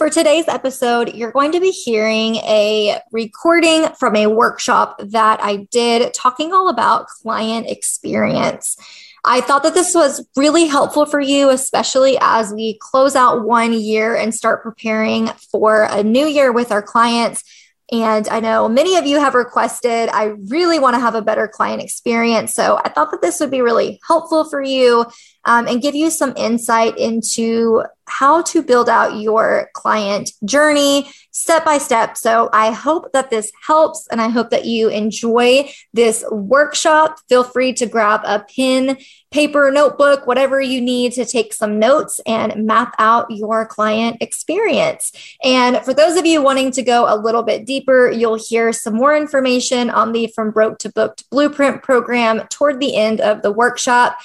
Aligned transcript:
For 0.00 0.08
today's 0.08 0.48
episode, 0.48 1.14
you're 1.14 1.30
going 1.30 1.52
to 1.52 1.60
be 1.60 1.72
hearing 1.72 2.36
a 2.36 3.02
recording 3.12 3.86
from 3.98 4.16
a 4.16 4.28
workshop 4.28 4.98
that 4.98 5.40
I 5.42 5.68
did 5.70 6.14
talking 6.14 6.54
all 6.54 6.70
about 6.70 7.08
client 7.08 7.68
experience. 7.68 8.78
I 9.26 9.42
thought 9.42 9.62
that 9.62 9.74
this 9.74 9.94
was 9.94 10.26
really 10.36 10.64
helpful 10.68 11.04
for 11.04 11.20
you, 11.20 11.50
especially 11.50 12.16
as 12.18 12.50
we 12.50 12.78
close 12.80 13.14
out 13.14 13.44
one 13.44 13.74
year 13.74 14.16
and 14.16 14.34
start 14.34 14.62
preparing 14.62 15.28
for 15.52 15.82
a 15.82 16.02
new 16.02 16.24
year 16.24 16.50
with 16.50 16.72
our 16.72 16.80
clients. 16.80 17.44
And 17.92 18.26
I 18.28 18.40
know 18.40 18.70
many 18.70 18.96
of 18.96 19.04
you 19.04 19.20
have 19.20 19.34
requested, 19.34 20.08
I 20.08 20.32
really 20.48 20.78
want 20.78 20.94
to 20.94 21.00
have 21.00 21.14
a 21.14 21.20
better 21.20 21.46
client 21.46 21.82
experience. 21.82 22.54
So 22.54 22.80
I 22.82 22.88
thought 22.88 23.10
that 23.10 23.20
this 23.20 23.38
would 23.40 23.50
be 23.50 23.60
really 23.60 24.00
helpful 24.06 24.48
for 24.48 24.62
you 24.62 25.04
um, 25.44 25.66
and 25.66 25.82
give 25.82 25.94
you 25.94 26.10
some 26.10 26.34
insight 26.36 26.98
into 26.98 27.82
how 28.10 28.42
to 28.42 28.62
build 28.62 28.88
out 28.88 29.20
your 29.20 29.70
client 29.72 30.32
journey 30.44 31.08
step 31.30 31.64
by 31.64 31.78
step. 31.78 32.16
So 32.16 32.50
I 32.52 32.72
hope 32.72 33.12
that 33.12 33.30
this 33.30 33.52
helps 33.64 34.08
and 34.10 34.20
I 34.20 34.28
hope 34.28 34.50
that 34.50 34.64
you 34.64 34.88
enjoy 34.88 35.70
this 35.94 36.24
workshop. 36.30 37.18
Feel 37.28 37.44
free 37.44 37.72
to 37.74 37.86
grab 37.86 38.22
a 38.24 38.44
pen, 38.54 38.98
paper, 39.30 39.70
notebook, 39.70 40.26
whatever 40.26 40.60
you 40.60 40.80
need 40.80 41.12
to 41.12 41.24
take 41.24 41.54
some 41.54 41.78
notes 41.78 42.20
and 42.26 42.66
map 42.66 42.96
out 42.98 43.30
your 43.30 43.64
client 43.64 44.16
experience. 44.20 45.12
And 45.44 45.78
for 45.84 45.94
those 45.94 46.16
of 46.16 46.26
you 46.26 46.42
wanting 46.42 46.72
to 46.72 46.82
go 46.82 47.06
a 47.08 47.16
little 47.16 47.44
bit 47.44 47.64
deeper, 47.64 48.10
you'll 48.10 48.40
hear 48.40 48.72
some 48.72 48.94
more 48.94 49.16
information 49.16 49.88
on 49.88 50.10
the 50.10 50.26
From 50.34 50.50
Broke 50.50 50.78
to 50.80 50.90
Booked 50.90 51.30
Blueprint 51.30 51.84
program 51.84 52.40
toward 52.48 52.80
the 52.80 52.96
end 52.96 53.20
of 53.20 53.42
the 53.42 53.52
workshop 53.52 54.18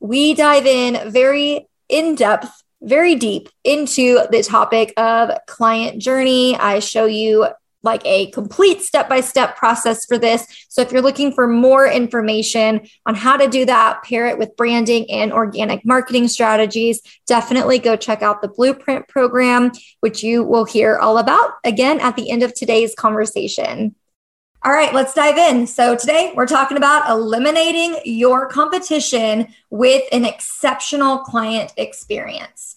we 0.00 0.34
dive 0.34 0.66
in 0.66 1.10
very 1.10 1.66
in 1.88 2.14
depth, 2.14 2.50
very 2.82 3.14
deep 3.14 3.48
into 3.64 4.26
the 4.30 4.42
topic 4.42 4.92
of 4.96 5.30
client 5.46 6.00
journey. 6.00 6.56
I 6.56 6.80
show 6.80 7.06
you 7.06 7.46
like 7.82 8.02
a 8.04 8.30
complete 8.32 8.82
step 8.82 9.08
by 9.08 9.20
step 9.20 9.56
process 9.56 10.04
for 10.04 10.18
this. 10.18 10.66
So 10.68 10.82
if 10.82 10.90
you're 10.90 11.00
looking 11.00 11.32
for 11.32 11.46
more 11.46 11.86
information 11.86 12.86
on 13.06 13.14
how 13.14 13.36
to 13.36 13.48
do 13.48 13.64
that, 13.64 14.02
pair 14.02 14.26
it 14.26 14.38
with 14.38 14.56
branding 14.56 15.08
and 15.10 15.32
organic 15.32 15.86
marketing 15.86 16.28
strategies, 16.28 17.00
definitely 17.26 17.78
go 17.78 17.96
check 17.96 18.22
out 18.22 18.42
the 18.42 18.48
Blueprint 18.48 19.08
program, 19.08 19.70
which 20.00 20.22
you 20.22 20.42
will 20.42 20.64
hear 20.64 20.98
all 20.98 21.16
about 21.16 21.52
again 21.64 22.00
at 22.00 22.16
the 22.16 22.28
end 22.30 22.42
of 22.42 22.52
today's 22.52 22.94
conversation. 22.94 23.94
All 24.64 24.72
right, 24.72 24.92
let's 24.92 25.14
dive 25.14 25.36
in. 25.36 25.66
So, 25.66 25.96
today 25.96 26.32
we're 26.34 26.46
talking 26.46 26.76
about 26.76 27.08
eliminating 27.10 28.00
your 28.04 28.48
competition 28.48 29.48
with 29.70 30.02
an 30.12 30.24
exceptional 30.24 31.18
client 31.18 31.72
experience. 31.76 32.76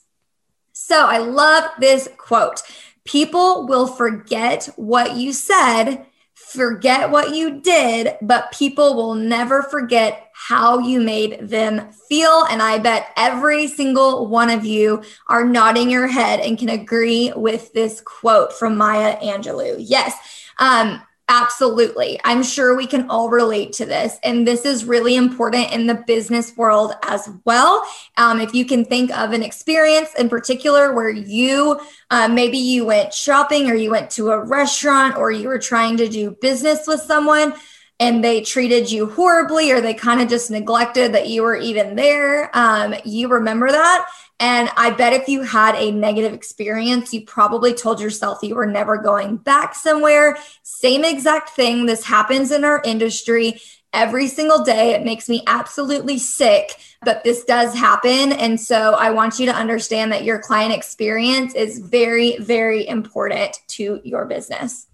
So, 0.73 1.07
I 1.07 1.17
love 1.19 1.71
this 1.79 2.09
quote 2.17 2.61
People 3.05 3.65
will 3.65 3.87
forget 3.87 4.69
what 4.75 5.15
you 5.15 5.33
said, 5.33 6.05
forget 6.33 7.09
what 7.09 7.33
you 7.33 7.59
did, 7.61 8.17
but 8.21 8.51
people 8.51 8.95
will 8.95 9.15
never 9.15 9.63
forget 9.63 10.29
how 10.33 10.79
you 10.79 10.99
made 10.99 11.39
them 11.41 11.91
feel. 12.07 12.45
And 12.49 12.61
I 12.61 12.77
bet 12.77 13.07
every 13.17 13.67
single 13.67 14.27
one 14.27 14.49
of 14.49 14.63
you 14.63 15.01
are 15.27 15.43
nodding 15.43 15.89
your 15.89 16.07
head 16.07 16.39
and 16.39 16.57
can 16.57 16.69
agree 16.69 17.31
with 17.35 17.73
this 17.73 17.99
quote 18.01 18.53
from 18.53 18.77
Maya 18.77 19.17
Angelou. 19.21 19.77
Yes. 19.79 20.13
Um, 20.59 21.01
Absolutely. 21.31 22.19
I'm 22.25 22.41
sure 22.41 22.75
we 22.75 22.87
can 22.87 23.07
all 23.07 23.29
relate 23.29 23.71
to 23.73 23.85
this. 23.85 24.17
And 24.23 24.47
this 24.47 24.65
is 24.65 24.83
really 24.83 25.15
important 25.15 25.71
in 25.71 25.85
the 25.85 25.93
business 25.93 26.57
world 26.57 26.93
as 27.03 27.29
well. 27.45 27.85
Um, 28.17 28.41
if 28.41 28.55
you 28.55 28.65
can 28.65 28.83
think 28.83 29.15
of 29.15 29.31
an 29.31 29.43
experience 29.43 30.09
in 30.17 30.27
particular 30.27 30.95
where 30.95 31.11
you 31.11 31.79
uh, 32.09 32.27
maybe 32.27 32.57
you 32.57 32.83
went 32.83 33.13
shopping 33.13 33.69
or 33.69 33.75
you 33.75 33.91
went 33.91 34.09
to 34.11 34.31
a 34.31 34.43
restaurant 34.43 35.17
or 35.17 35.29
you 35.29 35.47
were 35.47 35.59
trying 35.59 35.97
to 35.97 36.09
do 36.09 36.31
business 36.41 36.87
with 36.87 37.01
someone 37.01 37.53
and 37.99 38.23
they 38.23 38.41
treated 38.41 38.91
you 38.91 39.05
horribly 39.05 39.71
or 39.71 39.81
they 39.81 39.93
kind 39.93 40.21
of 40.21 40.29
just 40.29 40.49
neglected 40.49 41.13
that 41.13 41.27
you 41.27 41.43
were 41.43 41.57
even 41.57 41.95
there, 41.95 42.49
um, 42.57 42.95
you 43.05 43.27
remember 43.27 43.71
that. 43.71 44.07
And 44.39 44.69
I 44.77 44.91
bet 44.91 45.13
if 45.13 45.27
you 45.27 45.43
had 45.43 45.75
a 45.75 45.91
negative 45.91 46.33
experience, 46.33 47.13
you 47.13 47.21
probably 47.25 47.73
told 47.73 47.99
yourself 47.99 48.39
you 48.41 48.55
were 48.55 48.65
never 48.65 48.97
going 48.97 49.37
back 49.37 49.75
somewhere. 49.75 50.37
Same 50.63 51.03
exact 51.03 51.49
thing. 51.49 51.85
This 51.85 52.05
happens 52.05 52.51
in 52.51 52.63
our 52.63 52.81
industry 52.85 53.59
every 53.91 54.27
single 54.27 54.63
day. 54.63 54.91
It 54.91 55.03
makes 55.03 55.27
me 55.27 55.43
absolutely 55.47 56.19
sick, 56.19 56.75
but 57.03 57.23
this 57.23 57.43
does 57.43 57.73
happen. 57.73 58.31
And 58.31 58.59
so 58.59 58.93
I 58.93 59.09
want 59.11 59.39
you 59.39 59.45
to 59.47 59.53
understand 59.55 60.11
that 60.13 60.23
your 60.23 60.39
client 60.39 60.73
experience 60.73 61.53
is 61.53 61.79
very, 61.79 62.37
very 62.37 62.87
important 62.87 63.59
to 63.69 63.99
your 64.03 64.25
business. 64.25 64.87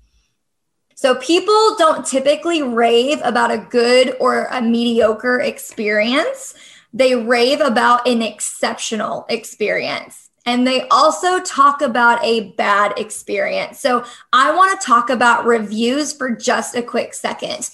So 0.95 1.15
people 1.15 1.75
don't 1.77 2.05
typically 2.05 2.63
rave 2.63 3.19
about 3.23 3.51
a 3.51 3.57
good 3.57 4.15
or 4.19 4.45
a 4.45 4.61
mediocre 4.61 5.41
experience 5.41 6.55
they 6.95 7.13
rave 7.13 7.59
about 7.59 8.07
an 8.07 8.21
exceptional 8.23 9.25
experience. 9.29 10.29
And 10.45 10.65
they 10.65 10.87
also 10.89 11.41
talk 11.41 11.81
about 11.81 12.23
a 12.23 12.51
bad 12.51 12.97
experience. 12.97 13.79
So 13.79 14.05
I 14.31 14.55
want 14.55 14.79
to 14.79 14.85
talk 14.85 15.09
about 15.09 15.45
reviews 15.45 16.13
for 16.13 16.31
just 16.31 16.75
a 16.75 16.81
quick 16.81 17.13
second. 17.13 17.69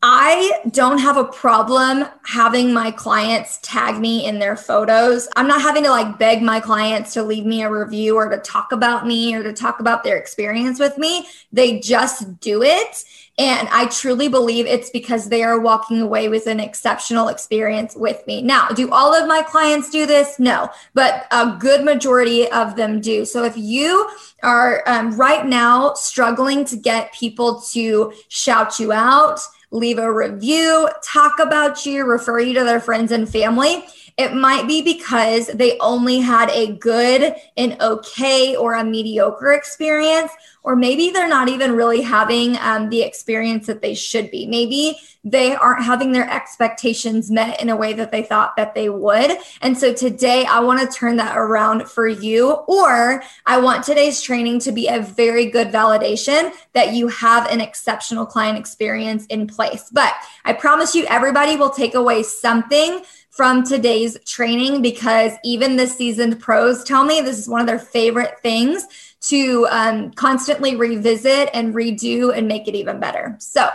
I 0.00 0.60
don't 0.70 0.98
have 0.98 1.16
a 1.16 1.24
problem 1.24 2.06
having 2.24 2.72
my 2.72 2.92
clients 2.92 3.58
tag 3.62 3.98
me 4.00 4.24
in 4.26 4.38
their 4.38 4.56
photos. 4.56 5.28
I'm 5.34 5.48
not 5.48 5.60
having 5.60 5.82
to 5.82 5.90
like 5.90 6.18
beg 6.20 6.40
my 6.40 6.60
clients 6.60 7.12
to 7.14 7.24
leave 7.24 7.44
me 7.44 7.62
a 7.62 7.70
review 7.70 8.14
or 8.14 8.30
to 8.30 8.38
talk 8.38 8.70
about 8.70 9.08
me 9.08 9.34
or 9.34 9.42
to 9.42 9.52
talk 9.52 9.80
about 9.80 10.04
their 10.04 10.16
experience 10.16 10.78
with 10.78 10.96
me. 10.98 11.26
They 11.52 11.80
just 11.80 12.38
do 12.38 12.62
it. 12.62 13.04
And 13.38 13.68
I 13.68 13.86
truly 13.86 14.26
believe 14.28 14.66
it's 14.66 14.90
because 14.90 15.28
they 15.28 15.44
are 15.44 15.60
walking 15.60 16.00
away 16.00 16.28
with 16.28 16.48
an 16.48 16.58
exceptional 16.58 17.28
experience 17.28 17.94
with 17.94 18.26
me. 18.26 18.42
Now, 18.42 18.68
do 18.68 18.90
all 18.90 19.14
of 19.14 19.28
my 19.28 19.42
clients 19.42 19.90
do 19.90 20.06
this? 20.06 20.40
No, 20.40 20.68
but 20.92 21.26
a 21.30 21.56
good 21.58 21.84
majority 21.84 22.50
of 22.50 22.74
them 22.74 23.00
do. 23.00 23.24
So 23.24 23.44
if 23.44 23.56
you 23.56 24.10
are 24.42 24.82
um, 24.88 25.16
right 25.16 25.46
now 25.46 25.94
struggling 25.94 26.64
to 26.64 26.76
get 26.76 27.12
people 27.12 27.60
to 27.72 28.12
shout 28.28 28.80
you 28.80 28.92
out, 28.92 29.38
leave 29.70 29.98
a 29.98 30.12
review, 30.12 30.88
talk 31.04 31.38
about 31.38 31.86
you, 31.86 32.04
refer 32.04 32.40
you 32.40 32.54
to 32.54 32.64
their 32.64 32.80
friends 32.80 33.12
and 33.12 33.28
family, 33.28 33.84
it 34.18 34.34
might 34.34 34.66
be 34.66 34.82
because 34.82 35.46
they 35.46 35.78
only 35.78 36.18
had 36.18 36.50
a 36.50 36.72
good, 36.72 37.36
an 37.56 37.76
okay, 37.80 38.56
or 38.56 38.74
a 38.74 38.84
mediocre 38.84 39.52
experience, 39.52 40.32
or 40.64 40.74
maybe 40.74 41.10
they're 41.10 41.28
not 41.28 41.48
even 41.48 41.76
really 41.76 42.02
having 42.02 42.58
um, 42.58 42.90
the 42.90 43.02
experience 43.02 43.68
that 43.68 43.80
they 43.80 43.94
should 43.94 44.28
be. 44.32 44.44
Maybe 44.46 44.98
they 45.22 45.54
aren't 45.54 45.84
having 45.84 46.12
their 46.12 46.28
expectations 46.28 47.30
met 47.30 47.60
in 47.60 47.68
a 47.68 47.76
way 47.76 47.92
that 47.92 48.10
they 48.10 48.22
thought 48.22 48.56
that 48.56 48.74
they 48.74 48.88
would. 48.88 49.36
And 49.62 49.78
so 49.78 49.92
today 49.92 50.44
I 50.44 50.60
want 50.60 50.80
to 50.80 50.98
turn 50.98 51.16
that 51.16 51.36
around 51.36 51.88
for 51.88 52.08
you, 52.08 52.50
or 52.50 53.22
I 53.46 53.60
want 53.60 53.84
today's 53.84 54.20
training 54.20 54.60
to 54.60 54.72
be 54.72 54.88
a 54.88 55.00
very 55.00 55.46
good 55.46 55.68
validation 55.68 56.52
that 56.72 56.92
you 56.92 57.08
have 57.08 57.46
an 57.50 57.60
exceptional 57.60 58.26
client 58.26 58.58
experience 58.58 59.26
in 59.26 59.46
place. 59.46 59.90
But 59.92 60.12
I 60.44 60.54
promise 60.54 60.94
you, 60.94 61.06
everybody 61.06 61.56
will 61.56 61.70
take 61.70 61.94
away 61.94 62.24
something 62.24 63.02
from 63.38 63.62
today's 63.62 64.18
training 64.24 64.82
because 64.82 65.30
even 65.44 65.76
the 65.76 65.86
seasoned 65.86 66.40
pros 66.40 66.82
tell 66.82 67.04
me 67.04 67.20
this 67.20 67.38
is 67.38 67.48
one 67.48 67.60
of 67.60 67.68
their 67.68 67.78
favorite 67.78 68.34
things 68.42 68.84
to 69.20 69.64
um, 69.70 70.10
constantly 70.10 70.74
revisit 70.74 71.48
and 71.54 71.72
redo 71.72 72.36
and 72.36 72.48
make 72.48 72.66
it 72.66 72.74
even 72.74 72.98
better. 72.98 73.36
So, 73.38 73.68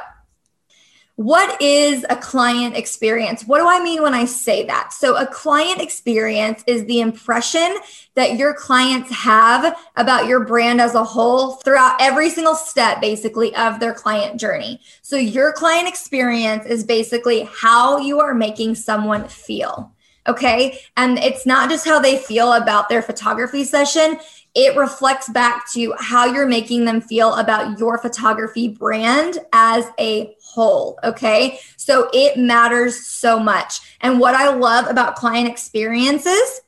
what 1.15 1.61
is 1.61 2.03
a 2.09 2.15
client 2.15 2.75
experience? 2.75 3.45
What 3.45 3.59
do 3.59 3.67
I 3.67 3.83
mean 3.83 4.01
when 4.01 4.15
I 4.15 4.25
say 4.25 4.65
that? 4.65 4.93
So, 4.93 5.15
a 5.15 5.27
client 5.27 5.79
experience 5.79 6.63
is 6.65 6.85
the 6.85 7.01
impression 7.01 7.77
that 8.15 8.37
your 8.37 8.55
clients 8.55 9.11
have 9.11 9.77
about 9.95 10.27
your 10.27 10.43
brand 10.43 10.81
as 10.81 10.95
a 10.95 11.03
whole 11.03 11.51
throughout 11.57 12.01
every 12.01 12.31
single 12.31 12.55
step, 12.55 12.99
basically, 12.99 13.55
of 13.55 13.79
their 13.79 13.93
client 13.93 14.39
journey. 14.39 14.81
So, 15.03 15.15
your 15.15 15.53
client 15.53 15.87
experience 15.87 16.65
is 16.65 16.83
basically 16.83 17.47
how 17.53 17.99
you 17.99 18.19
are 18.19 18.33
making 18.33 18.75
someone 18.75 19.27
feel. 19.27 19.93
Okay. 20.25 20.79
And 20.95 21.19
it's 21.19 21.45
not 21.45 21.69
just 21.69 21.85
how 21.85 21.99
they 21.99 22.17
feel 22.17 22.53
about 22.53 22.87
their 22.87 23.01
photography 23.01 23.65
session, 23.65 24.17
it 24.55 24.75
reflects 24.77 25.27
back 25.29 25.69
to 25.73 25.93
how 25.99 26.25
you're 26.25 26.47
making 26.47 26.85
them 26.85 27.01
feel 27.01 27.33
about 27.35 27.79
your 27.79 27.97
photography 27.97 28.67
brand 28.67 29.39
as 29.51 29.85
a 29.99 30.35
whole. 30.53 30.99
Okay. 31.03 31.59
So 31.77 32.09
it 32.13 32.37
matters 32.37 33.05
so 33.05 33.39
much. 33.39 33.97
And 34.01 34.19
what 34.19 34.35
I 34.35 34.53
love 34.53 34.87
about 34.87 35.15
client 35.15 35.49
experiences 35.49 36.61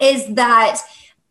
is 0.00 0.26
that 0.34 0.80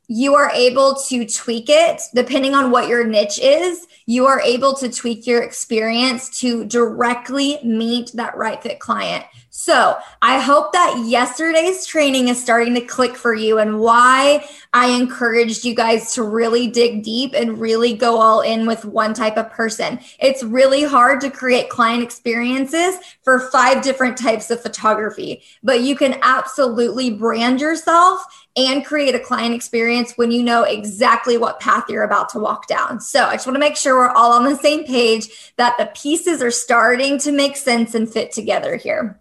you 0.07 0.35
are 0.35 0.51
able 0.51 0.95
to 1.09 1.25
tweak 1.25 1.65
it 1.69 2.01
depending 2.13 2.55
on 2.55 2.71
what 2.71 2.87
your 2.87 3.05
niche 3.05 3.39
is. 3.39 3.87
You 4.05 4.25
are 4.25 4.41
able 4.41 4.73
to 4.75 4.89
tweak 4.89 5.25
your 5.27 5.43
experience 5.43 6.39
to 6.39 6.65
directly 6.65 7.59
meet 7.63 8.11
that 8.15 8.35
right 8.35 8.61
fit 8.61 8.79
client. 8.79 9.25
So 9.55 10.00
I 10.19 10.39
hope 10.39 10.71
that 10.73 11.03
yesterday's 11.05 11.85
training 11.85 12.27
is 12.27 12.41
starting 12.41 12.73
to 12.73 12.81
click 12.81 13.15
for 13.15 13.35
you 13.35 13.59
and 13.59 13.79
why 13.79 14.50
I 14.73 14.88
encouraged 14.88 15.63
you 15.63 15.75
guys 15.75 16.15
to 16.15 16.23
really 16.23 16.65
dig 16.65 17.03
deep 17.03 17.35
and 17.35 17.61
really 17.61 17.94
go 17.94 18.19
all 18.19 18.41
in 18.41 18.65
with 18.65 18.83
one 18.83 19.13
type 19.13 19.38
of 19.38 19.51
person. 19.51 20.00
It's 20.17 20.41
really 20.41 20.83
hard 20.83 21.21
to 21.21 21.29
create 21.29 21.69
client 21.69 22.01
experiences 22.01 22.97
for 23.21 23.41
five 23.51 23.83
different 23.83 24.17
types 24.17 24.50
of 24.50 24.59
photography, 24.59 25.44
but 25.61 25.81
you 25.81 25.95
can 25.95 26.17
absolutely 26.23 27.11
brand 27.11 27.61
yourself 27.61 28.25
and 28.57 28.83
create 28.83 29.13
a 29.13 29.19
client 29.19 29.53
experience 29.53 30.13
when 30.15 30.31
you 30.31 30.41
know 30.41 30.63
exactly 30.63 31.38
what 31.38 31.59
path 31.59 31.85
you're 31.89 32.01
about 32.01 32.27
to 32.29 32.39
walk 32.39 32.65
down. 32.65 33.00
So 33.00 33.25
I 33.25 33.33
just 33.35 33.45
want 33.45 33.55
to 33.55 33.59
make 33.59 33.77
sure 33.77 33.97
we're 33.97 34.09
all 34.09 34.31
on 34.33 34.45
the 34.45 34.55
same 34.55 34.83
page, 34.83 35.53
that 35.57 35.77
the 35.77 35.91
pieces 35.94 36.41
are 36.41 36.50
starting 36.50 37.19
to 37.19 37.31
make 37.31 37.55
sense 37.55 37.94
and 37.94 38.11
fit 38.11 38.31
together 38.31 38.77
here. 38.77 39.19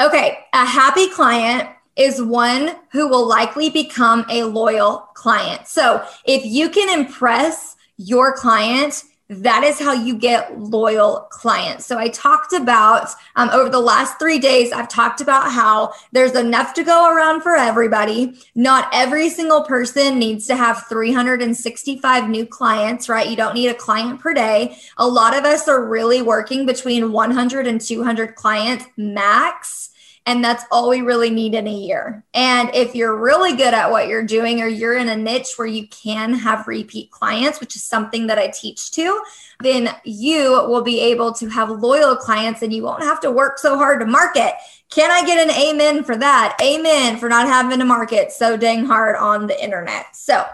Okay, 0.00 0.38
a 0.52 0.66
happy 0.66 1.08
client 1.08 1.70
is 1.96 2.20
one 2.20 2.76
who 2.92 3.08
will 3.08 3.26
likely 3.26 3.70
become 3.70 4.26
a 4.30 4.44
loyal 4.44 5.08
client. 5.14 5.66
So 5.66 6.04
if 6.26 6.44
you 6.44 6.68
can 6.68 6.98
impress 6.98 7.76
your 7.96 8.34
client, 8.34 9.02
that 9.28 9.64
is 9.64 9.80
how 9.80 9.92
you 9.92 10.16
get 10.16 10.58
loyal 10.58 11.26
clients. 11.30 11.84
So 11.84 11.98
I 11.98 12.08
talked 12.08 12.52
about 12.52 13.08
um, 13.34 13.50
over 13.50 13.68
the 13.68 13.80
last 13.80 14.18
three 14.18 14.38
days, 14.38 14.70
I've 14.72 14.88
talked 14.88 15.20
about 15.20 15.50
how 15.50 15.92
there's 16.12 16.36
enough 16.36 16.74
to 16.74 16.84
go 16.84 17.12
around 17.12 17.42
for 17.42 17.56
everybody. 17.56 18.38
Not 18.54 18.88
every 18.92 19.28
single 19.28 19.62
person 19.62 20.18
needs 20.18 20.46
to 20.46 20.56
have 20.56 20.86
365 20.86 22.28
new 22.28 22.46
clients, 22.46 23.08
right? 23.08 23.28
You 23.28 23.36
don't 23.36 23.54
need 23.54 23.68
a 23.68 23.74
client 23.74 24.20
per 24.20 24.32
day. 24.32 24.78
A 24.96 25.06
lot 25.06 25.36
of 25.36 25.44
us 25.44 25.66
are 25.66 25.84
really 25.84 26.22
working 26.22 26.64
between 26.64 27.10
100 27.10 27.66
and 27.66 27.80
200 27.80 28.36
clients 28.36 28.84
max 28.96 29.90
and 30.26 30.42
that's 30.42 30.64
all 30.72 30.90
we 30.90 31.02
really 31.02 31.30
need 31.30 31.54
in 31.54 31.68
a 31.68 31.72
year. 31.72 32.24
And 32.34 32.74
if 32.74 32.96
you're 32.96 33.16
really 33.16 33.54
good 33.54 33.72
at 33.72 33.92
what 33.92 34.08
you're 34.08 34.24
doing, 34.24 34.60
or 34.60 34.66
you're 34.66 34.96
in 34.96 35.08
a 35.08 35.16
niche 35.16 35.54
where 35.54 35.68
you 35.68 35.86
can 35.86 36.34
have 36.34 36.66
repeat 36.66 37.12
clients, 37.12 37.60
which 37.60 37.76
is 37.76 37.84
something 37.84 38.26
that 38.26 38.38
I 38.38 38.48
teach 38.48 38.90
to, 38.92 39.22
then 39.62 39.88
you 40.04 40.50
will 40.66 40.82
be 40.82 41.00
able 41.00 41.32
to 41.34 41.48
have 41.48 41.70
loyal 41.70 42.16
clients 42.16 42.62
and 42.62 42.72
you 42.72 42.82
won't 42.82 43.04
have 43.04 43.20
to 43.20 43.30
work 43.30 43.58
so 43.58 43.78
hard 43.78 44.00
to 44.00 44.06
market. 44.06 44.52
Can 44.90 45.12
I 45.12 45.24
get 45.24 45.48
an 45.48 45.54
amen 45.54 46.02
for 46.02 46.16
that? 46.16 46.58
Amen 46.60 47.18
for 47.18 47.28
not 47.28 47.46
having 47.46 47.78
to 47.78 47.84
market 47.84 48.32
so 48.32 48.56
dang 48.56 48.84
hard 48.84 49.14
on 49.16 49.46
the 49.46 49.62
internet. 49.62 50.14
So, 50.14 50.44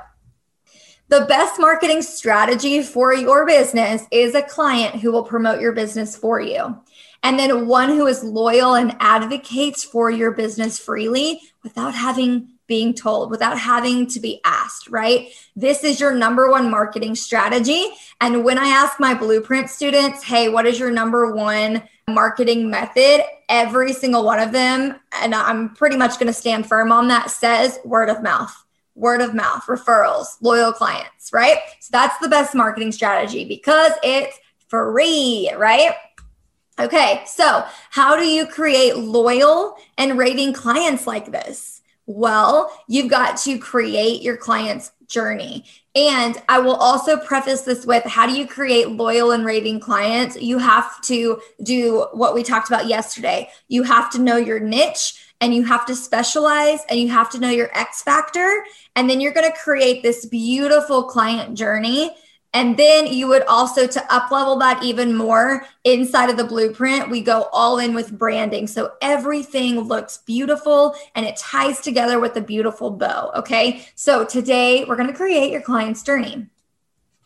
the 1.09 1.27
best 1.27 1.61
marketing 1.61 2.01
strategy 2.01 2.83
for 2.83 3.13
your 3.13 3.45
business 3.45 4.07
is 4.11 4.35
a 4.35 4.41
client 4.41 4.97
who 4.97 5.13
will 5.13 5.25
promote 5.25 5.61
your 5.61 5.73
business 5.73 6.17
for 6.17 6.41
you 6.41 6.81
and 7.23 7.39
then 7.39 7.67
one 7.67 7.91
who 7.91 8.07
is 8.07 8.25
loyal 8.25 8.75
and 8.75 8.97
advocates 9.01 9.85
for 9.85 10.11
your 10.11 10.33
business 10.33 10.79
freely 10.79 11.41
without 11.63 11.95
having 11.95 12.53
being 12.73 12.95
told 12.95 13.31
without 13.31 13.59
having 13.59 14.07
to 14.07 14.19
be 14.19 14.41
asked, 14.47 14.89
right? 14.89 15.29
This 15.55 15.85
is 15.85 16.01
your 16.01 16.15
number 16.15 16.51
one 16.51 16.71
marketing 16.71 17.15
strategy. 17.15 17.85
And 18.19 18.45
when 18.45 18.57
I 18.57 18.69
ask 18.69 18.99
my 18.99 19.13
blueprint 19.13 19.69
students, 19.69 20.23
hey, 20.23 20.49
what 20.49 20.65
is 20.67 20.79
your 20.79 20.91
number 20.91 21.35
one 21.35 21.83
marketing 22.09 22.71
method? 22.71 23.25
Every 23.51 23.93
single 23.93 24.25
one 24.25 24.39
of 24.39 24.53
them, 24.53 24.99
and 25.21 25.35
I'm 25.35 25.75
pretty 25.75 25.99
much 25.99 26.15
going 26.15 26.29
to 26.29 26.33
stand 26.33 26.67
firm 26.67 26.93
on 26.93 27.09
that, 27.09 27.31
says 27.31 27.79
word 27.85 28.09
of 28.09 28.23
mouth. 28.23 28.55
Word 28.95 29.21
of 29.21 29.35
mouth, 29.35 29.65
referrals, 29.67 30.29
loyal 30.41 30.73
clients, 30.73 31.31
right? 31.31 31.59
So 31.81 31.91
that's 31.93 32.19
the 32.21 32.29
best 32.29 32.55
marketing 32.55 32.93
strategy 32.93 33.45
because 33.45 33.93
it's 34.03 34.39
free, 34.69 35.51
right? 35.59 35.95
Okay, 36.79 37.23
so 37.27 37.65
how 37.91 38.17
do 38.17 38.27
you 38.27 38.47
create 38.47 38.97
loyal 38.97 39.77
and 39.99 40.19
raving 40.19 40.55
clients 40.55 41.07
like 41.07 41.31
this? 41.31 41.83
Well, 42.07 42.73
you've 42.89 43.11
got 43.11 43.37
to 43.39 43.59
create 43.59 44.23
your 44.23 44.37
client's 44.37 44.91
journey. 45.07 45.65
And 45.95 46.41
I 46.49 46.59
will 46.59 46.75
also 46.75 47.19
preface 47.19 47.63
this 47.63 47.85
with 47.85 48.05
how 48.05 48.27
do 48.27 48.33
you 48.33 48.47
create 48.47 48.89
loyal 48.89 49.33
and 49.33 49.45
raving 49.45 49.81
clients? 49.81 50.41
You 50.41 50.59
have 50.59 51.01
to 51.03 51.41
do 51.63 52.07
what 52.13 52.35
we 52.35 52.43
talked 52.43 52.69
about 52.69 52.87
yesterday. 52.87 53.51
You 53.69 53.83
have 53.83 54.11
to 54.13 54.19
know 54.19 54.37
your 54.37 54.59
niche 54.59 55.23
and 55.43 55.55
you 55.55 55.65
have 55.65 55.85
to 55.87 55.95
specialize 55.95 56.81
and 56.89 56.99
you 56.99 57.09
have 57.11 57.29
to 57.31 57.39
know 57.39 57.51
your 57.51 57.71
X 57.77 58.03
factor. 58.03 58.65
And 58.97 59.09
then 59.11 59.21
you're 59.21 59.35
going 59.35 59.51
to 59.51 59.59
create 59.59 60.03
this 60.03 60.25
beautiful 60.25 61.05
client 61.05 61.59
journey 61.59 62.17
and 62.55 62.77
then 62.77 63.07
you 63.07 63.29
would 63.29 63.45
also 63.45 63.87
to 63.87 64.15
up 64.15 64.31
level 64.31 64.57
that 64.59 64.83
even 64.83 65.17
more 65.17 65.67
inside 65.85 66.29
of 66.29 66.37
the 66.37 66.45
blueprint, 66.45 67.11
we 67.11 67.23
go 67.23 67.49
all 67.53 67.79
in 67.79 67.95
with 67.95 68.19
branding. 68.19 68.67
So 68.67 68.93
everything 69.01 69.81
looks 69.81 70.19
beautiful 70.19 70.95
and 71.15 71.25
it 71.25 71.37
ties 71.37 71.81
together 71.81 72.21
with 72.21 72.37
a 72.37 72.43
beautiful 72.43 72.91
bow. 72.91 73.33
Okay. 73.37 73.87
So 73.95 74.25
today 74.25 74.85
we're 74.85 74.97
going 74.97 75.09
to 75.09 75.15
create 75.15 75.51
your 75.51 75.63
client's 75.63 76.03
journey. 76.03 76.47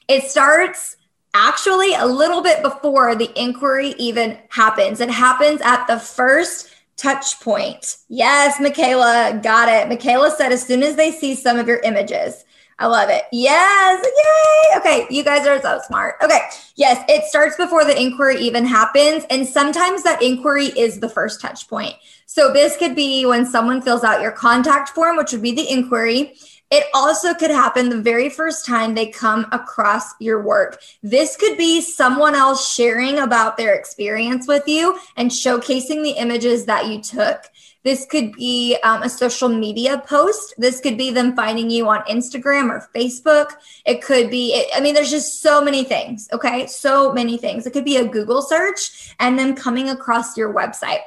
It 0.07 0.25
starts 0.31 0.97
actually 1.35 1.95
a 1.95 2.07
little 2.07 2.41
bit 2.41 2.63
before 2.63 3.17
the 3.17 3.31
inquiry 3.39 3.95
even 3.99 4.39
happens. 4.49 5.01
It 5.01 5.11
happens 5.11 5.61
at 5.61 5.87
the 5.87 5.99
first 5.99 6.71
touch 6.97 7.41
point. 7.41 7.97
Yes, 8.09 8.59
Michaela, 8.61 9.41
got 9.43 9.69
it. 9.69 9.89
Michaela 9.89 10.31
said 10.31 10.53
as 10.53 10.65
soon 10.65 10.83
as 10.83 10.97
they 10.97 11.11
see 11.11 11.35
some 11.35 11.59
of 11.59 11.67
your 11.67 11.81
images. 11.81 12.46
I 12.79 12.87
love 12.87 13.09
it. 13.09 13.23
Yes. 13.33 14.05
Yay. 14.05 14.79
Okay. 14.79 15.07
You 15.09 15.25
guys 15.25 15.47
are 15.47 15.61
so 15.63 15.81
smart. 15.87 16.17
Okay. 16.23 16.41
Yes. 16.77 17.03
It 17.09 17.25
starts 17.25 17.57
before 17.57 17.85
the 17.85 17.99
inquiry 17.99 18.37
even 18.39 18.67
happens. 18.67 19.25
And 19.31 19.47
sometimes 19.47 20.03
that 20.03 20.23
inquiry 20.23 20.67
is 20.67 21.01
the 21.01 21.09
first 21.09 21.41
touch 21.41 21.69
point. 21.69 21.95
So 22.27 22.53
this 22.53 22.77
could 22.77 22.95
be 22.95 23.25
when 23.25 23.47
someone 23.47 23.81
fills 23.81 24.05
out 24.05 24.21
your 24.21 24.33
contact 24.33 24.91
form, 24.91 25.17
which 25.17 25.33
would 25.33 25.43
be 25.43 25.55
the 25.55 25.71
inquiry. 25.71 26.35
It 26.71 26.85
also 26.93 27.33
could 27.33 27.53
happen 27.53 27.89
the 27.89 28.03
very 28.03 28.29
first 28.29 28.67
time 28.67 28.95
they 28.95 29.07
come 29.07 29.47
across 29.53 30.11
your 30.19 30.43
work. 30.43 30.83
This 31.01 31.37
could 31.37 31.57
be 31.57 31.81
someone 31.81 32.35
else 32.35 32.75
sharing 32.75 33.21
about 33.21 33.57
their 33.57 33.75
experience 33.75 34.49
with 34.49 34.67
you 34.67 34.99
and 35.17 35.31
showcasing 35.31 36.03
the 36.03 36.17
images 36.19 36.65
that 36.67 36.89
you 36.89 37.01
took. 37.01 37.45
This 37.87 38.05
could 38.05 38.33
be 38.33 38.77
um, 38.83 39.05
a 39.05 39.09
social 39.09 39.49
media 39.49 40.03
post. 40.09 40.55
This 40.59 40.81
could 40.81 40.99
be 40.99 41.13
them 41.13 41.37
finding 41.37 41.71
you 41.71 41.89
on 41.89 42.03
Instagram 42.11 42.69
or 42.69 42.89
Facebook. 42.93 43.53
It 43.85 44.03
could 44.03 44.29
be, 44.29 44.69
I 44.75 44.81
mean, 44.81 44.93
there's 44.93 45.13
just 45.13 45.41
so 45.41 45.63
many 45.63 45.85
things. 45.85 46.29
Okay. 46.33 46.67
So 46.67 47.13
many 47.13 47.39
things. 47.39 47.65
It 47.65 47.73
could 47.73 47.85
be 47.85 47.99
a 47.99 48.05
Google 48.05 48.43
search 48.43 49.15
and 49.21 49.39
then 49.39 49.55
coming 49.55 49.89
across 49.89 50.37
your 50.37 50.53
website. 50.53 51.03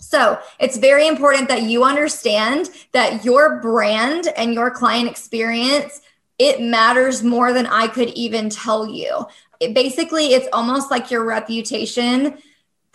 So 0.00 0.38
it's 0.60 0.76
very 0.76 1.08
important 1.08 1.48
that 1.48 1.62
you 1.62 1.82
understand 1.82 2.68
that 2.92 3.24
your 3.24 3.58
brand 3.60 4.28
and 4.36 4.52
your 4.52 4.70
client 4.70 5.08
experience 5.08 6.02
it 6.38 6.60
matters 6.60 7.22
more 7.22 7.52
than 7.52 7.66
I 7.66 7.88
could 7.88 8.10
even 8.10 8.48
tell 8.48 8.86
you. 8.86 9.26
It 9.60 9.74
basically, 9.74 10.34
it's 10.34 10.46
almost 10.52 10.90
like 10.90 11.10
your 11.10 11.24
reputation 11.24 12.38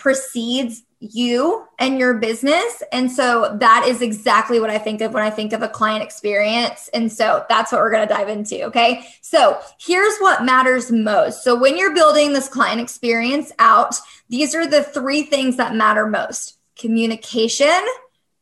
precedes 0.04 0.84
you 1.00 1.66
and 1.80 1.98
your 1.98 2.16
business. 2.16 2.84
And 2.92 3.10
so 3.10 3.56
that 3.62 3.86
is 3.88 4.02
exactly 4.02 4.60
what 4.60 4.70
I 4.70 4.78
think 4.78 5.00
of 5.00 5.14
when 5.14 5.24
I 5.24 5.30
think 5.30 5.54
of 5.54 5.62
a 5.62 5.70
client 5.70 6.04
experience. 6.04 6.90
And 6.94 7.10
so 7.10 7.46
that's 7.48 7.72
what 7.72 7.80
we're 7.80 7.92
going 7.92 8.06
to 8.06 8.14
dive 8.14 8.28
into. 8.28 8.64
Okay. 8.66 9.08
So 9.22 9.58
here's 9.80 10.18
what 10.20 10.44
matters 10.44 10.92
most. 10.92 11.46
So 11.46 11.58
when 11.58 11.78
you're 11.78 11.96
building 11.96 12.34
this 12.34 12.50
client 12.50 12.82
experience 12.82 13.54
out, 13.60 13.96
these 14.28 14.54
are 14.54 14.68
the 14.68 14.84
three 14.84 15.24
things 15.24 15.56
that 15.56 15.74
matter 15.74 16.06
most 16.06 16.60
communication, 16.78 17.82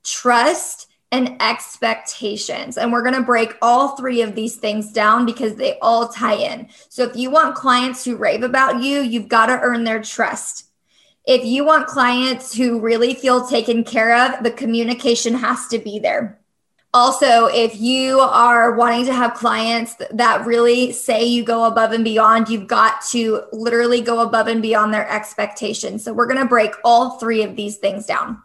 trust, 0.04 0.88
and 1.12 1.40
expectations. 1.44 2.76
And 2.76 2.92
we're 2.92 3.04
going 3.04 3.14
to 3.14 3.22
break 3.22 3.56
all 3.62 3.96
three 3.98 4.24
of 4.24 4.34
these 4.34 4.56
things 4.56 4.92
down 4.92 5.28
because 5.28 5.58
they 5.58 5.78
all 5.80 6.08
tie 6.08 6.38
in. 6.38 6.70
So 6.90 7.04
if 7.04 7.16
you 7.16 7.30
want 7.30 7.54
clients 7.54 8.04
who 8.04 8.16
rave 8.16 8.42
about 8.42 8.82
you, 8.82 9.02
you've 9.02 9.28
got 9.28 9.46
to 9.48 9.60
earn 9.60 9.84
their 9.84 10.02
trust 10.02 10.71
if 11.26 11.46
you 11.46 11.64
want 11.64 11.88
clients 11.88 12.54
who 12.54 12.80
really 12.80 13.14
feel 13.14 13.48
taken 13.48 13.84
care 13.84 14.16
of, 14.16 14.44
the 14.44 14.52
communication 14.52 15.36
has 15.36 15.68
to 15.68 15.78
be 15.78 16.00
there. 16.00 16.40
Also, 16.94 17.46
if 17.46 17.80
you 17.80 18.20
are 18.20 18.74
wanting 18.74 19.06
to 19.06 19.14
have 19.14 19.34
clients 19.34 19.96
that 20.12 20.46
really 20.46 20.92
say 20.92 21.24
you 21.24 21.42
go 21.42 21.64
above 21.64 21.94
and 21.94 22.04
beyond, 22.04 22.50
you've 22.50 22.68
got 22.68 23.02
to 23.06 23.44
literally 23.54 24.02
go 24.02 24.20
above 24.20 24.48
and 24.48 24.62
beyond 24.62 24.94
their 24.94 25.10
expectations. 25.10 26.04
So, 26.04 26.12
we're 26.12 26.28
going 26.28 26.42
to 26.42 26.46
break 26.46 26.72
all 26.84 27.12
three 27.12 27.44
of 27.44 27.56
these 27.56 27.78
things 27.78 28.06
down. 28.06 28.42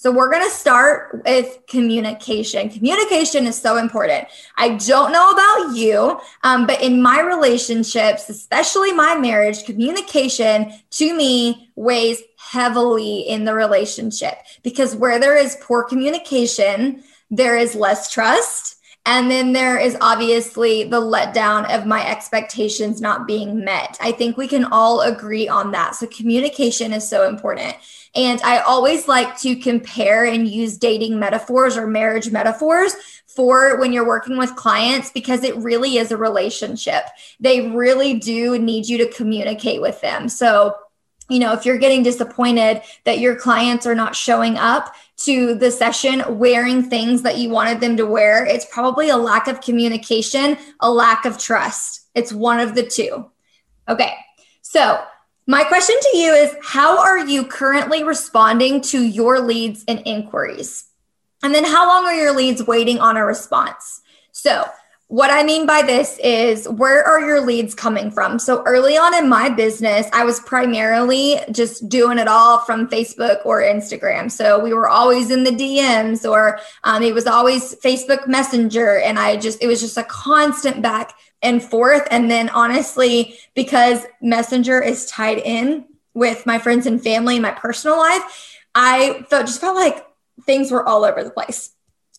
So 0.00 0.12
we're 0.12 0.30
going 0.30 0.48
to 0.48 0.54
start 0.54 1.22
with 1.26 1.58
communication. 1.66 2.70
Communication 2.70 3.48
is 3.48 3.60
so 3.60 3.78
important. 3.78 4.28
I 4.56 4.76
don't 4.76 5.10
know 5.10 5.32
about 5.32 5.76
you, 5.76 6.20
um, 6.44 6.68
but 6.68 6.80
in 6.80 7.02
my 7.02 7.20
relationships, 7.20 8.28
especially 8.28 8.92
my 8.92 9.16
marriage, 9.16 9.64
communication 9.64 10.72
to 10.90 11.14
me 11.16 11.72
weighs 11.74 12.22
heavily 12.36 13.22
in 13.22 13.44
the 13.44 13.54
relationship 13.54 14.34
because 14.62 14.94
where 14.94 15.18
there 15.18 15.36
is 15.36 15.58
poor 15.60 15.82
communication, 15.82 17.02
there 17.28 17.56
is 17.56 17.74
less 17.74 18.08
trust. 18.08 18.76
And 19.04 19.28
then 19.28 19.52
there 19.52 19.78
is 19.78 19.96
obviously 20.00 20.84
the 20.84 21.00
letdown 21.00 21.68
of 21.76 21.86
my 21.86 22.06
expectations 22.06 23.00
not 23.00 23.26
being 23.26 23.64
met. 23.64 23.98
I 24.00 24.12
think 24.12 24.36
we 24.36 24.46
can 24.46 24.66
all 24.66 25.00
agree 25.00 25.48
on 25.48 25.72
that. 25.72 25.96
So 25.96 26.06
communication 26.06 26.92
is 26.92 27.08
so 27.08 27.26
important. 27.26 27.74
And 28.18 28.42
I 28.42 28.58
always 28.58 29.06
like 29.06 29.38
to 29.42 29.54
compare 29.54 30.24
and 30.24 30.48
use 30.48 30.76
dating 30.76 31.20
metaphors 31.20 31.76
or 31.76 31.86
marriage 31.86 32.32
metaphors 32.32 32.96
for 33.28 33.78
when 33.78 33.92
you're 33.92 34.08
working 34.08 34.36
with 34.36 34.56
clients 34.56 35.12
because 35.12 35.44
it 35.44 35.56
really 35.58 35.98
is 35.98 36.10
a 36.10 36.16
relationship. 36.16 37.04
They 37.38 37.68
really 37.70 38.14
do 38.14 38.58
need 38.58 38.88
you 38.88 38.98
to 38.98 39.12
communicate 39.12 39.80
with 39.80 40.00
them. 40.00 40.28
So, 40.28 40.74
you 41.28 41.38
know, 41.38 41.52
if 41.52 41.64
you're 41.64 41.78
getting 41.78 42.02
disappointed 42.02 42.82
that 43.04 43.20
your 43.20 43.36
clients 43.36 43.86
are 43.86 43.94
not 43.94 44.16
showing 44.16 44.58
up 44.58 44.96
to 45.18 45.54
the 45.54 45.70
session 45.70 46.24
wearing 46.38 46.82
things 46.82 47.22
that 47.22 47.38
you 47.38 47.50
wanted 47.50 47.80
them 47.80 47.96
to 47.98 48.06
wear, 48.06 48.44
it's 48.44 48.66
probably 48.72 49.10
a 49.10 49.16
lack 49.16 49.46
of 49.46 49.60
communication, 49.60 50.58
a 50.80 50.90
lack 50.90 51.24
of 51.24 51.38
trust. 51.38 52.08
It's 52.16 52.32
one 52.32 52.58
of 52.58 52.74
the 52.74 52.82
two. 52.82 53.30
Okay. 53.88 54.14
So, 54.62 55.04
my 55.48 55.64
question 55.64 55.96
to 55.98 56.18
you 56.18 56.34
is 56.34 56.54
How 56.62 57.00
are 57.00 57.18
you 57.18 57.44
currently 57.44 58.04
responding 58.04 58.82
to 58.82 59.02
your 59.02 59.40
leads 59.40 59.82
and 59.88 60.02
inquiries? 60.04 60.84
And 61.42 61.54
then, 61.54 61.64
how 61.64 61.88
long 61.88 62.04
are 62.04 62.14
your 62.14 62.36
leads 62.36 62.64
waiting 62.66 62.98
on 62.98 63.16
a 63.16 63.24
response? 63.24 64.02
So, 64.30 64.66
what 65.08 65.30
I 65.30 65.42
mean 65.42 65.64
by 65.64 65.80
this 65.80 66.18
is 66.22 66.68
where 66.68 67.02
are 67.02 67.20
your 67.20 67.40
leads 67.40 67.74
coming 67.74 68.10
from? 68.10 68.38
So 68.38 68.62
early 68.64 68.98
on 68.98 69.14
in 69.14 69.26
my 69.26 69.48
business, 69.48 70.06
I 70.12 70.24
was 70.24 70.38
primarily 70.40 71.40
just 71.50 71.88
doing 71.88 72.18
it 72.18 72.28
all 72.28 72.58
from 72.58 72.88
Facebook 72.88 73.38
or 73.46 73.62
Instagram. 73.62 74.30
So 74.30 74.58
we 74.58 74.74
were 74.74 74.86
always 74.86 75.30
in 75.30 75.44
the 75.44 75.50
DMs 75.50 76.30
or 76.30 76.60
um, 76.84 77.02
it 77.02 77.14
was 77.14 77.26
always 77.26 77.74
Facebook 77.76 78.28
Messenger. 78.28 78.98
And 78.98 79.18
I 79.18 79.38
just, 79.38 79.62
it 79.62 79.66
was 79.66 79.80
just 79.80 79.96
a 79.96 80.04
constant 80.04 80.82
back 80.82 81.14
and 81.42 81.62
forth. 81.62 82.06
And 82.10 82.30
then 82.30 82.48
honestly, 82.48 83.38
because 83.54 84.04
Messenger 84.20 84.82
is 84.82 85.06
tied 85.06 85.38
in 85.38 85.84
with 86.14 86.46
my 86.46 86.58
friends 86.58 86.86
and 86.86 87.02
family, 87.02 87.36
and 87.36 87.42
my 87.42 87.52
personal 87.52 87.96
life, 87.96 88.56
I 88.74 89.24
felt 89.30 89.46
just 89.46 89.60
felt 89.60 89.76
like 89.76 90.04
things 90.44 90.70
were 90.70 90.86
all 90.86 91.04
over 91.04 91.22
the 91.22 91.30
place. 91.30 91.70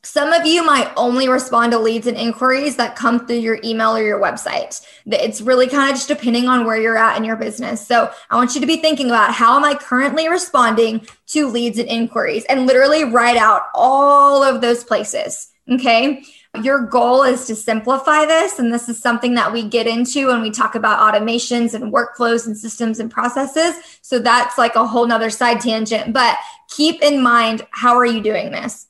Some 0.02 0.32
of 0.32 0.46
you 0.46 0.66
might 0.66 0.94
only 0.96 1.28
respond 1.28 1.74
to 1.74 1.78
leads 1.78 2.08
and 2.08 2.16
inquiries 2.16 2.78
that 2.78 2.96
come 2.96 3.28
through 3.28 3.40
your 3.40 3.60
email 3.66 3.98
or 3.98 4.02
your 4.02 4.22
website. 4.22 4.82
It's 5.06 5.42
really 5.42 5.68
kind 5.68 5.90
of 5.90 5.98
just 5.98 6.08
depending 6.08 6.48
on 6.48 6.66
where 6.66 6.80
you're 6.80 6.98
at 6.98 7.18
in 7.18 7.26
your 7.26 7.36
business. 7.36 7.86
So 7.86 8.10
I 8.30 8.38
want 8.38 8.56
you 8.56 8.62
to 8.62 8.68
be 8.68 8.78
thinking 8.78 9.08
about 9.08 9.34
how 9.34 9.58
am 9.58 9.66
I 9.66 9.76
currently 9.76 10.30
responding 10.30 11.06
to 11.28 11.48
leads 11.50 11.78
and 11.80 11.90
inquiries 11.90 12.46
and 12.46 12.66
literally 12.66 13.04
write 13.04 13.36
out 13.36 13.64
all 13.74 14.42
of 14.42 14.62
those 14.62 14.86
places. 14.86 15.50
Okay. 15.70 16.24
Your 16.64 16.82
goal 16.82 17.24
is 17.24 17.46
to 17.46 17.56
simplify 17.56 18.26
this. 18.26 18.58
And 18.58 18.74
this 18.74 18.90
is 18.90 19.00
something 19.00 19.36
that 19.36 19.54
we 19.54 19.64
get 19.64 19.86
into 19.86 20.28
when 20.28 20.42
we 20.42 20.50
talk 20.50 20.76
about 20.76 21.00
automations 21.00 21.74
and 21.74 21.94
workflows 21.94 22.48
and 22.48 22.58
systems 22.58 23.00
and 23.00 23.12
processes. 23.12 23.76
So 24.02 24.20
that's 24.20 24.58
like 24.58 24.76
a 24.76 24.88
whole 24.88 25.06
nother 25.06 25.30
side 25.30 25.62
tangent. 25.62 26.12
But 26.12 26.38
keep 26.70 27.02
in 27.04 27.22
mind, 27.22 27.66
how 27.70 27.98
are 27.98 28.06
you 28.06 28.22
doing 28.22 28.52
this? 28.52 28.88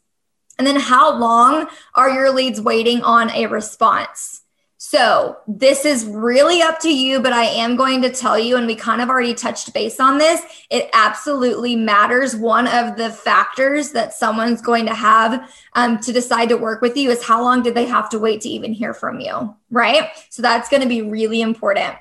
And 0.57 0.65
then 0.65 0.77
how 0.77 1.17
long 1.17 1.67
are 1.95 2.09
your 2.09 2.31
leads 2.31 2.61
waiting 2.61 3.01
on 3.01 3.29
a 3.31 3.47
response? 3.47 4.41
So, 4.91 5.37
this 5.47 5.85
is 5.85 6.03
really 6.05 6.63
up 6.63 6.79
to 6.79 6.89
you, 6.91 7.19
but 7.19 7.31
I 7.31 7.43
am 7.43 7.75
going 7.75 8.01
to 8.01 8.09
tell 8.09 8.39
you, 8.39 8.57
and 8.57 8.65
we 8.65 8.73
kind 8.73 9.03
of 9.03 9.09
already 9.09 9.35
touched 9.35 9.71
base 9.71 9.99
on 9.99 10.17
this. 10.17 10.41
It 10.71 10.89
absolutely 10.93 11.75
matters. 11.75 12.35
One 12.35 12.65
of 12.65 12.97
the 12.97 13.11
factors 13.11 13.91
that 13.91 14.15
someone's 14.15 14.63
going 14.63 14.87
to 14.87 14.95
have 14.95 15.47
um, 15.73 15.99
to 15.99 16.11
decide 16.11 16.49
to 16.49 16.57
work 16.57 16.81
with 16.81 16.97
you 16.97 17.11
is 17.11 17.23
how 17.23 17.43
long 17.43 17.61
did 17.61 17.75
they 17.75 17.85
have 17.85 18.09
to 18.09 18.17
wait 18.17 18.41
to 18.41 18.49
even 18.49 18.73
hear 18.73 18.95
from 18.95 19.19
you, 19.19 19.55
right? 19.69 20.09
So, 20.31 20.41
that's 20.41 20.69
going 20.69 20.81
to 20.81 20.89
be 20.89 21.03
really 21.03 21.41
important. 21.41 21.93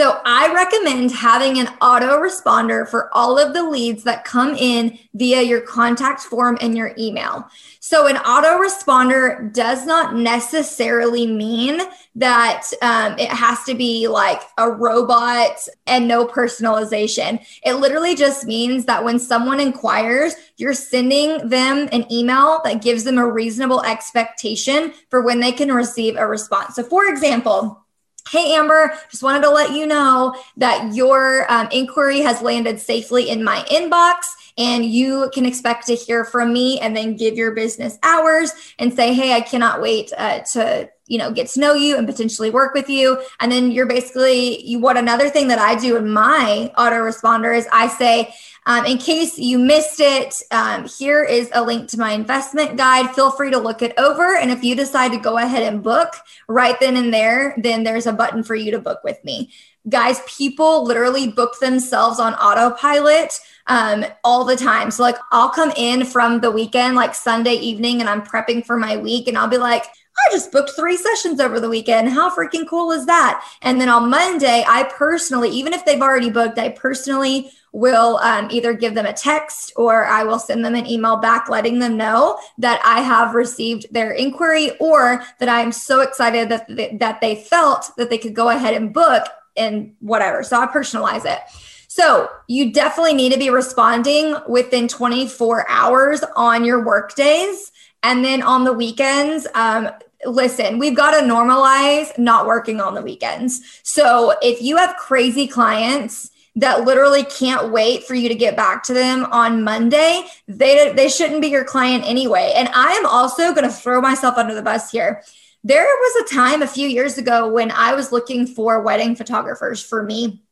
So 0.00 0.18
I 0.24 0.50
recommend 0.54 1.10
having 1.10 1.58
an 1.58 1.66
autoresponder 1.82 2.88
for 2.88 3.14
all 3.14 3.38
of 3.38 3.52
the 3.52 3.62
leads 3.62 4.02
that 4.04 4.24
come 4.24 4.54
in 4.54 4.98
via 5.12 5.42
your 5.42 5.60
contact 5.60 6.22
form 6.22 6.56
and 6.62 6.74
your 6.74 6.94
email. 6.96 7.46
So 7.80 8.06
an 8.06 8.16
autoresponder 8.16 9.52
does 9.52 9.84
not 9.84 10.16
necessarily 10.16 11.26
mean 11.26 11.82
that 12.14 12.62
um, 12.80 13.18
it 13.18 13.28
has 13.28 13.62
to 13.64 13.74
be 13.74 14.08
like 14.08 14.40
a 14.56 14.70
robot 14.70 15.58
and 15.86 16.08
no 16.08 16.26
personalization. 16.26 17.44
It 17.62 17.74
literally 17.74 18.14
just 18.14 18.46
means 18.46 18.86
that 18.86 19.04
when 19.04 19.18
someone 19.18 19.60
inquires, 19.60 20.34
you're 20.56 20.72
sending 20.72 21.46
them 21.46 21.90
an 21.92 22.10
email 22.10 22.62
that 22.64 22.80
gives 22.80 23.04
them 23.04 23.18
a 23.18 23.30
reasonable 23.30 23.82
expectation 23.82 24.94
for 25.10 25.20
when 25.20 25.40
they 25.40 25.52
can 25.52 25.70
receive 25.70 26.16
a 26.16 26.26
response. 26.26 26.76
So 26.76 26.84
for 26.84 27.04
example, 27.04 27.84
Hey, 28.30 28.54
Amber, 28.54 28.96
just 29.10 29.24
wanted 29.24 29.42
to 29.42 29.50
let 29.50 29.72
you 29.72 29.86
know 29.86 30.40
that 30.56 30.94
your 30.94 31.50
um, 31.50 31.66
inquiry 31.72 32.20
has 32.20 32.40
landed 32.40 32.78
safely 32.78 33.28
in 33.28 33.42
my 33.42 33.64
inbox 33.68 34.18
and 34.56 34.84
you 34.84 35.32
can 35.34 35.44
expect 35.44 35.88
to 35.88 35.96
hear 35.96 36.24
from 36.24 36.52
me 36.52 36.78
and 36.78 36.96
then 36.96 37.16
give 37.16 37.34
your 37.34 37.50
business 37.50 37.98
hours 38.04 38.52
and 38.78 38.94
say, 38.94 39.14
Hey, 39.14 39.32
I 39.34 39.40
cannot 39.40 39.82
wait 39.82 40.12
uh, 40.16 40.40
to 40.52 40.88
you 41.08 41.18
know 41.18 41.32
get 41.32 41.48
to 41.48 41.60
know 41.60 41.74
you 41.74 41.98
and 41.98 42.06
potentially 42.06 42.50
work 42.50 42.72
with 42.72 42.88
you. 42.88 43.20
And 43.40 43.50
then 43.50 43.72
you're 43.72 43.86
basically 43.86 44.64
you 44.64 44.78
what 44.78 44.96
another 44.96 45.28
thing 45.28 45.48
that 45.48 45.58
i 45.58 45.74
do 45.74 45.96
in 45.96 46.08
my 46.08 46.72
autoresponder 46.78 47.56
is 47.56 47.66
i 47.72 47.88
say 47.88 48.32
um, 48.70 48.86
in 48.86 48.98
case 48.98 49.36
you 49.36 49.58
missed 49.58 49.98
it, 49.98 50.32
um, 50.52 50.86
here 50.86 51.24
is 51.24 51.50
a 51.52 51.60
link 51.60 51.88
to 51.88 51.98
my 51.98 52.12
investment 52.12 52.76
guide. 52.76 53.12
Feel 53.16 53.32
free 53.32 53.50
to 53.50 53.58
look 53.58 53.82
it 53.82 53.92
over. 53.98 54.36
And 54.36 54.48
if 54.48 54.62
you 54.62 54.76
decide 54.76 55.10
to 55.10 55.18
go 55.18 55.38
ahead 55.38 55.64
and 55.64 55.82
book 55.82 56.10
right 56.46 56.78
then 56.78 56.96
and 56.96 57.12
there, 57.12 57.52
then 57.58 57.82
there's 57.82 58.06
a 58.06 58.12
button 58.12 58.44
for 58.44 58.54
you 58.54 58.70
to 58.70 58.78
book 58.78 59.00
with 59.02 59.18
me. 59.24 59.50
Guys, 59.88 60.20
people 60.28 60.84
literally 60.84 61.32
book 61.32 61.58
themselves 61.58 62.20
on 62.20 62.34
autopilot 62.34 63.40
um, 63.66 64.04
all 64.22 64.44
the 64.44 64.54
time. 64.54 64.92
So, 64.92 65.02
like, 65.02 65.16
I'll 65.32 65.50
come 65.50 65.72
in 65.76 66.04
from 66.04 66.38
the 66.38 66.52
weekend, 66.52 66.94
like 66.94 67.16
Sunday 67.16 67.54
evening, 67.54 67.98
and 67.98 68.08
I'm 68.08 68.22
prepping 68.22 68.64
for 68.64 68.76
my 68.76 68.96
week, 68.96 69.26
and 69.26 69.36
I'll 69.36 69.48
be 69.48 69.58
like, 69.58 69.82
I 69.84 70.32
just 70.32 70.52
booked 70.52 70.72
three 70.76 70.96
sessions 70.96 71.40
over 71.40 71.58
the 71.58 71.68
weekend. 71.68 72.10
How 72.10 72.30
freaking 72.30 72.68
cool 72.68 72.92
is 72.92 73.06
that? 73.06 73.44
And 73.62 73.80
then 73.80 73.88
on 73.88 74.10
Monday, 74.10 74.64
I 74.68 74.84
personally, 74.84 75.50
even 75.50 75.72
if 75.72 75.84
they've 75.84 76.00
already 76.00 76.30
booked, 76.30 76.58
I 76.58 76.68
personally 76.68 77.50
will 77.72 78.18
um, 78.18 78.48
either 78.50 78.72
give 78.72 78.94
them 78.94 79.06
a 79.06 79.12
text 79.12 79.72
or 79.76 80.04
I 80.06 80.24
will 80.24 80.38
send 80.38 80.64
them 80.64 80.74
an 80.74 80.86
email 80.86 81.16
back 81.16 81.48
letting 81.48 81.78
them 81.78 81.96
know 81.96 82.38
that 82.58 82.80
I 82.84 83.00
have 83.00 83.34
received 83.34 83.92
their 83.92 84.12
inquiry 84.12 84.72
or 84.78 85.22
that 85.38 85.48
I'm 85.48 85.72
so 85.72 86.00
excited 86.00 86.48
that 86.48 86.66
they, 86.68 86.96
that 86.96 87.20
they 87.20 87.36
felt 87.36 87.90
that 87.96 88.10
they 88.10 88.18
could 88.18 88.34
go 88.34 88.48
ahead 88.48 88.74
and 88.74 88.92
book 88.92 89.24
and 89.56 89.94
whatever. 90.00 90.42
So 90.42 90.60
I 90.60 90.66
personalize 90.66 91.24
it. 91.24 91.40
So 91.88 92.28
you 92.46 92.72
definitely 92.72 93.14
need 93.14 93.32
to 93.32 93.38
be 93.38 93.50
responding 93.50 94.36
within 94.48 94.86
24 94.86 95.68
hours 95.68 96.22
on 96.36 96.64
your 96.64 96.84
work 96.84 97.14
days. 97.14 97.72
And 98.02 98.24
then 98.24 98.42
on 98.42 98.64
the 98.64 98.72
weekends, 98.72 99.46
um, 99.54 99.90
listen, 100.24 100.78
we've 100.78 100.96
got 100.96 101.18
to 101.18 101.26
normalize 101.26 102.16
not 102.18 102.46
working 102.46 102.80
on 102.80 102.94
the 102.94 103.02
weekends. 103.02 103.80
So 103.82 104.34
if 104.40 104.62
you 104.62 104.76
have 104.76 104.96
crazy 104.96 105.46
clients, 105.46 106.29
that 106.56 106.84
literally 106.84 107.24
can't 107.24 107.72
wait 107.72 108.04
for 108.04 108.14
you 108.14 108.28
to 108.28 108.34
get 108.34 108.56
back 108.56 108.82
to 108.84 108.92
them 108.92 109.24
on 109.26 109.62
Monday, 109.62 110.24
they 110.48 110.92
they 110.92 111.08
shouldn't 111.08 111.40
be 111.40 111.48
your 111.48 111.64
client 111.64 112.04
anyway. 112.06 112.52
And 112.56 112.68
I 112.74 112.92
am 112.92 113.06
also 113.06 113.54
going 113.54 113.68
to 113.68 113.74
throw 113.74 114.00
myself 114.00 114.36
under 114.36 114.54
the 114.54 114.62
bus 114.62 114.90
here. 114.90 115.22
There 115.62 115.84
was 115.84 116.24
a 116.24 116.34
time 116.34 116.62
a 116.62 116.66
few 116.66 116.88
years 116.88 117.18
ago 117.18 117.48
when 117.48 117.70
I 117.70 117.94
was 117.94 118.12
looking 118.12 118.46
for 118.46 118.82
wedding 118.82 119.14
photographers 119.14 119.82
for 119.82 120.02
me 120.02 120.42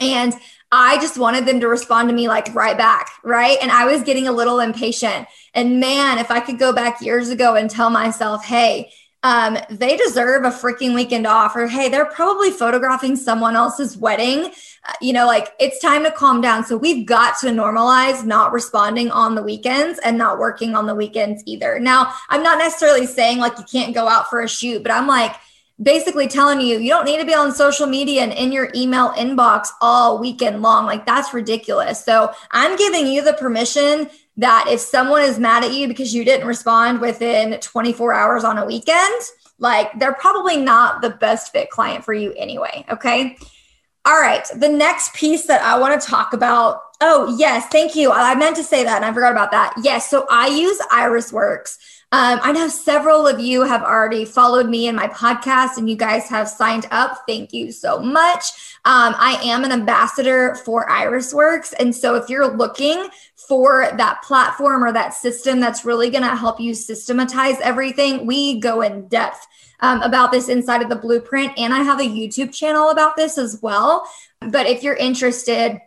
and 0.00 0.34
I 0.72 0.98
just 0.98 1.18
wanted 1.18 1.46
them 1.46 1.60
to 1.60 1.68
respond 1.68 2.08
to 2.08 2.14
me 2.14 2.26
like 2.28 2.52
right 2.54 2.76
back, 2.76 3.10
right? 3.22 3.58
And 3.62 3.70
I 3.70 3.84
was 3.84 4.02
getting 4.02 4.26
a 4.26 4.32
little 4.32 4.58
impatient. 4.58 5.28
And 5.52 5.78
man, 5.78 6.18
if 6.18 6.30
I 6.30 6.40
could 6.40 6.58
go 6.58 6.72
back 6.72 7.00
years 7.00 7.28
ago 7.28 7.54
and 7.54 7.70
tell 7.70 7.90
myself, 7.90 8.44
hey, 8.44 8.90
um, 9.24 9.56
they 9.70 9.96
deserve 9.96 10.44
a 10.44 10.50
freaking 10.50 10.94
weekend 10.94 11.26
off, 11.26 11.56
or 11.56 11.66
hey, 11.66 11.88
they're 11.88 12.04
probably 12.04 12.50
photographing 12.50 13.16
someone 13.16 13.56
else's 13.56 13.96
wedding. 13.96 14.52
Uh, 14.84 14.92
you 15.00 15.14
know, 15.14 15.26
like 15.26 15.54
it's 15.58 15.80
time 15.80 16.04
to 16.04 16.10
calm 16.10 16.42
down. 16.42 16.62
So 16.62 16.76
we've 16.76 17.06
got 17.06 17.38
to 17.38 17.46
normalize 17.46 18.24
not 18.24 18.52
responding 18.52 19.10
on 19.10 19.34
the 19.34 19.42
weekends 19.42 19.98
and 20.00 20.18
not 20.18 20.38
working 20.38 20.74
on 20.74 20.86
the 20.86 20.94
weekends 20.94 21.42
either. 21.46 21.80
Now, 21.80 22.12
I'm 22.28 22.42
not 22.42 22.58
necessarily 22.58 23.06
saying 23.06 23.38
like 23.38 23.58
you 23.58 23.64
can't 23.64 23.94
go 23.94 24.08
out 24.08 24.28
for 24.28 24.42
a 24.42 24.48
shoot, 24.48 24.82
but 24.82 24.92
I'm 24.92 25.06
like, 25.06 25.34
basically 25.82 26.28
telling 26.28 26.60
you 26.60 26.78
you 26.78 26.88
don't 26.90 27.04
need 27.04 27.18
to 27.18 27.26
be 27.26 27.34
on 27.34 27.52
social 27.52 27.86
media 27.86 28.22
and 28.22 28.32
in 28.32 28.52
your 28.52 28.70
email 28.76 29.08
inbox 29.12 29.68
all 29.80 30.20
weekend 30.20 30.62
long. 30.62 30.86
Like 30.86 31.04
that's 31.04 31.34
ridiculous. 31.34 32.04
So 32.04 32.32
I'm 32.52 32.76
giving 32.76 33.06
you 33.06 33.24
the 33.24 33.32
permission 33.32 34.08
that 34.36 34.66
if 34.68 34.80
someone 34.80 35.22
is 35.22 35.38
mad 35.38 35.64
at 35.64 35.72
you 35.72 35.86
because 35.86 36.14
you 36.14 36.24
didn't 36.24 36.46
respond 36.46 37.00
within 37.00 37.58
24 37.60 38.12
hours 38.12 38.44
on 38.44 38.58
a 38.58 38.66
weekend, 38.66 39.22
like 39.58 39.96
they're 39.98 40.14
probably 40.14 40.56
not 40.56 41.02
the 41.02 41.10
best 41.10 41.52
fit 41.52 41.70
client 41.70 42.04
for 42.04 42.12
you 42.12 42.32
anyway. 42.32 42.84
Okay. 42.90 43.36
All 44.04 44.20
right. 44.20 44.46
The 44.56 44.68
next 44.68 45.14
piece 45.14 45.46
that 45.46 45.62
I 45.62 45.78
want 45.78 46.00
to 46.00 46.06
talk 46.06 46.32
about. 46.32 46.80
Oh, 47.00 47.34
yes. 47.38 47.66
Thank 47.68 47.96
you. 47.96 48.12
I 48.12 48.34
meant 48.34 48.56
to 48.56 48.62
say 48.62 48.84
that 48.84 48.96
and 48.96 49.04
I 49.04 49.12
forgot 49.12 49.32
about 49.32 49.50
that. 49.52 49.74
Yes. 49.82 50.10
So 50.10 50.26
I 50.30 50.48
use 50.48 50.78
Iris 50.90 51.32
Works. 51.32 51.78
Um, 52.14 52.38
I 52.42 52.52
know 52.52 52.68
several 52.68 53.26
of 53.26 53.40
you 53.40 53.62
have 53.62 53.82
already 53.82 54.24
followed 54.24 54.68
me 54.68 54.86
in 54.86 54.94
my 54.94 55.08
podcast 55.08 55.78
and 55.78 55.90
you 55.90 55.96
guys 55.96 56.28
have 56.28 56.48
signed 56.48 56.86
up. 56.92 57.24
Thank 57.26 57.52
you 57.52 57.72
so 57.72 57.98
much. 57.98 58.44
Um, 58.84 59.16
I 59.18 59.40
am 59.42 59.64
an 59.64 59.72
ambassador 59.72 60.54
for 60.54 60.86
IrisWorks. 60.88 61.74
And 61.76 61.92
so 61.92 62.14
if 62.14 62.28
you're 62.28 62.56
looking 62.56 63.08
for 63.48 63.90
that 63.96 64.22
platform 64.22 64.84
or 64.84 64.92
that 64.92 65.14
system 65.14 65.60
that's 65.60 65.84
really 65.84 66.10
going 66.10 66.22
to 66.22 66.36
help 66.36 66.60
you 66.60 66.72
systematize 66.72 67.60
everything, 67.60 68.26
we 68.26 68.60
go 68.60 68.82
in 68.82 69.08
depth 69.08 69.46
um, 69.80 70.02
about 70.02 70.32
this 70.32 70.48
inside 70.48 70.82
of 70.82 70.88
the 70.88 70.96
blueprint. 70.96 71.52
And 71.58 71.74
I 71.74 71.82
have 71.82 72.00
a 72.00 72.04
YouTube 72.04 72.54
channel 72.54 72.90
about 72.90 73.16
this 73.16 73.38
as 73.38 73.60
well. 73.60 74.08
But 74.40 74.66
if 74.66 74.82
you're 74.82 74.96
interested, 74.96 75.80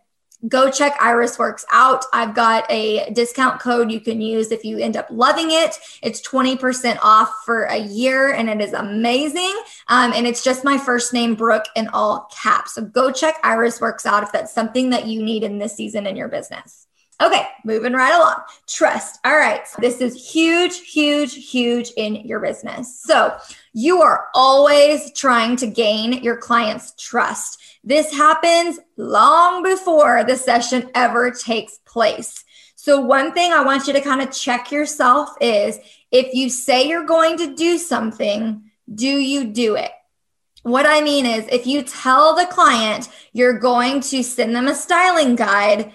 go 0.47 0.69
check 0.69 0.97
IrisWorks 0.99 1.65
out. 1.71 2.05
I've 2.13 2.35
got 2.35 2.69
a 2.69 3.11
discount 3.11 3.59
code 3.59 3.91
you 3.91 3.99
can 3.99 4.21
use 4.21 4.51
if 4.51 4.63
you 4.63 4.77
end 4.77 4.95
up 4.95 5.07
loving 5.09 5.47
it. 5.49 5.77
It's 6.03 6.25
20% 6.27 6.99
off 7.01 7.33
for 7.43 7.63
a 7.63 7.77
year 7.77 8.31
and 8.31 8.49
it 8.49 8.61
is 8.61 8.73
amazing. 8.73 9.53
Um, 9.87 10.13
and 10.13 10.27
it's 10.27 10.43
just 10.43 10.63
my 10.63 10.77
first 10.77 11.13
name, 11.13 11.35
Brooke, 11.35 11.65
in 11.75 11.87
all 11.89 12.29
caps. 12.43 12.75
So 12.75 12.83
go 12.83 13.11
check 13.11 13.41
IrisWorks 13.41 14.05
out 14.05 14.23
if 14.23 14.31
that's 14.31 14.53
something 14.53 14.91
that 14.91 15.07
you 15.07 15.23
need 15.23 15.43
in 15.43 15.57
this 15.57 15.75
season 15.75 16.05
in 16.05 16.15
your 16.15 16.27
business. 16.27 16.86
Okay, 17.19 17.47
moving 17.63 17.93
right 17.93 18.13
along. 18.13 18.35
Trust. 18.67 19.19
All 19.25 19.35
right. 19.35 19.61
This 19.79 20.01
is 20.01 20.31
huge, 20.31 20.79
huge, 20.91 21.49
huge 21.49 21.91
in 21.97 22.15
your 22.15 22.39
business. 22.39 23.01
So 23.01 23.35
you 23.73 24.03
are 24.03 24.27
always 24.35 25.11
trying 25.13 25.55
to 25.57 25.67
gain 25.67 26.21
your 26.21 26.37
client's 26.37 26.93
trust. 26.95 27.59
This 27.83 28.11
happens 28.11 28.79
long 28.97 29.63
before 29.63 30.23
the 30.25 30.35
session 30.35 30.91
ever 30.93 31.31
takes 31.31 31.79
place. 31.85 32.43
So, 32.75 33.01
one 33.01 33.33
thing 33.33 33.51
I 33.51 33.63
want 33.63 33.87
you 33.87 33.93
to 33.93 34.01
kind 34.01 34.21
of 34.21 34.31
check 34.31 34.71
yourself 34.71 35.29
is 35.41 35.79
if 36.11 36.33
you 36.33 36.49
say 36.49 36.87
you're 36.87 37.05
going 37.05 37.37
to 37.39 37.55
do 37.55 37.77
something, 37.77 38.69
do 38.93 39.07
you 39.07 39.45
do 39.45 39.75
it? 39.75 39.91
What 40.63 40.85
I 40.85 41.01
mean 41.01 41.25
is, 41.25 41.47
if 41.51 41.65
you 41.65 41.81
tell 41.81 42.35
the 42.35 42.45
client 42.45 43.09
you're 43.33 43.59
going 43.59 44.01
to 44.01 44.23
send 44.23 44.55
them 44.55 44.67
a 44.67 44.75
styling 44.75 45.35
guide, 45.35 45.93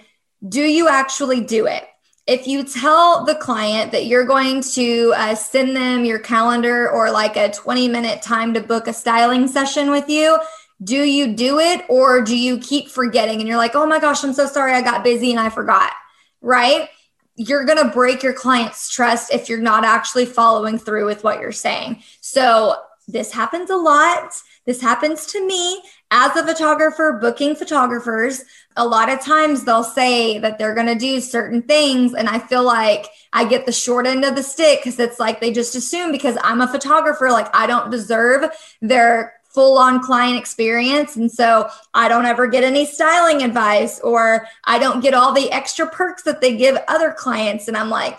do 0.49 0.63
you 0.63 0.89
actually 0.89 1.41
do 1.41 1.67
it? 1.67 1.85
If 2.27 2.47
you 2.47 2.65
tell 2.65 3.25
the 3.25 3.35
client 3.35 3.93
that 3.93 4.07
you're 4.07 4.25
going 4.25 4.63
to 4.75 5.13
uh, 5.17 5.35
send 5.35 5.75
them 5.75 6.05
your 6.05 6.21
calendar 6.21 6.89
or 6.89 7.11
like 7.11 7.37
a 7.37 7.51
20 7.51 7.89
minute 7.89 8.23
time 8.23 8.55
to 8.55 8.61
book 8.61 8.87
a 8.87 8.93
styling 8.93 9.49
session 9.49 9.91
with 9.91 10.09
you, 10.09 10.39
do 10.85 11.03
you 11.03 11.35
do 11.35 11.59
it 11.59 11.85
or 11.89 12.23
do 12.23 12.37
you 12.37 12.59
keep 12.59 12.89
forgetting 12.89 13.41
and 13.41 13.49
you're 13.49 13.59
like, 13.59 13.75
oh 13.75 13.87
my 13.87 13.99
gosh, 13.99 14.25
I'm 14.25 14.33
so 14.33 14.47
sorry, 14.47 14.73
I 14.73 14.83
got 14.83 15.05
busy 15.05 15.31
and 15.31 15.41
I 15.41 15.49
forgot, 15.49 15.93
right? 16.41 16.89
You're 17.37 17.65
going 17.65 17.79
to 17.79 17.93
break 17.93 18.23
your 18.23 18.35
client's 18.35 18.91
trust 18.93 19.33
if 19.33 19.49
you're 19.49 19.61
not 19.61 19.85
actually 19.85 20.27
following 20.27 20.79
through 20.79 21.07
with 21.07 21.25
what 21.25 21.41
you're 21.41 21.53
saying. 21.53 22.03
So, 22.21 22.77
this 23.09 23.33
happens 23.33 23.69
a 23.69 23.77
lot. 23.77 24.33
This 24.65 24.81
happens 24.81 25.27
to 25.27 25.45
me 25.45 25.83
as 26.11 26.37
a 26.37 26.47
photographer, 26.47 27.19
booking 27.21 27.57
photographers. 27.57 28.43
A 28.77 28.87
lot 28.87 29.11
of 29.11 29.21
times 29.21 29.65
they'll 29.65 29.85
say 29.85 30.39
that 30.39 30.59
they're 30.59 30.75
going 30.75 30.87
to 30.87 30.95
do 30.95 31.21
certain 31.21 31.63
things. 31.63 32.15
And 32.15 32.29
I 32.29 32.39
feel 32.39 32.65
like 32.65 33.07
I 33.33 33.45
get 33.45 33.67
the 33.67 33.73
short 33.73 34.07
end 34.07 34.25
of 34.25 34.37
the 34.37 34.43
stick 34.43 34.81
because 34.81 34.99
it's 34.99 35.19
like 35.19 35.41
they 35.41 35.53
just 35.53 35.75
assume 35.75 36.13
because 36.13 36.37
I'm 36.43 36.61
a 36.61 36.69
photographer, 36.69 37.31
like 37.31 37.55
I 37.55 37.67
don't 37.67 37.91
deserve 37.91 38.51
their 38.81 39.35
full 39.53 39.77
on 39.77 40.03
client 40.03 40.39
experience. 40.39 41.17
And 41.17 41.31
so 41.31 41.69
I 41.93 42.09
don't 42.09 42.25
ever 42.25 42.47
get 42.47 42.65
any 42.65 42.87
styling 42.87 43.43
advice 43.43 44.01
or 44.01 44.47
I 44.65 44.79
don't 44.79 45.01
get 45.01 45.15
all 45.15 45.33
the 45.33 45.53
extra 45.53 45.87
perks 45.87 46.23
that 46.23 46.41
they 46.41 46.57
give 46.57 46.79
other 46.89 47.13
clients. 47.13 47.69
And 47.69 47.77
I'm 47.77 47.91
like, 47.91 48.19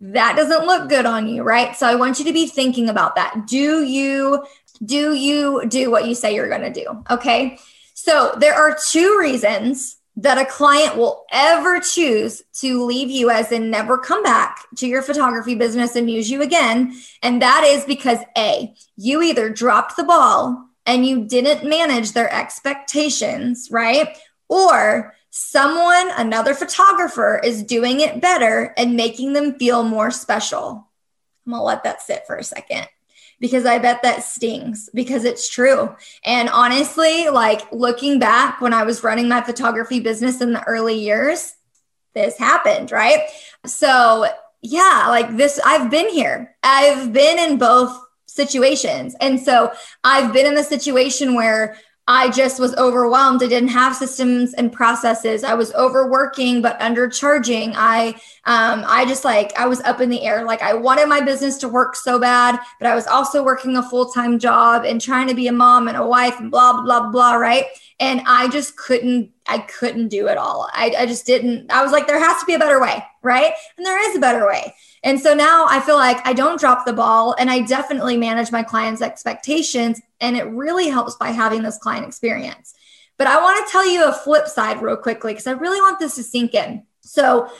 that 0.00 0.34
doesn't 0.34 0.66
look 0.66 0.88
good 0.88 1.06
on 1.06 1.28
you, 1.28 1.44
right? 1.44 1.76
So 1.76 1.86
I 1.86 1.94
want 1.94 2.18
you 2.18 2.24
to 2.24 2.32
be 2.32 2.48
thinking 2.48 2.88
about 2.88 3.14
that. 3.14 3.46
Do 3.46 3.84
you 3.84 4.44
do 4.84 5.14
you 5.14 5.64
do 5.68 5.92
what 5.92 6.08
you 6.08 6.14
say 6.16 6.34
you're 6.34 6.48
going 6.48 6.72
to 6.72 6.72
do? 6.72 7.04
Okay? 7.08 7.58
So 8.04 8.34
there 8.36 8.54
are 8.54 8.76
two 8.90 9.16
reasons 9.16 9.98
that 10.16 10.36
a 10.36 10.44
client 10.44 10.96
will 10.96 11.24
ever 11.30 11.78
choose 11.78 12.42
to 12.54 12.82
leave 12.82 13.10
you 13.10 13.30
as 13.30 13.52
in 13.52 13.70
never 13.70 13.96
come 13.96 14.24
back 14.24 14.66
to 14.78 14.88
your 14.88 15.02
photography 15.02 15.54
business 15.54 15.94
and 15.94 16.10
use 16.10 16.28
you 16.28 16.42
again. 16.42 17.00
And 17.22 17.40
that 17.42 17.62
is 17.64 17.84
because 17.84 18.18
A, 18.36 18.74
you 18.96 19.22
either 19.22 19.50
dropped 19.50 19.94
the 19.94 20.02
ball 20.02 20.68
and 20.84 21.06
you 21.06 21.28
didn't 21.28 21.68
manage 21.68 22.10
their 22.10 22.30
expectations, 22.32 23.68
right? 23.70 24.18
Or 24.48 25.14
someone, 25.30 26.10
another 26.16 26.54
photographer, 26.54 27.40
is 27.44 27.62
doing 27.62 28.00
it 28.00 28.20
better 28.20 28.74
and 28.76 28.96
making 28.96 29.32
them 29.32 29.60
feel 29.60 29.84
more 29.84 30.10
special. 30.10 30.88
I'm 31.46 31.52
gonna 31.52 31.62
let 31.62 31.84
that 31.84 32.02
sit 32.02 32.26
for 32.26 32.34
a 32.34 32.42
second 32.42 32.88
because 33.42 33.66
I 33.66 33.78
bet 33.78 34.02
that 34.04 34.22
stings 34.22 34.88
because 34.94 35.24
it's 35.24 35.50
true. 35.50 35.94
And 36.24 36.48
honestly, 36.48 37.28
like 37.28 37.60
looking 37.72 38.20
back 38.20 38.60
when 38.60 38.72
I 38.72 38.84
was 38.84 39.02
running 39.02 39.28
my 39.28 39.40
photography 39.40 39.98
business 39.98 40.40
in 40.40 40.52
the 40.52 40.62
early 40.62 40.94
years, 40.94 41.52
this 42.14 42.38
happened, 42.38 42.92
right? 42.92 43.18
So, 43.66 44.26
yeah, 44.62 45.06
like 45.08 45.36
this, 45.36 45.58
I've 45.66 45.90
been 45.90 46.08
here. 46.08 46.54
I've 46.62 47.12
been 47.12 47.40
in 47.40 47.58
both 47.58 47.98
situations. 48.26 49.16
And 49.20 49.40
so 49.40 49.72
I've 50.04 50.32
been 50.32 50.46
in 50.46 50.54
the 50.54 50.62
situation 50.62 51.34
where 51.34 51.76
I 52.08 52.30
just 52.30 52.58
was 52.58 52.74
overwhelmed. 52.74 53.42
I 53.44 53.46
didn't 53.46 53.68
have 53.68 53.94
systems 53.94 54.54
and 54.54 54.72
processes. 54.72 55.44
I 55.44 55.54
was 55.54 55.72
overworking 55.74 56.60
but 56.60 56.78
undercharging. 56.80 57.74
I 57.76 58.08
um 58.44 58.84
I 58.86 59.04
just 59.06 59.24
like 59.24 59.56
I 59.56 59.66
was 59.66 59.80
up 59.82 60.00
in 60.00 60.10
the 60.10 60.22
air. 60.22 60.44
Like 60.44 60.62
I 60.62 60.74
wanted 60.74 61.08
my 61.08 61.20
business 61.20 61.58
to 61.58 61.68
work 61.68 61.94
so 61.94 62.18
bad, 62.18 62.58
but 62.80 62.88
I 62.88 62.94
was 62.96 63.06
also 63.06 63.44
working 63.44 63.76
a 63.76 63.82
full-time 63.82 64.40
job 64.40 64.84
and 64.84 65.00
trying 65.00 65.28
to 65.28 65.34
be 65.34 65.46
a 65.46 65.52
mom 65.52 65.86
and 65.86 65.96
a 65.96 66.04
wife 66.04 66.40
and 66.40 66.50
blah 66.50 66.72
blah 66.72 66.82
blah 66.82 67.10
blah, 67.10 67.34
right? 67.34 67.66
And 68.00 68.22
I 68.26 68.48
just 68.48 68.76
couldn't 68.76 69.30
I 69.46 69.58
couldn't 69.58 70.08
do 70.08 70.26
it 70.26 70.38
all. 70.38 70.68
I, 70.72 70.92
I 70.98 71.06
just 71.06 71.24
didn't. 71.24 71.70
I 71.70 71.84
was 71.84 71.92
like 71.92 72.08
there 72.08 72.18
has 72.18 72.40
to 72.40 72.46
be 72.46 72.54
a 72.54 72.58
better 72.58 72.80
way, 72.80 73.02
right? 73.22 73.52
And 73.76 73.86
there 73.86 74.10
is 74.10 74.16
a 74.16 74.20
better 74.20 74.44
way. 74.46 74.74
And 75.02 75.20
so 75.20 75.34
now 75.34 75.66
I 75.68 75.80
feel 75.80 75.96
like 75.96 76.26
I 76.26 76.32
don't 76.32 76.60
drop 76.60 76.86
the 76.86 76.92
ball 76.92 77.34
and 77.38 77.50
I 77.50 77.60
definitely 77.60 78.16
manage 78.16 78.52
my 78.52 78.62
clients' 78.62 79.02
expectations. 79.02 80.00
And 80.20 80.36
it 80.36 80.44
really 80.44 80.88
helps 80.88 81.16
by 81.16 81.30
having 81.30 81.62
this 81.62 81.78
client 81.78 82.06
experience. 82.06 82.74
But 83.18 83.26
I 83.26 83.40
want 83.40 83.66
to 83.66 83.72
tell 83.72 83.86
you 83.86 84.06
a 84.06 84.12
flip 84.12 84.46
side 84.46 84.80
real 84.80 84.96
quickly 84.96 85.32
because 85.32 85.46
I 85.46 85.52
really 85.52 85.80
want 85.80 85.98
this 85.98 86.14
to 86.16 86.22
sink 86.22 86.54
in. 86.54 86.84
So, 87.00 87.50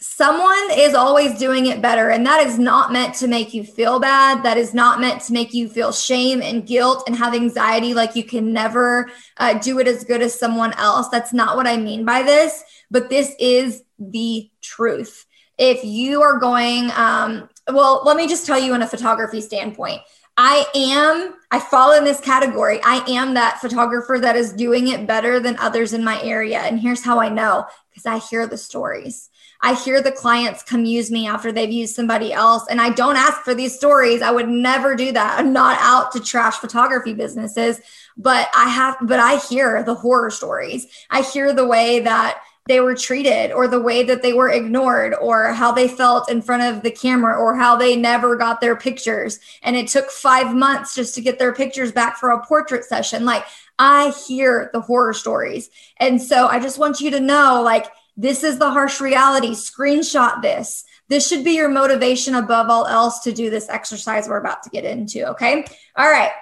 someone 0.00 0.70
is 0.70 0.94
always 0.94 1.38
doing 1.38 1.66
it 1.66 1.82
better. 1.82 2.08
And 2.10 2.24
that 2.24 2.46
is 2.46 2.56
not 2.56 2.92
meant 2.92 3.14
to 3.16 3.26
make 3.26 3.52
you 3.52 3.64
feel 3.64 3.98
bad. 3.98 4.44
That 4.44 4.56
is 4.56 4.72
not 4.72 5.00
meant 5.00 5.22
to 5.22 5.32
make 5.32 5.52
you 5.52 5.68
feel 5.68 5.90
shame 5.92 6.40
and 6.40 6.64
guilt 6.64 7.02
and 7.06 7.16
have 7.16 7.34
anxiety 7.34 7.94
like 7.94 8.14
you 8.14 8.22
can 8.22 8.52
never 8.52 9.10
uh, 9.38 9.58
do 9.58 9.80
it 9.80 9.88
as 9.88 10.04
good 10.04 10.22
as 10.22 10.38
someone 10.38 10.72
else. 10.74 11.08
That's 11.08 11.32
not 11.32 11.56
what 11.56 11.66
I 11.66 11.78
mean 11.78 12.04
by 12.04 12.22
this. 12.22 12.62
But 12.90 13.10
this 13.10 13.34
is 13.40 13.82
the 13.98 14.48
truth 14.62 15.26
if 15.58 15.84
you 15.84 16.22
are 16.22 16.38
going, 16.38 16.90
um, 16.92 17.48
well, 17.70 18.02
let 18.04 18.16
me 18.16 18.28
just 18.28 18.46
tell 18.46 18.58
you 18.58 18.74
in 18.74 18.82
a 18.82 18.86
photography 18.86 19.40
standpoint. 19.40 20.00
I 20.40 20.64
am, 20.76 21.34
I 21.50 21.58
fall 21.58 21.92
in 21.98 22.04
this 22.04 22.20
category. 22.20 22.78
I 22.84 23.04
am 23.08 23.34
that 23.34 23.60
photographer 23.60 24.18
that 24.20 24.36
is 24.36 24.52
doing 24.52 24.86
it 24.86 25.04
better 25.04 25.40
than 25.40 25.58
others 25.58 25.92
in 25.92 26.04
my 26.04 26.22
area. 26.22 26.60
And 26.60 26.78
here's 26.78 27.02
how 27.02 27.20
I 27.20 27.28
know 27.28 27.66
because 27.90 28.06
I 28.06 28.18
hear 28.18 28.46
the 28.46 28.56
stories. 28.56 29.30
I 29.60 29.74
hear 29.74 30.00
the 30.00 30.12
clients 30.12 30.62
come 30.62 30.84
use 30.84 31.10
me 31.10 31.26
after 31.26 31.50
they've 31.50 31.68
used 31.70 31.96
somebody 31.96 32.32
else. 32.32 32.64
And 32.70 32.80
I 32.80 32.90
don't 32.90 33.16
ask 33.16 33.42
for 33.42 33.54
these 33.54 33.74
stories. 33.74 34.22
I 34.22 34.30
would 34.30 34.48
never 34.48 34.94
do 34.94 35.10
that. 35.10 35.40
I'm 35.40 35.52
not 35.52 35.76
out 35.80 36.12
to 36.12 36.20
trash 36.20 36.54
photography 36.58 37.14
businesses, 37.14 37.80
but 38.16 38.48
I 38.54 38.68
have, 38.68 38.96
but 39.02 39.18
I 39.18 39.38
hear 39.38 39.82
the 39.82 39.96
horror 39.96 40.30
stories. 40.30 40.86
I 41.10 41.22
hear 41.22 41.52
the 41.52 41.66
way 41.66 41.98
that 42.00 42.40
they 42.68 42.80
were 42.80 42.94
treated 42.94 43.50
or 43.50 43.66
the 43.66 43.80
way 43.80 44.02
that 44.02 44.22
they 44.22 44.34
were 44.34 44.50
ignored 44.50 45.14
or 45.20 45.52
how 45.54 45.72
they 45.72 45.88
felt 45.88 46.30
in 46.30 46.42
front 46.42 46.62
of 46.62 46.82
the 46.82 46.90
camera 46.90 47.34
or 47.34 47.56
how 47.56 47.74
they 47.74 47.96
never 47.96 48.36
got 48.36 48.60
their 48.60 48.76
pictures. 48.76 49.40
And 49.62 49.74
it 49.74 49.88
took 49.88 50.10
5 50.10 50.54
months 50.54 50.94
just 50.94 51.14
to 51.14 51.22
get 51.22 51.38
their 51.38 51.54
pictures 51.54 51.90
back 51.90 52.18
for 52.18 52.30
a 52.30 52.44
portrait 52.44 52.84
session. 52.84 53.24
Like 53.24 53.44
I 53.78 54.12
hear 54.28 54.70
the 54.74 54.82
horror 54.82 55.14
stories. 55.14 55.70
And 55.96 56.20
so 56.20 56.46
I 56.46 56.60
just 56.60 56.78
want 56.78 57.00
you 57.00 57.10
to 57.12 57.20
know 57.20 57.62
like 57.64 57.86
this 58.16 58.44
is 58.44 58.58
the 58.58 58.70
harsh 58.70 59.00
reality. 59.00 59.52
Screenshot 59.52 60.42
this. 60.42 60.84
This 61.08 61.26
should 61.26 61.44
be 61.44 61.52
your 61.52 61.70
motivation 61.70 62.34
above 62.34 62.68
all 62.68 62.86
else 62.86 63.20
to 63.20 63.32
do 63.32 63.48
this 63.48 63.70
exercise 63.70 64.28
we're 64.28 64.36
about 64.36 64.62
to 64.64 64.70
get 64.70 64.84
into 64.84 65.26
okay? 65.30 65.64
All 65.96 66.10
right 66.10 66.32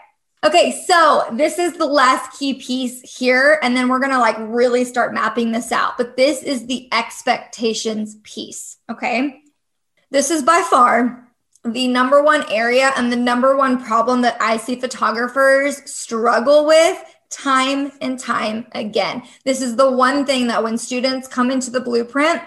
Okay, 0.44 0.84
so 0.86 1.24
this 1.32 1.58
is 1.58 1.72
the 1.74 1.86
last 1.86 2.38
key 2.38 2.54
piece 2.54 3.18
here, 3.18 3.58
and 3.62 3.76
then 3.76 3.88
we're 3.88 3.98
gonna 3.98 4.18
like 4.18 4.36
really 4.38 4.84
start 4.84 5.14
mapping 5.14 5.50
this 5.52 5.72
out. 5.72 5.96
But 5.96 6.16
this 6.16 6.42
is 6.42 6.66
the 6.66 6.88
expectations 6.92 8.16
piece. 8.22 8.76
Okay, 8.90 9.42
this 10.10 10.30
is 10.30 10.42
by 10.42 10.62
far 10.68 11.26
the 11.64 11.88
number 11.88 12.22
one 12.22 12.44
area 12.50 12.92
and 12.96 13.10
the 13.10 13.16
number 13.16 13.56
one 13.56 13.82
problem 13.82 14.22
that 14.22 14.36
I 14.40 14.56
see 14.56 14.78
photographers 14.80 15.90
struggle 15.90 16.66
with 16.66 17.02
time 17.30 17.90
and 18.00 18.18
time 18.18 18.66
again. 18.72 19.22
This 19.44 19.60
is 19.60 19.76
the 19.76 19.90
one 19.90 20.24
thing 20.24 20.46
that 20.46 20.62
when 20.62 20.78
students 20.78 21.26
come 21.26 21.50
into 21.50 21.70
the 21.70 21.80
blueprint 21.80 22.40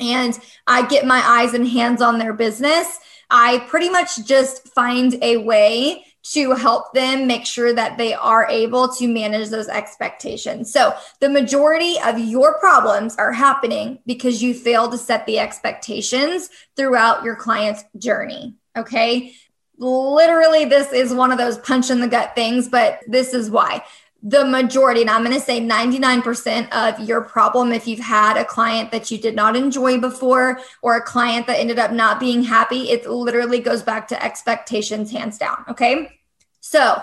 and 0.00 0.38
I 0.66 0.86
get 0.86 1.06
my 1.06 1.22
eyes 1.24 1.54
and 1.54 1.66
hands 1.68 2.02
on 2.02 2.18
their 2.18 2.32
business, 2.32 2.98
I 3.30 3.64
pretty 3.68 3.88
much 3.88 4.24
just 4.24 4.68
find 4.68 5.16
a 5.22 5.36
way 5.36 6.04
to 6.32 6.52
help 6.52 6.92
them 6.92 7.26
make 7.26 7.46
sure 7.46 7.72
that 7.72 7.98
they 7.98 8.14
are 8.14 8.46
able 8.48 8.88
to 8.94 9.06
manage 9.06 9.48
those 9.48 9.68
expectations. 9.68 10.72
So, 10.72 10.94
the 11.20 11.28
majority 11.28 11.96
of 12.04 12.18
your 12.18 12.58
problems 12.58 13.16
are 13.16 13.32
happening 13.32 13.98
because 14.06 14.42
you 14.42 14.54
fail 14.54 14.90
to 14.90 14.98
set 14.98 15.26
the 15.26 15.38
expectations 15.38 16.50
throughout 16.76 17.24
your 17.24 17.36
client's 17.36 17.84
journey. 17.98 18.54
Okay. 18.76 19.34
Literally, 19.78 20.64
this 20.64 20.92
is 20.92 21.12
one 21.12 21.32
of 21.32 21.38
those 21.38 21.58
punch 21.58 21.90
in 21.90 22.00
the 22.00 22.08
gut 22.08 22.34
things, 22.34 22.68
but 22.68 23.00
this 23.06 23.34
is 23.34 23.50
why 23.50 23.84
the 24.28 24.44
majority, 24.44 25.02
and 25.02 25.08
I'm 25.08 25.22
going 25.22 25.36
to 25.36 25.40
say 25.40 25.60
99% 25.60 26.72
of 26.72 26.98
your 27.08 27.20
problem, 27.20 27.70
if 27.70 27.86
you've 27.86 28.00
had 28.00 28.36
a 28.36 28.44
client 28.44 28.90
that 28.90 29.08
you 29.08 29.18
did 29.18 29.36
not 29.36 29.54
enjoy 29.54 30.00
before 30.00 30.58
or 30.82 30.96
a 30.96 31.00
client 31.00 31.46
that 31.46 31.60
ended 31.60 31.78
up 31.78 31.92
not 31.92 32.18
being 32.18 32.42
happy, 32.42 32.90
it 32.90 33.08
literally 33.08 33.60
goes 33.60 33.84
back 33.84 34.08
to 34.08 34.20
expectations, 34.20 35.12
hands 35.12 35.38
down. 35.38 35.64
Okay. 35.68 36.18
So, 36.58 37.00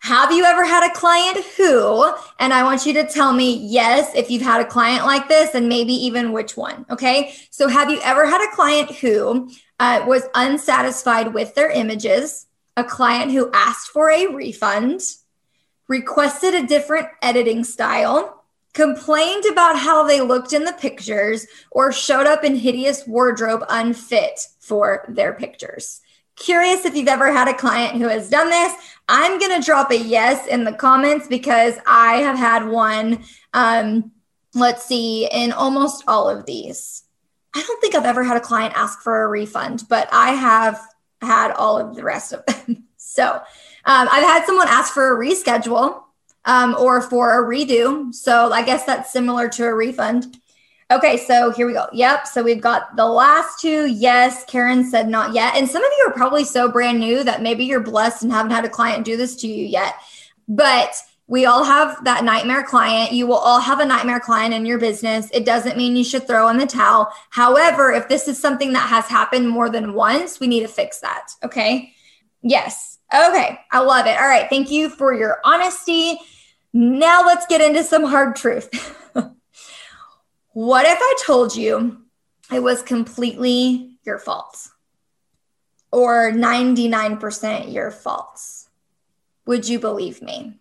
have 0.00 0.30
you 0.30 0.44
ever 0.44 0.62
had 0.62 0.88
a 0.88 0.94
client 0.94 1.38
who, 1.56 2.12
and 2.38 2.52
I 2.52 2.62
want 2.64 2.84
you 2.84 2.92
to 2.92 3.06
tell 3.06 3.32
me 3.32 3.56
yes, 3.66 4.14
if 4.14 4.30
you've 4.30 4.42
had 4.42 4.60
a 4.60 4.66
client 4.66 5.06
like 5.06 5.26
this, 5.26 5.54
and 5.54 5.70
maybe 5.70 5.94
even 5.94 6.32
which 6.32 6.54
one. 6.54 6.84
Okay. 6.90 7.34
So, 7.50 7.68
have 7.68 7.88
you 7.88 7.98
ever 8.04 8.26
had 8.26 8.46
a 8.46 8.54
client 8.54 8.90
who 8.90 9.50
uh, 9.80 10.04
was 10.06 10.24
unsatisfied 10.34 11.32
with 11.32 11.54
their 11.54 11.70
images, 11.70 12.46
a 12.76 12.84
client 12.84 13.32
who 13.32 13.50
asked 13.54 13.88
for 13.88 14.10
a 14.10 14.26
refund? 14.26 15.00
Requested 15.88 16.54
a 16.54 16.66
different 16.66 17.08
editing 17.22 17.64
style, 17.64 18.44
complained 18.74 19.44
about 19.50 19.78
how 19.78 20.06
they 20.06 20.20
looked 20.20 20.52
in 20.52 20.64
the 20.64 20.74
pictures, 20.74 21.46
or 21.70 21.90
showed 21.90 22.26
up 22.26 22.44
in 22.44 22.54
hideous 22.54 23.06
wardrobe 23.06 23.64
unfit 23.68 24.38
for 24.60 25.04
their 25.08 25.32
pictures. 25.32 26.00
Curious 26.36 26.84
if 26.84 26.94
you've 26.94 27.08
ever 27.08 27.32
had 27.32 27.48
a 27.48 27.54
client 27.54 28.00
who 28.00 28.06
has 28.08 28.28
done 28.28 28.48
this. 28.48 28.72
I'm 29.08 29.40
going 29.40 29.58
to 29.58 29.66
drop 29.66 29.90
a 29.90 29.98
yes 29.98 30.46
in 30.46 30.62
the 30.62 30.72
comments 30.72 31.26
because 31.26 31.74
I 31.86 32.16
have 32.16 32.38
had 32.38 32.68
one, 32.68 33.24
um, 33.54 34.12
let's 34.54 34.84
see, 34.84 35.26
in 35.26 35.50
almost 35.50 36.04
all 36.06 36.28
of 36.28 36.46
these. 36.46 37.02
I 37.54 37.62
don't 37.66 37.80
think 37.80 37.94
I've 37.94 38.04
ever 38.04 38.22
had 38.22 38.36
a 38.36 38.40
client 38.40 38.74
ask 38.76 39.00
for 39.00 39.22
a 39.24 39.28
refund, 39.28 39.84
but 39.88 40.08
I 40.12 40.32
have 40.32 40.80
had 41.20 41.52
all 41.52 41.78
of 41.78 41.96
the 41.96 42.04
rest 42.04 42.32
of 42.32 42.44
them. 42.46 42.84
so, 42.96 43.40
um, 43.84 44.08
I've 44.10 44.24
had 44.24 44.44
someone 44.44 44.68
ask 44.68 44.92
for 44.92 45.14
a 45.14 45.26
reschedule 45.26 46.02
um, 46.44 46.74
or 46.78 47.00
for 47.00 47.42
a 47.42 47.46
redo. 47.46 48.12
So 48.14 48.52
I 48.52 48.62
guess 48.62 48.84
that's 48.84 49.12
similar 49.12 49.48
to 49.50 49.64
a 49.64 49.74
refund. 49.74 50.38
Okay, 50.90 51.18
so 51.18 51.50
here 51.50 51.66
we 51.66 51.74
go. 51.74 51.86
Yep. 51.92 52.26
So 52.28 52.42
we've 52.42 52.62
got 52.62 52.96
the 52.96 53.06
last 53.06 53.60
two. 53.60 53.86
Yes. 53.86 54.44
Karen 54.46 54.84
said 54.84 55.08
not 55.08 55.34
yet. 55.34 55.54
And 55.54 55.68
some 55.68 55.84
of 55.84 55.90
you 55.98 56.06
are 56.08 56.14
probably 56.14 56.44
so 56.44 56.70
brand 56.70 56.98
new 56.98 57.22
that 57.24 57.42
maybe 57.42 57.66
you're 57.66 57.80
blessed 57.80 58.22
and 58.22 58.32
haven't 58.32 58.52
had 58.52 58.64
a 58.64 58.70
client 58.70 59.04
do 59.04 59.16
this 59.16 59.36
to 59.36 59.46
you 59.46 59.66
yet. 59.66 59.96
But 60.48 60.94
we 61.26 61.44
all 61.44 61.62
have 61.62 62.02
that 62.04 62.24
nightmare 62.24 62.62
client. 62.62 63.12
You 63.12 63.26
will 63.26 63.36
all 63.36 63.60
have 63.60 63.80
a 63.80 63.84
nightmare 63.84 64.18
client 64.18 64.54
in 64.54 64.64
your 64.64 64.78
business. 64.78 65.28
It 65.34 65.44
doesn't 65.44 65.76
mean 65.76 65.94
you 65.94 66.04
should 66.04 66.26
throw 66.26 66.48
in 66.48 66.56
the 66.56 66.66
towel. 66.66 67.12
However, 67.28 67.92
if 67.92 68.08
this 68.08 68.26
is 68.26 68.40
something 68.40 68.72
that 68.72 68.88
has 68.88 69.04
happened 69.04 69.46
more 69.46 69.68
than 69.68 69.92
once, 69.92 70.40
we 70.40 70.46
need 70.46 70.60
to 70.60 70.68
fix 70.68 71.00
that. 71.00 71.32
Okay. 71.44 71.92
Yes. 72.42 72.98
Okay, 73.12 73.58
I 73.72 73.80
love 73.80 74.06
it. 74.06 74.16
All 74.18 74.28
right, 74.28 74.48
thank 74.48 74.70
you 74.70 74.90
for 74.90 75.14
your 75.14 75.38
honesty. 75.44 76.18
Now 76.72 77.24
let's 77.24 77.46
get 77.46 77.60
into 77.60 77.82
some 77.82 78.04
hard 78.04 78.36
truth. 78.36 78.68
what 80.52 80.86
if 80.86 80.98
I 81.00 81.14
told 81.24 81.56
you 81.56 82.02
it 82.52 82.62
was 82.62 82.82
completely 82.82 83.96
your 84.04 84.18
fault 84.18 84.68
or 85.90 86.32
99% 86.32 87.72
your 87.72 87.90
fault? 87.90 88.40
Would 89.46 89.66
you 89.66 89.78
believe 89.78 90.20
me? 90.20 90.54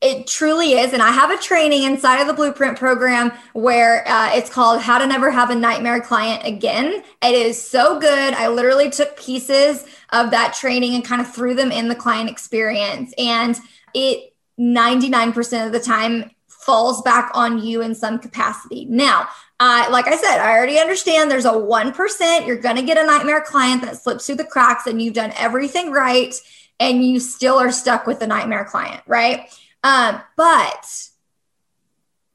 It 0.00 0.28
truly 0.28 0.74
is. 0.74 0.92
And 0.92 1.02
I 1.02 1.10
have 1.10 1.30
a 1.30 1.38
training 1.38 1.82
inside 1.82 2.20
of 2.20 2.28
the 2.28 2.32
Blueprint 2.32 2.78
program 2.78 3.32
where 3.52 4.06
uh, 4.06 4.30
it's 4.32 4.48
called 4.48 4.80
How 4.80 4.98
to 4.98 5.06
Never 5.06 5.30
Have 5.30 5.50
a 5.50 5.56
Nightmare 5.56 6.00
Client 6.00 6.44
Again. 6.44 7.02
It 7.22 7.34
is 7.34 7.60
so 7.60 7.98
good. 7.98 8.34
I 8.34 8.48
literally 8.48 8.90
took 8.90 9.18
pieces 9.18 9.84
of 10.10 10.30
that 10.30 10.54
training 10.54 10.94
and 10.94 11.04
kind 11.04 11.20
of 11.20 11.32
threw 11.32 11.54
them 11.54 11.72
in 11.72 11.88
the 11.88 11.96
client 11.96 12.30
experience. 12.30 13.12
And 13.18 13.58
it 13.92 14.32
99% 14.58 15.66
of 15.66 15.72
the 15.72 15.80
time 15.80 16.30
falls 16.46 17.02
back 17.02 17.30
on 17.34 17.64
you 17.64 17.80
in 17.82 17.94
some 17.94 18.18
capacity. 18.18 18.84
Now, 18.84 19.28
uh, 19.58 19.88
like 19.90 20.06
I 20.06 20.16
said, 20.16 20.38
I 20.38 20.56
already 20.56 20.78
understand 20.78 21.30
there's 21.30 21.44
a 21.44 21.52
1%. 21.52 22.46
You're 22.46 22.56
going 22.56 22.76
to 22.76 22.82
get 22.82 22.98
a 22.98 23.06
nightmare 23.06 23.40
client 23.40 23.82
that 23.82 23.96
slips 23.96 24.26
through 24.26 24.36
the 24.36 24.44
cracks 24.44 24.86
and 24.86 25.00
you've 25.00 25.14
done 25.14 25.32
everything 25.36 25.90
right 25.90 26.34
and 26.78 27.04
you 27.04 27.18
still 27.18 27.58
are 27.58 27.72
stuck 27.72 28.06
with 28.06 28.20
the 28.20 28.26
nightmare 28.26 28.64
client, 28.64 29.02
right? 29.06 29.48
Um, 29.82 30.20
but 30.36 31.08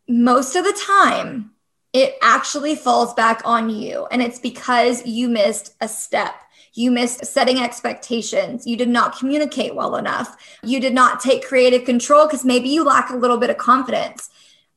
most 0.07 0.55
of 0.55 0.63
the 0.63 0.79
time, 0.85 1.51
it 1.93 2.15
actually 2.21 2.75
falls 2.75 3.13
back 3.13 3.41
on 3.45 3.69
you. 3.69 4.07
And 4.11 4.21
it's 4.21 4.39
because 4.39 5.05
you 5.05 5.29
missed 5.29 5.75
a 5.79 5.87
step. 5.87 6.33
You 6.73 6.89
missed 6.89 7.25
setting 7.25 7.59
expectations. 7.59 8.65
You 8.65 8.75
did 8.75 8.89
not 8.89 9.17
communicate 9.17 9.75
well 9.75 9.95
enough. 9.95 10.35
You 10.63 10.79
did 10.79 10.93
not 10.93 11.19
take 11.19 11.45
creative 11.45 11.85
control 11.85 12.25
because 12.25 12.43
maybe 12.43 12.69
you 12.69 12.83
lack 12.83 13.11
a 13.11 13.15
little 13.15 13.37
bit 13.37 13.51
of 13.51 13.57
confidence. 13.57 14.29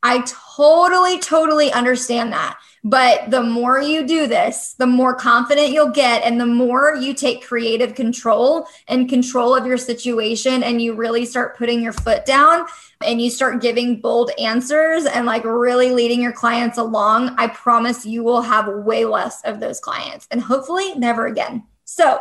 I 0.02 0.22
totally, 0.56 1.18
totally 1.18 1.72
understand 1.72 2.32
that. 2.32 2.58
But 2.86 3.32
the 3.32 3.42
more 3.42 3.80
you 3.80 4.06
do 4.06 4.28
this, 4.28 4.74
the 4.74 4.86
more 4.86 5.12
confident 5.12 5.70
you'll 5.70 5.90
get, 5.90 6.22
and 6.22 6.40
the 6.40 6.46
more 6.46 6.94
you 6.94 7.14
take 7.14 7.44
creative 7.44 7.96
control 7.96 8.68
and 8.86 9.08
control 9.08 9.56
of 9.56 9.66
your 9.66 9.76
situation, 9.76 10.62
and 10.62 10.80
you 10.80 10.94
really 10.94 11.24
start 11.24 11.58
putting 11.58 11.82
your 11.82 11.92
foot 11.92 12.24
down 12.24 12.64
and 13.04 13.20
you 13.20 13.28
start 13.28 13.60
giving 13.60 14.00
bold 14.00 14.30
answers 14.38 15.04
and 15.04 15.26
like 15.26 15.42
really 15.42 15.90
leading 15.90 16.22
your 16.22 16.30
clients 16.30 16.78
along, 16.78 17.34
I 17.38 17.48
promise 17.48 18.06
you 18.06 18.22
will 18.22 18.42
have 18.42 18.68
way 18.68 19.04
less 19.04 19.42
of 19.42 19.58
those 19.58 19.80
clients 19.80 20.28
and 20.30 20.40
hopefully 20.40 20.94
never 20.94 21.26
again. 21.26 21.64
So, 21.86 22.20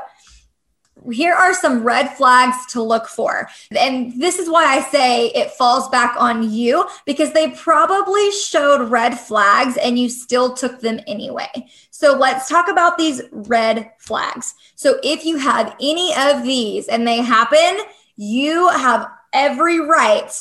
here 1.12 1.34
are 1.34 1.54
some 1.54 1.84
red 1.84 2.16
flags 2.16 2.66
to 2.68 2.82
look 2.82 3.08
for. 3.08 3.50
And 3.78 4.20
this 4.20 4.40
is 4.40 4.50
why 4.50 4.66
I 4.66 4.82
say 4.82 5.28
it 5.28 5.52
falls 5.52 5.90
back 5.90 6.16
on 6.18 6.50
you 6.50 6.88
because 7.06 7.32
they 7.34 7.52
probably 7.52 8.32
showed 8.32 8.90
red 8.90 9.20
flags 9.20 9.78
and 9.78 10.00
you 10.00 10.10
still 10.10 10.54
took 10.54 10.80
them 10.80 11.00
anyway. 11.08 11.50
So 11.92 12.18
let's 12.18 12.50
talk 12.50 12.70
about 12.70 12.98
these 12.98 13.22
red 13.32 13.92
flags. 14.00 14.56
So 14.76 15.00
if 15.04 15.26
you 15.26 15.38
have 15.38 15.76
any 15.82 16.14
of 16.18 16.44
these 16.44 16.88
and 16.88 17.08
they 17.08 17.22
happen, 17.22 17.86
you 18.16 18.70
have 18.70 19.10
every 19.34 19.80
right 19.80 20.32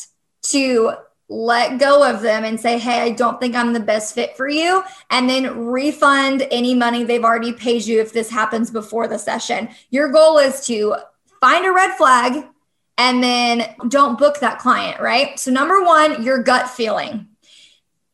to 0.43 0.93
let 1.29 1.79
go 1.79 2.09
of 2.09 2.21
them 2.21 2.45
and 2.45 2.61
say, 2.61 2.79
Hey, 2.79 3.01
I 3.01 3.11
don't 3.11 3.41
think 3.41 3.55
I'm 3.55 3.73
the 3.73 3.81
best 3.81 4.15
fit 4.15 4.37
for 4.37 4.49
you. 4.49 4.83
And 5.11 5.29
then 5.29 5.67
refund 5.67 6.47
any 6.51 6.75
money 6.75 7.05
they've 7.05 7.25
already 7.25 7.53
paid 7.53 7.87
you 7.87 8.01
if 8.01 8.13
this 8.13 8.31
happens 8.31 8.71
before 8.71 9.09
the 9.09 9.19
session. 9.19 9.69
Your 9.91 10.11
goal 10.11 10.39
is 10.39 10.67
to 10.67 10.97
find 11.41 11.65
a 11.65 11.73
red 11.73 11.95
flag 11.97 12.45
and 12.97 13.23
then 13.23 13.75
don't 13.89 14.19
book 14.19 14.41
that 14.41 14.59
client, 14.59 15.01
right? 15.01 15.39
So, 15.39 15.51
number 15.51 15.83
one, 15.83 16.23
your 16.23 16.43
gut 16.43 16.71
feeling. 16.71 17.29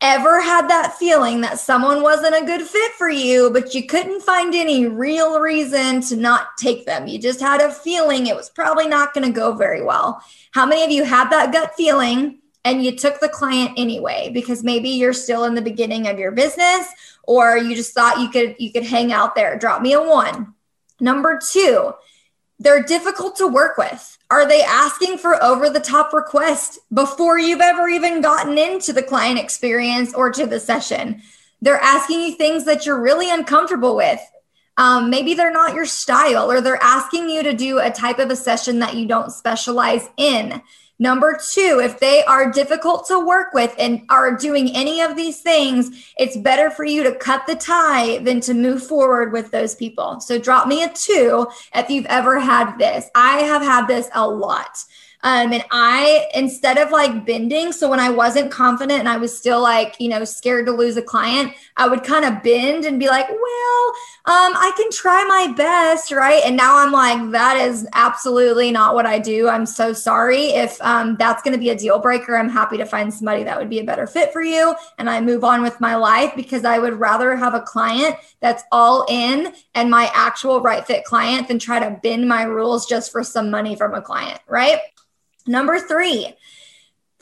Ever 0.03 0.41
had 0.41 0.67
that 0.67 0.95
feeling 0.97 1.41
that 1.41 1.59
someone 1.59 2.01
wasn't 2.01 2.35
a 2.35 2.43
good 2.43 2.63
fit 2.63 2.91
for 2.93 3.07
you, 3.07 3.51
but 3.51 3.75
you 3.75 3.85
couldn't 3.85 4.23
find 4.23 4.55
any 4.55 4.87
real 4.87 5.39
reason 5.39 6.01
to 6.01 6.15
not 6.15 6.57
take 6.57 6.87
them? 6.87 7.05
You 7.05 7.19
just 7.19 7.39
had 7.39 7.61
a 7.61 7.71
feeling 7.71 8.25
it 8.25 8.35
was 8.35 8.49
probably 8.49 8.87
not 8.87 9.13
going 9.13 9.27
to 9.27 9.31
go 9.31 9.53
very 9.53 9.83
well. 9.83 10.23
How 10.53 10.65
many 10.65 10.83
of 10.83 10.89
you 10.89 11.03
had 11.03 11.29
that 11.29 11.53
gut 11.53 11.75
feeling? 11.75 12.40
And 12.63 12.83
you 12.83 12.95
took 12.95 13.19
the 13.19 13.29
client 13.29 13.71
anyway 13.77 14.29
because 14.33 14.63
maybe 14.63 14.89
you're 14.89 15.13
still 15.13 15.45
in 15.45 15.55
the 15.55 15.61
beginning 15.61 16.07
of 16.07 16.19
your 16.19 16.31
business 16.31 16.87
or 17.23 17.57
you 17.57 17.75
just 17.75 17.93
thought 17.93 18.19
you 18.19 18.29
could 18.29 18.55
you 18.59 18.71
could 18.71 18.83
hang 18.83 19.11
out 19.11 19.35
there. 19.35 19.57
Drop 19.57 19.81
me 19.81 19.93
a 19.93 20.01
1 20.01 20.53
number 20.99 21.39
2 21.51 21.93
they're 22.61 22.83
difficult 22.83 23.35
to 23.37 23.47
work 23.47 23.77
with. 23.77 24.19
Are 24.29 24.47
they 24.47 24.61
asking 24.61 25.17
for 25.17 25.43
over 25.43 25.67
the 25.67 25.79
top 25.79 26.13
requests 26.13 26.77
before 26.93 27.39
you've 27.39 27.59
ever 27.59 27.89
even 27.89 28.21
gotten 28.21 28.55
into 28.57 28.93
the 28.93 29.01
client 29.01 29.39
experience 29.39 30.13
or 30.13 30.31
to 30.31 30.45
the 30.45 30.59
session? 30.59 31.23
They're 31.61 31.81
asking 31.81 32.21
you 32.21 32.35
things 32.35 32.65
that 32.65 32.85
you're 32.85 33.01
really 33.01 33.31
uncomfortable 33.31 33.95
with. 33.95 34.19
Um, 34.77 35.09
maybe 35.09 35.33
they're 35.33 35.51
not 35.51 35.73
your 35.73 35.87
style 35.87 36.51
or 36.51 36.61
they're 36.61 36.81
asking 36.81 37.29
you 37.29 37.41
to 37.43 37.53
do 37.53 37.79
a 37.79 37.89
type 37.89 38.19
of 38.19 38.29
a 38.29 38.35
session 38.35 38.77
that 38.79 38.95
you 38.95 39.07
don't 39.07 39.31
specialize 39.31 40.07
in 40.17 40.61
Number 41.01 41.35
two, 41.51 41.81
if 41.83 41.99
they 41.99 42.23
are 42.25 42.51
difficult 42.51 43.07
to 43.07 43.25
work 43.25 43.55
with 43.55 43.73
and 43.79 44.03
are 44.11 44.37
doing 44.37 44.75
any 44.75 45.01
of 45.01 45.15
these 45.15 45.41
things, 45.41 46.13
it's 46.15 46.37
better 46.37 46.69
for 46.69 46.85
you 46.85 47.01
to 47.01 47.15
cut 47.15 47.47
the 47.47 47.55
tie 47.55 48.19
than 48.19 48.39
to 48.41 48.53
move 48.53 48.85
forward 48.85 49.33
with 49.33 49.49
those 49.49 49.73
people. 49.73 50.19
So 50.19 50.37
drop 50.37 50.67
me 50.67 50.83
a 50.83 50.89
two 50.89 51.47
if 51.73 51.89
you've 51.89 52.05
ever 52.05 52.39
had 52.39 52.77
this. 52.77 53.09
I 53.15 53.39
have 53.39 53.63
had 53.63 53.87
this 53.87 54.09
a 54.13 54.27
lot. 54.27 54.77
Um, 55.23 55.53
and 55.53 55.63
I, 55.71 56.27
instead 56.33 56.77
of 56.77 56.91
like 56.91 57.25
bending, 57.25 57.71
so 57.71 57.89
when 57.89 57.99
I 57.99 58.09
wasn't 58.09 58.51
confident 58.51 58.99
and 58.99 59.09
I 59.09 59.17
was 59.17 59.35
still 59.37 59.61
like, 59.61 59.95
you 59.99 60.09
know, 60.09 60.23
scared 60.23 60.65
to 60.65 60.71
lose 60.71 60.97
a 60.97 61.01
client, 61.01 61.53
I 61.77 61.87
would 61.87 62.03
kind 62.03 62.25
of 62.25 62.43
bend 62.43 62.85
and 62.85 62.99
be 62.99 63.07
like, 63.07 63.29
well, 63.29 63.93
um, 64.25 64.53
I 64.55 64.71
can 64.77 64.89
try 64.91 65.23
my 65.23 65.53
best, 65.55 66.11
right? 66.11 66.41
And 66.45 66.55
now 66.55 66.77
I'm 66.77 66.91
like, 66.91 67.31
that 67.31 67.57
is 67.57 67.87
absolutely 67.93 68.71
not 68.71 68.95
what 68.95 69.05
I 69.05 69.19
do. 69.19 69.47
I'm 69.47 69.65
so 69.65 69.93
sorry. 69.93 70.47
If 70.47 70.79
um, 70.81 71.15
that's 71.17 71.41
going 71.41 71.53
to 71.53 71.59
be 71.59 71.69
a 71.69 71.75
deal 71.75 71.99
breaker, 71.99 72.35
I'm 72.35 72.49
happy 72.49 72.77
to 72.77 72.85
find 72.85 73.13
somebody 73.13 73.43
that 73.43 73.57
would 73.57 73.69
be 73.69 73.79
a 73.79 73.83
better 73.83 74.07
fit 74.07 74.31
for 74.33 74.41
you. 74.41 74.75
And 74.97 75.09
I 75.09 75.21
move 75.21 75.43
on 75.43 75.61
with 75.61 75.79
my 75.81 75.95
life 75.95 76.33
because 76.35 76.65
I 76.65 76.79
would 76.79 76.99
rather 76.99 77.35
have 77.35 77.53
a 77.53 77.61
client 77.61 78.15
that's 78.41 78.63
all 78.71 79.05
in 79.09 79.53
and 79.75 79.89
my 79.89 80.11
actual 80.13 80.61
right 80.61 80.85
fit 80.85 81.03
client 81.03 81.47
than 81.47 81.59
try 81.59 81.79
to 81.79 81.99
bend 82.01 82.27
my 82.27 82.43
rules 82.43 82.85
just 82.85 83.11
for 83.11 83.23
some 83.23 83.49
money 83.49 83.75
from 83.75 83.93
a 83.93 84.01
client, 84.01 84.39
right? 84.47 84.79
Number 85.47 85.79
three, 85.79 86.35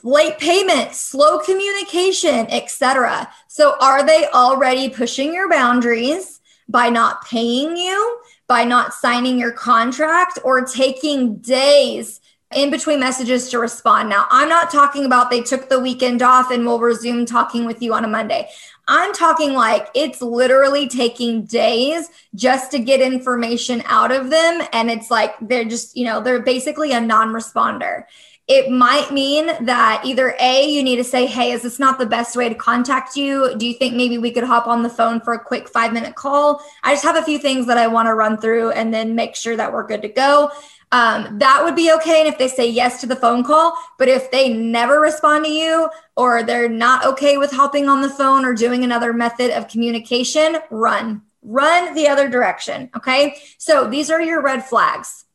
late 0.04 0.40
payment, 0.40 0.94
slow 0.94 1.40
communication, 1.40 2.48
etc. 2.50 3.30
So 3.48 3.76
are 3.80 4.06
they 4.06 4.28
already 4.34 4.90
pushing 4.90 5.34
your 5.34 5.50
boundaries 5.50 6.40
by 6.68 6.90
not 6.90 7.26
paying 7.26 7.76
you, 7.76 8.22
by 8.48 8.64
not 8.64 8.94
signing 8.94 9.40
your 9.40 9.52
contract 9.52 10.40
or 10.44 10.66
taking 10.66 11.38
days 11.38 12.20
in 12.56 12.72
between 12.72 13.00
messages 13.00 13.50
to 13.52 13.60
respond. 13.60 14.10
Now, 14.10 14.26
I'm 14.32 14.50
not 14.50 14.72
talking 14.72 15.06
about 15.06 15.30
they 15.30 15.42
took 15.42 15.70
the 15.70 15.80
weekend 15.80 16.24
off 16.24 16.50
and 16.50 16.66
will 16.66 16.80
resume 16.80 17.26
talking 17.26 17.66
with 17.66 17.82
you 17.82 17.94
on 17.94 18.06
a 18.06 18.08
Monday. 18.08 18.50
I'm 18.90 19.14
talking 19.14 19.54
like 19.54 19.88
it's 19.94 20.20
literally 20.20 20.88
taking 20.88 21.46
days 21.46 22.10
just 22.34 22.72
to 22.72 22.80
get 22.80 23.02
information 23.02 23.84
out 23.86 24.12
of 24.12 24.32
them. 24.32 24.68
And 24.74 24.90
it's 24.90 25.12
like 25.12 25.36
they're 25.40 25.64
just, 25.64 25.96
you 25.96 26.06
know, 26.06 26.22
they're 26.22 26.42
basically 26.42 26.92
a 26.92 27.00
non 27.00 27.30
responder. 27.30 28.06
It 28.48 28.72
might 28.72 29.12
mean 29.12 29.46
that 29.66 30.02
either 30.04 30.36
A, 30.40 30.68
you 30.68 30.82
need 30.82 30.96
to 30.96 31.04
say, 31.04 31.28
Hey, 31.28 31.52
is 31.52 31.62
this 31.62 31.78
not 31.78 32.00
the 32.00 32.08
best 32.08 32.36
way 32.36 32.50
to 32.50 32.56
contact 32.56 33.16
you? 33.16 33.56
Do 33.56 33.68
you 33.68 33.76
think 33.76 33.94
maybe 33.94 34.18
we 34.18 34.32
could 34.32 34.44
hop 34.44 34.66
on 34.66 34.82
the 34.82 34.90
phone 34.90 35.22
for 35.22 35.34
a 35.34 35.40
quick 35.40 35.70
five 35.70 35.94
minute 35.94 36.16
call? 36.16 36.60
I 36.82 36.94
just 36.94 37.04
have 37.04 37.16
a 37.16 37.22
few 37.22 37.38
things 37.38 37.68
that 37.68 37.78
I 37.78 37.86
want 37.86 38.08
to 38.08 38.16
run 38.16 38.40
through 38.40 38.72
and 38.72 38.92
then 38.92 39.14
make 39.14 39.36
sure 39.36 39.56
that 39.56 39.72
we're 39.72 39.86
good 39.86 40.02
to 40.02 40.10
go. 40.10 40.50
Um, 40.92 41.38
that 41.38 41.64
would 41.64 41.76
be 41.76 41.92
okay. 41.94 42.20
And 42.20 42.28
if 42.28 42.40
they 42.40 42.48
say 42.48 42.68
yes 42.68 43.00
to 43.02 43.08
the 43.08 43.16
phone 43.16 43.44
call, 43.44 43.74
but 43.98 44.08
if 44.08 44.32
they 44.32 44.52
never 44.52 45.00
respond 45.00 45.46
to 45.46 45.52
you 45.52 45.90
or 46.16 46.42
they're 46.42 46.70
not 46.70 47.06
okay 47.06 47.38
with 47.38 47.52
hopping 47.52 47.88
on 47.88 48.02
the 48.02 48.10
phone 48.10 48.44
or 48.44 48.56
doing 48.56 48.84
another 48.84 49.14
method 49.14 49.52
of 49.52 49.68
communication, 49.68 50.58
run, 50.72 51.22
run 51.44 51.94
the 51.94 52.08
other 52.08 52.28
direction. 52.28 52.90
Okay. 52.96 53.38
So 53.60 53.88
these 53.88 54.10
are 54.10 54.22
your 54.22 54.42
red 54.42 54.66
flags. 54.66 55.26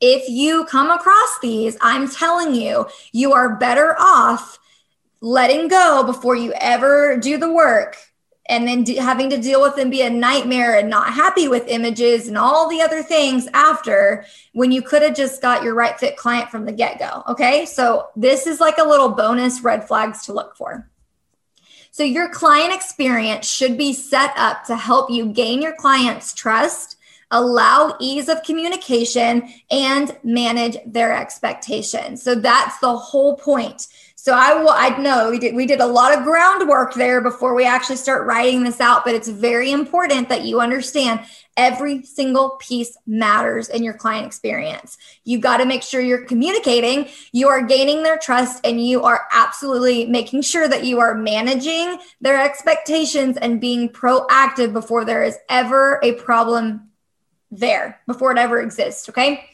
If 0.00 0.28
you 0.28 0.64
come 0.64 0.90
across 0.90 1.38
these, 1.42 1.76
I'm 1.80 2.08
telling 2.08 2.54
you, 2.54 2.86
you 3.12 3.32
are 3.32 3.56
better 3.56 3.96
off 3.98 4.58
letting 5.20 5.68
go 5.68 6.04
before 6.04 6.36
you 6.36 6.52
ever 6.54 7.16
do 7.16 7.38
the 7.38 7.52
work 7.52 7.96
and 8.48 8.66
then 8.66 8.84
having 8.96 9.28
to 9.30 9.36
deal 9.36 9.60
with 9.60 9.76
them 9.76 9.90
be 9.90 10.02
a 10.02 10.10
nightmare 10.10 10.76
and 10.76 10.88
not 10.88 11.12
happy 11.12 11.48
with 11.48 11.68
images 11.68 12.28
and 12.28 12.38
all 12.38 12.68
the 12.68 12.80
other 12.80 13.02
things 13.02 13.46
after 13.52 14.24
when 14.52 14.72
you 14.72 14.80
could 14.80 15.02
have 15.02 15.14
just 15.14 15.42
got 15.42 15.62
your 15.62 15.74
right 15.74 15.98
fit 16.00 16.16
client 16.16 16.50
from 16.50 16.64
the 16.64 16.72
get 16.72 16.98
go. 16.98 17.22
Okay. 17.28 17.66
So 17.66 18.08
this 18.16 18.46
is 18.46 18.60
like 18.60 18.78
a 18.78 18.84
little 18.84 19.10
bonus 19.10 19.62
red 19.62 19.86
flags 19.86 20.24
to 20.26 20.32
look 20.32 20.56
for. 20.56 20.88
So 21.90 22.04
your 22.04 22.28
client 22.28 22.72
experience 22.72 23.46
should 23.46 23.76
be 23.76 23.92
set 23.92 24.32
up 24.36 24.64
to 24.66 24.76
help 24.76 25.10
you 25.10 25.32
gain 25.32 25.60
your 25.60 25.74
client's 25.74 26.32
trust, 26.32 26.96
allow 27.30 27.96
ease 28.00 28.28
of 28.28 28.42
communication, 28.44 29.52
and 29.70 30.16
manage 30.22 30.76
their 30.86 31.14
expectations. 31.14 32.22
So 32.22 32.34
that's 32.34 32.78
the 32.78 32.96
whole 32.96 33.36
point. 33.36 33.88
So 34.20 34.32
I 34.34 34.52
will, 34.60 34.70
I 34.70 34.88
know 34.98 35.30
we 35.30 35.38
did, 35.38 35.54
we 35.54 35.64
did 35.64 35.78
a 35.78 35.86
lot 35.86 36.12
of 36.12 36.24
groundwork 36.24 36.92
there 36.94 37.20
before 37.20 37.54
we 37.54 37.64
actually 37.64 37.96
start 37.96 38.26
writing 38.26 38.64
this 38.64 38.80
out, 38.80 39.04
but 39.04 39.14
it's 39.14 39.28
very 39.28 39.70
important 39.70 40.28
that 40.28 40.44
you 40.44 40.60
understand 40.60 41.20
every 41.56 42.02
single 42.02 42.50
piece 42.58 42.96
matters 43.06 43.68
in 43.68 43.84
your 43.84 43.94
client 43.94 44.26
experience. 44.26 44.98
You've 45.22 45.40
got 45.40 45.58
to 45.58 45.64
make 45.64 45.84
sure 45.84 46.00
you're 46.00 46.24
communicating, 46.24 47.08
you 47.30 47.46
are 47.48 47.62
gaining 47.62 48.02
their 48.02 48.18
trust, 48.18 48.60
and 48.66 48.84
you 48.84 49.04
are 49.04 49.28
absolutely 49.30 50.06
making 50.06 50.42
sure 50.42 50.66
that 50.66 50.84
you 50.84 50.98
are 50.98 51.14
managing 51.14 51.98
their 52.20 52.44
expectations 52.44 53.36
and 53.36 53.60
being 53.60 53.88
proactive 53.88 54.72
before 54.72 55.04
there 55.04 55.22
is 55.22 55.38
ever 55.48 56.00
a 56.02 56.14
problem 56.14 56.90
there, 57.52 58.00
before 58.08 58.32
it 58.32 58.38
ever 58.38 58.60
exists. 58.60 59.08
Okay. 59.08 59.47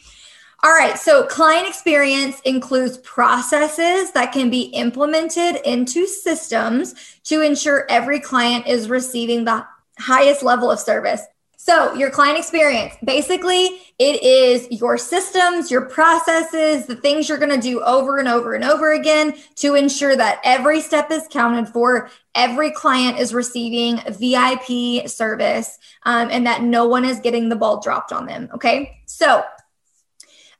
All 0.64 0.72
right, 0.72 0.98
so 0.98 1.26
client 1.26 1.68
experience 1.68 2.40
includes 2.40 2.96
processes 2.96 4.12
that 4.12 4.32
can 4.32 4.48
be 4.48 4.62
implemented 4.62 5.56
into 5.56 6.06
systems 6.06 6.94
to 7.24 7.42
ensure 7.42 7.84
every 7.90 8.18
client 8.18 8.66
is 8.66 8.88
receiving 8.88 9.44
the 9.44 9.66
highest 9.98 10.42
level 10.42 10.70
of 10.70 10.80
service. 10.80 11.20
So, 11.58 11.92
your 11.92 12.08
client 12.08 12.38
experience 12.38 12.94
basically, 13.04 13.78
it 13.98 14.22
is 14.22 14.66
your 14.70 14.96
systems, 14.96 15.70
your 15.70 15.82
processes, 15.82 16.86
the 16.86 16.96
things 16.96 17.28
you're 17.28 17.36
going 17.36 17.54
to 17.54 17.60
do 17.60 17.82
over 17.82 18.16
and 18.16 18.26
over 18.26 18.54
and 18.54 18.64
over 18.64 18.92
again 18.94 19.34
to 19.56 19.74
ensure 19.74 20.16
that 20.16 20.40
every 20.44 20.80
step 20.80 21.10
is 21.10 21.26
counted 21.30 21.68
for, 21.68 22.08
every 22.34 22.70
client 22.70 23.18
is 23.18 23.34
receiving 23.34 23.98
VIP 24.18 25.08
service, 25.10 25.78
um, 26.04 26.28
and 26.30 26.46
that 26.46 26.62
no 26.62 26.86
one 26.86 27.04
is 27.04 27.20
getting 27.20 27.50
the 27.50 27.56
ball 27.56 27.80
dropped 27.80 28.12
on 28.12 28.24
them. 28.24 28.48
Okay. 28.54 29.00
So, 29.04 29.44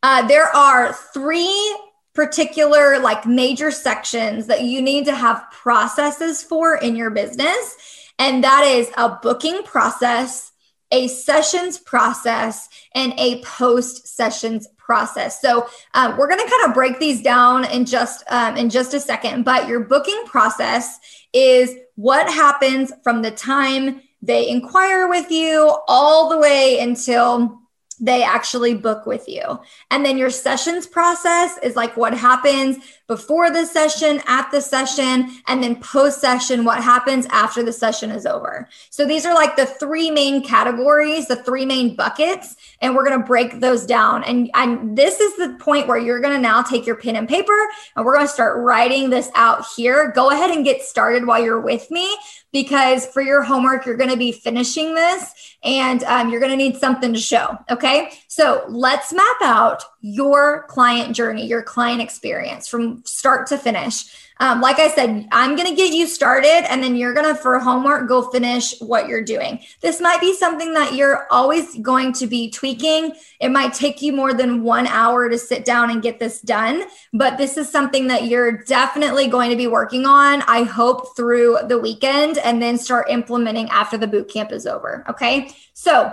uh, 0.05 0.27
there 0.29 0.55
are 0.55 0.93
three 0.93 1.79
particular 2.15 2.99
like 2.99 3.25
major 3.25 3.71
sections 3.71 4.47
that 4.47 4.63
you 4.63 4.83
need 4.83 5.07
to 5.07 5.15
have 5.15 5.51
processes 5.51 6.43
for 6.43 6.77
in 6.77 6.95
your 6.95 7.11
business 7.11 8.11
and 8.19 8.45
that 8.45 8.65
is 8.65 8.91
a 8.99 9.19
booking 9.23 9.63
process 9.63 10.53
a 10.93 11.09
sessions 11.09 11.79
process 11.79 12.69
and 12.95 13.15
a 13.19 13.43
post 13.43 14.07
sessions 14.07 14.69
process. 14.77 15.41
So 15.41 15.67
um, 15.95 16.17
we're 16.17 16.29
going 16.29 16.45
to 16.45 16.49
kind 16.49 16.69
of 16.69 16.75
break 16.75 17.01
these 17.01 17.23
down 17.23 17.65
in 17.65 17.87
just 17.87 18.23
um, 18.29 18.57
in 18.57 18.69
just 18.69 18.93
a 18.93 19.01
second 19.01 19.45
but 19.45 19.67
your 19.67 19.81
booking 19.81 20.23
process 20.27 21.01
is 21.33 21.75
what 21.97 22.31
happens 22.31 22.93
from 23.03 23.23
the 23.23 23.31
time 23.31 24.03
they 24.21 24.49
inquire 24.49 25.09
with 25.09 25.31
you 25.31 25.75
all 25.89 26.29
the 26.29 26.39
way 26.39 26.79
until 26.81 27.64
they 28.01 28.23
actually 28.23 28.75
book 28.75 29.07
with 29.07 29.29
you. 29.29 29.61
And 29.91 30.05
then 30.05 30.19
your 30.19 30.31
sessions 30.31 30.87
process 30.87 31.59
is 31.63 31.77
like 31.77 31.97
what 31.97 32.15
happens 32.15 32.79
before 33.07 33.51
the 33.51 33.67
session, 33.67 34.21
at 34.27 34.51
the 34.51 34.61
session, 34.61 35.31
and 35.47 35.63
then 35.63 35.77
post 35.77 36.21
session, 36.21 36.65
what 36.65 36.83
happens 36.83 37.27
after 37.27 37.63
the 37.63 37.73
session 37.73 38.11
is 38.11 38.27
over. 38.27 38.69
So 38.91 39.07
these 39.07 39.27
are 39.27 39.35
like 39.35 39.57
the 39.57 39.67
three 39.67 40.11
main 40.11 40.43
categories, 40.43 41.29
the 41.29 41.37
three 41.37 41.67
main 41.67 41.95
buckets, 41.95 42.57
and 42.81 42.95
we're 42.95 43.05
going 43.07 43.21
to 43.21 43.27
break 43.27 43.61
those 43.61 43.85
down. 43.85 44.25
And, 44.25 44.51
and 44.55 44.97
this 44.97 45.21
is 45.21 45.37
the 45.37 45.57
point 45.61 45.87
where 45.87 45.99
you're 45.99 46.21
going 46.21 46.35
to 46.35 46.41
now 46.41 46.63
take 46.63 46.87
your 46.87 46.97
pen 46.97 47.17
and 47.17 47.29
paper 47.29 47.57
and 47.95 48.05
we're 48.05 48.15
going 48.15 48.27
to 48.27 48.33
start 48.33 48.59
writing 48.59 49.11
this 49.11 49.31
out 49.35 49.65
here. 49.77 50.11
Go 50.13 50.31
ahead 50.31 50.51
and 50.51 50.65
get 50.65 50.83
started 50.83 51.27
while 51.27 51.43
you're 51.43 51.61
with 51.61 51.91
me 51.91 52.17
because 52.53 53.07
for 53.07 53.21
your 53.21 53.43
homework, 53.43 53.85
you're 53.85 53.97
going 53.97 54.11
to 54.11 54.17
be 54.17 54.33
finishing 54.33 54.95
this 54.95 55.54
and 55.65 56.05
um, 56.05 56.31
you're 56.31 56.41
going 56.41 56.53
to 56.53 56.57
need 56.57 56.77
something 56.77 57.13
to 57.13 57.19
show. 57.19 57.59
Okay. 57.71 58.11
So 58.29 58.65
let's 58.69 59.13
map 59.13 59.37
out 59.43 59.83
your 60.03 60.65
client 60.69 61.17
journey, 61.17 61.47
your 61.47 61.63
client 61.63 62.03
experience 62.03 62.69
from 62.69 63.03
start 63.05 63.47
to 63.49 63.59
finish. 63.59 64.05
Um, 64.41 64.61
like 64.61 64.81
I 64.81 64.89
said, 64.89 65.29
I'm 65.31 65.55
going 65.55 65.69
to 65.69 65.77
get 65.77 65.95
you 65.95 66.09
started 66.09 66.71
and 66.71 66.83
then 66.83 66.97
you're 66.97 67.15
going 67.15 67.33
to, 67.33 67.41
for 67.41 67.59
homework, 67.61 68.09
go 68.09 68.31
finish 68.31 68.75
what 68.81 69.07
you're 69.07 69.23
doing. 69.23 69.61
This 69.81 70.01
might 70.01 70.21
be 70.21 70.35
something 70.35 70.75
that 70.75 70.95
you're 70.95 71.29
always 71.31 71.79
going 71.79 72.13
to 72.15 72.27
be 72.27 72.51
tweaking. 72.51 73.15
It 73.41 73.51
might 73.51 73.75
take 73.75 74.03
you 74.03 74.13
more 74.13 74.35
than 74.35 74.65
one 74.65 74.89
hour 74.89 75.29
to 75.29 75.39
sit 75.39 75.65
down 75.65 75.91
and 75.91 76.03
get 76.03 76.19
this 76.19 76.41
done, 76.41 76.83
but 77.13 77.39
this 77.39 77.57
is 77.57 77.71
something 77.71 78.09
that 78.09 78.27
you're 78.27 78.65
definitely 78.65 79.29
going 79.29 79.51
to 79.51 79.57
be 79.57 79.69
working 79.69 80.05
on, 80.05 80.43
I 80.43 80.65
hope, 80.65 81.17
through 81.17 81.59
the 81.69 81.79
weekend 81.79 82.39
and 82.39 82.61
then 82.61 82.77
start 82.77 83.09
implementing 83.09 83.69
after 83.71 83.97
the 83.97 84.09
boot 84.09 84.29
camp 84.29 84.51
is 84.51 84.67
over. 84.67 85.05
Okay. 85.09 85.54
So 85.73 86.13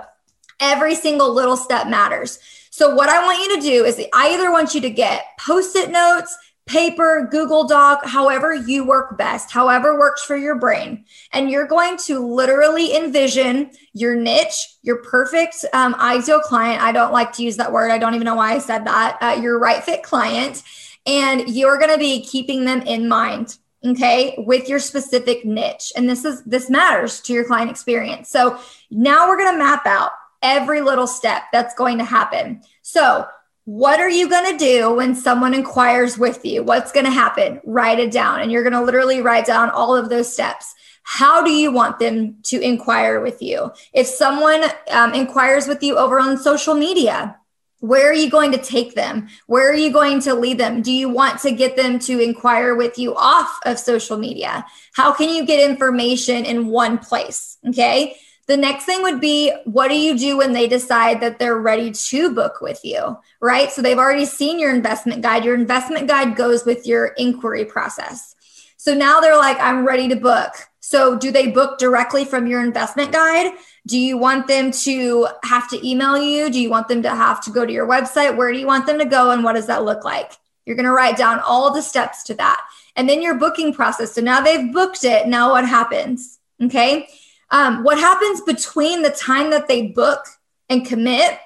every 0.60 0.96
single 0.96 1.34
little 1.34 1.58
step 1.58 1.88
matters. 1.88 2.40
So, 2.70 2.96
what 2.96 3.10
I 3.10 3.24
want 3.24 3.40
you 3.40 3.56
to 3.56 3.62
do 3.62 3.86
is 3.86 4.00
I 4.14 4.30
either 4.30 4.52
want 4.52 4.74
you 4.74 4.82
to 4.82 4.90
get 4.90 5.26
post 5.38 5.76
it 5.76 5.92
notes, 5.92 6.38
paper, 6.66 7.28
Google 7.30 7.68
Doc, 7.68 8.06
however 8.06 8.54
you 8.54 8.86
work 8.86 9.18
best, 9.18 9.52
however 9.52 10.00
works 10.00 10.24
for 10.24 10.38
your 10.38 10.56
brain. 10.56 11.04
And 11.34 11.50
you're 11.50 11.68
going 11.68 11.98
to 12.06 12.26
literally 12.26 12.96
envision 12.96 13.72
your 13.92 14.16
niche, 14.16 14.78
your 14.84 15.04
perfect 15.04 15.66
um, 15.74 15.96
ideal 15.96 16.40
client. 16.40 16.82
I 16.82 16.94
don't 16.94 17.12
like 17.12 17.34
to 17.34 17.44
use 17.44 17.58
that 17.58 17.74
word. 17.74 17.92
I 17.92 17.98
don't 17.98 18.16
even 18.16 18.26
know 18.26 18.36
why 18.36 18.54
I 18.54 18.60
said 18.60 18.86
that. 18.86 19.18
Uh, 19.22 19.42
your 19.42 19.60
right 19.60 19.84
fit 19.84 20.04
client. 20.04 20.64
And 21.06 21.50
you're 21.50 21.78
going 21.78 21.92
to 21.92 21.98
be 21.98 22.24
keeping 22.24 22.64
them 22.64 22.82
in 22.84 23.10
mind 23.10 23.58
okay 23.86 24.36
with 24.40 24.70
your 24.70 24.80
specific 24.80 25.44
niche 25.44 25.92
and 25.96 26.10
this 26.10 26.24
is 26.24 26.44
this 26.44 26.70
matters 26.70 27.20
to 27.20 27.34
your 27.34 27.46
client 27.46 27.70
experience 27.70 28.30
so 28.30 28.60
now 28.90 29.28
we're 29.28 29.38
going 29.38 29.52
to 29.52 29.58
map 29.58 29.86
out 29.86 30.12
every 30.44 30.82
little 30.82 31.08
step 31.08 31.44
that's 31.52 31.74
going 31.76 31.98
to 31.98 32.04
happen 32.04 32.62
so 32.82 33.26
what 33.66 34.00
are 34.00 34.10
you 34.10 34.28
going 34.28 34.52
to 34.52 34.58
do 34.58 34.94
when 34.96 35.14
someone 35.14 35.54
inquires 35.54 36.18
with 36.18 36.44
you? 36.44 36.64
What's 36.64 36.92
going 36.92 37.06
to 37.06 37.12
happen? 37.12 37.62
Write 37.64 38.00
it 38.00 38.12
down. 38.12 38.42
And 38.42 38.52
you're 38.52 38.64
going 38.64 38.74
to 38.74 38.82
literally 38.82 39.22
write 39.22 39.46
down 39.46 39.70
all 39.70 39.96
of 39.96 40.10
those 40.10 40.32
steps. 40.34 40.74
How 41.04 41.44
do 41.44 41.52
you 41.52 41.72
want 41.72 42.00
them 42.00 42.38
to 42.44 42.60
inquire 42.60 43.22
with 43.22 43.42
you? 43.42 43.72
If 43.94 44.08
someone 44.08 44.64
um, 44.90 45.14
inquires 45.14 45.68
with 45.68 45.84
you 45.84 45.98
over 45.98 46.20
on 46.20 46.38
social 46.38 46.74
media, 46.74 47.38
where 47.82 48.10
are 48.10 48.14
you 48.14 48.30
going 48.30 48.52
to 48.52 48.58
take 48.58 48.96
them? 48.96 49.28
Where 49.48 49.70
are 49.70 49.76
you 49.76 49.92
going 49.92 50.22
to 50.22 50.34
lead 50.34 50.60
them? 50.60 50.82
Do 50.82 50.92
you 50.92 51.10
want 51.10 51.40
to 51.42 51.52
get 51.52 51.76
them 51.76 52.00
to 52.00 52.20
inquire 52.20 52.76
with 52.76 52.98
you 52.98 53.16
off 53.16 53.60
of 53.66 53.78
social 53.78 54.18
media? 54.18 54.66
How 54.94 55.12
can 55.12 55.30
you 55.30 55.46
get 55.46 55.68
information 55.68 56.46
in 56.46 56.68
one 56.68 57.00
place? 57.00 57.58
Okay. 57.68 58.16
The 58.52 58.58
next 58.58 58.84
thing 58.84 59.02
would 59.04 59.22
be 59.22 59.54
what 59.64 59.88
do 59.88 59.98
you 59.98 60.18
do 60.18 60.36
when 60.36 60.52
they 60.52 60.68
decide 60.68 61.22
that 61.22 61.40
they're 61.40 61.58
ready 61.58 61.90
to 61.90 62.36
book 62.36 62.60
with 62.60 62.84
you, 62.84 63.18
right? 63.40 63.72
So 63.72 63.82
they've 63.82 63.98
already 63.98 64.26
seen 64.26 64.60
your 64.60 64.76
investment 64.76 65.22
guide. 65.22 65.46
Your 65.46 65.56
investment 65.56 66.10
guide 66.10 66.36
goes 66.36 66.66
with 66.66 66.86
your 66.86 67.14
inquiry 67.18 67.64
process. 67.64 68.36
So 68.76 68.94
now 68.94 69.22
they're 69.22 69.38
like, 69.38 69.58
I'm 69.62 69.88
ready 69.88 70.10
to 70.10 70.18
book. 70.18 70.52
So 70.82 71.18
do 71.18 71.32
they 71.32 71.48
book 71.48 71.80
directly 71.80 72.26
from 72.26 72.46
your 72.46 72.62
investment 72.62 73.14
guide? 73.14 73.54
Do 73.88 73.98
you 73.98 74.18
want 74.18 74.48
them 74.48 74.72
to 74.84 75.30
have 75.46 75.70
to 75.70 75.88
email 75.88 76.22
you? 76.22 76.50
Do 76.50 76.60
you 76.60 76.70
want 76.70 76.90
them 76.90 77.02
to 77.04 77.10
have 77.10 77.40
to 77.46 77.52
go 77.52 77.66
to 77.66 77.72
your 77.72 77.88
website? 77.88 78.36
Where 78.36 78.52
do 78.52 78.60
you 78.60 78.68
want 78.68 78.86
them 78.86 79.00
to 79.00 79.06
go? 79.06 79.32
And 79.32 79.46
what 79.46 79.54
does 79.54 79.68
that 79.68 79.86
look 79.86 80.04
like? 80.04 80.34
You're 80.66 80.76
going 80.76 80.88
to 80.88 80.92
write 80.92 81.16
down 81.16 81.40
all 81.40 81.74
the 81.74 81.82
steps 81.82 82.24
to 82.24 82.34
that. 82.34 82.60
And 82.98 83.08
then 83.08 83.22
your 83.22 83.36
booking 83.36 83.74
process. 83.74 84.12
So 84.12 84.20
now 84.20 84.42
they've 84.42 84.74
booked 84.74 85.06
it. 85.06 85.26
Now 85.26 85.52
what 85.52 85.66
happens? 85.66 86.40
Okay. 86.62 87.08
Um, 87.52 87.84
what 87.84 88.00
happens 88.00 88.42
between 88.42 89.02
the 89.02 89.10
time 89.10 89.52
that 89.52 89.68
they 89.68 89.88
book 89.88 90.26
and 90.70 90.86
commit 90.86 91.38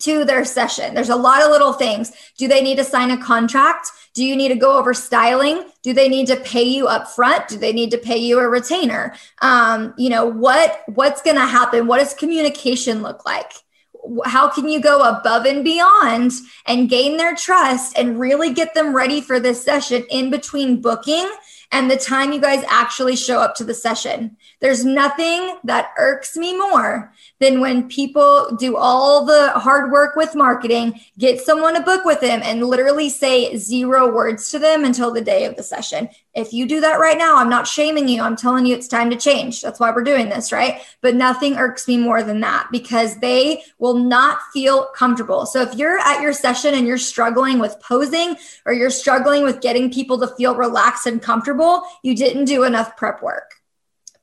to 0.00 0.24
their 0.24 0.44
session? 0.44 0.94
There's 0.94 1.08
a 1.08 1.16
lot 1.16 1.42
of 1.42 1.50
little 1.50 1.72
things. 1.72 2.12
Do 2.36 2.48
they 2.48 2.62
need 2.62 2.76
to 2.76 2.84
sign 2.84 3.10
a 3.10 3.22
contract? 3.22 3.90
Do 4.12 4.24
you 4.24 4.34
need 4.34 4.48
to 4.48 4.56
go 4.56 4.76
over 4.76 4.92
styling? 4.92 5.64
Do 5.82 5.92
they 5.92 6.08
need 6.08 6.26
to 6.28 6.36
pay 6.36 6.64
you 6.64 6.86
up 6.88 7.08
front? 7.08 7.48
Do 7.48 7.58
they 7.58 7.72
need 7.72 7.90
to 7.92 7.98
pay 7.98 8.16
you 8.16 8.38
a 8.40 8.48
retainer? 8.48 9.14
Um, 9.40 9.94
you 9.96 10.08
know, 10.08 10.26
what 10.26 10.82
what's 10.86 11.22
going 11.22 11.36
to 11.36 11.46
happen? 11.46 11.86
What 11.86 11.98
does 11.98 12.14
communication 12.14 13.02
look 13.02 13.24
like? 13.24 13.52
How 14.24 14.48
can 14.48 14.68
you 14.68 14.80
go 14.80 15.02
above 15.02 15.46
and 15.46 15.64
beyond 15.64 16.32
and 16.64 16.88
gain 16.88 17.16
their 17.16 17.34
trust 17.34 17.98
and 17.98 18.20
really 18.20 18.52
get 18.52 18.72
them 18.72 18.94
ready 18.94 19.20
for 19.20 19.40
this 19.40 19.62
session 19.62 20.04
in 20.10 20.30
between 20.30 20.80
booking 20.80 21.28
and 21.72 21.90
the 21.90 21.96
time 21.96 22.32
you 22.32 22.40
guys 22.40 22.64
actually 22.68 23.16
show 23.16 23.40
up 23.40 23.54
to 23.56 23.64
the 23.64 23.74
session. 23.74 24.36
There's 24.60 24.84
nothing 24.84 25.56
that 25.64 25.92
irks 25.98 26.36
me 26.36 26.56
more 26.56 27.12
than 27.38 27.60
when 27.60 27.88
people 27.88 28.56
do 28.58 28.76
all 28.76 29.24
the 29.24 29.50
hard 29.50 29.90
work 29.90 30.16
with 30.16 30.34
marketing, 30.34 30.98
get 31.18 31.40
someone 31.40 31.74
to 31.74 31.82
book 31.82 32.04
with 32.04 32.20
them, 32.20 32.40
and 32.42 32.64
literally 32.64 33.08
say 33.08 33.56
zero 33.56 34.12
words 34.12 34.50
to 34.50 34.58
them 34.58 34.84
until 34.84 35.12
the 35.12 35.20
day 35.20 35.44
of 35.44 35.56
the 35.56 35.62
session. 35.62 36.08
If 36.34 36.52
you 36.52 36.66
do 36.66 36.80
that 36.80 37.00
right 37.00 37.18
now, 37.18 37.36
I'm 37.36 37.48
not 37.48 37.66
shaming 37.66 38.08
you. 38.08 38.22
I'm 38.22 38.36
telling 38.36 38.66
you 38.66 38.74
it's 38.74 38.88
time 38.88 39.10
to 39.10 39.16
change. 39.16 39.62
That's 39.62 39.80
why 39.80 39.90
we're 39.90 40.04
doing 40.04 40.28
this, 40.28 40.52
right? 40.52 40.80
But 41.00 41.14
nothing 41.14 41.56
irks 41.56 41.88
me 41.88 41.96
more 41.96 42.22
than 42.22 42.40
that 42.40 42.68
because 42.70 43.18
they 43.18 43.62
will 43.78 43.98
not 43.98 44.38
feel 44.52 44.86
comfortable. 44.94 45.46
So 45.46 45.62
if 45.62 45.74
you're 45.74 45.98
at 45.98 46.20
your 46.20 46.32
session 46.32 46.74
and 46.74 46.86
you're 46.86 46.98
struggling 46.98 47.58
with 47.58 47.80
posing 47.80 48.36
or 48.64 48.72
you're 48.72 48.90
struggling 48.90 49.42
with 49.42 49.60
getting 49.60 49.90
people 49.90 50.18
to 50.20 50.28
feel 50.36 50.54
relaxed 50.54 51.06
and 51.06 51.22
comfortable, 51.22 51.82
you 52.02 52.14
didn't 52.14 52.44
do 52.44 52.64
enough 52.64 52.96
prep 52.96 53.22
work. 53.22 53.55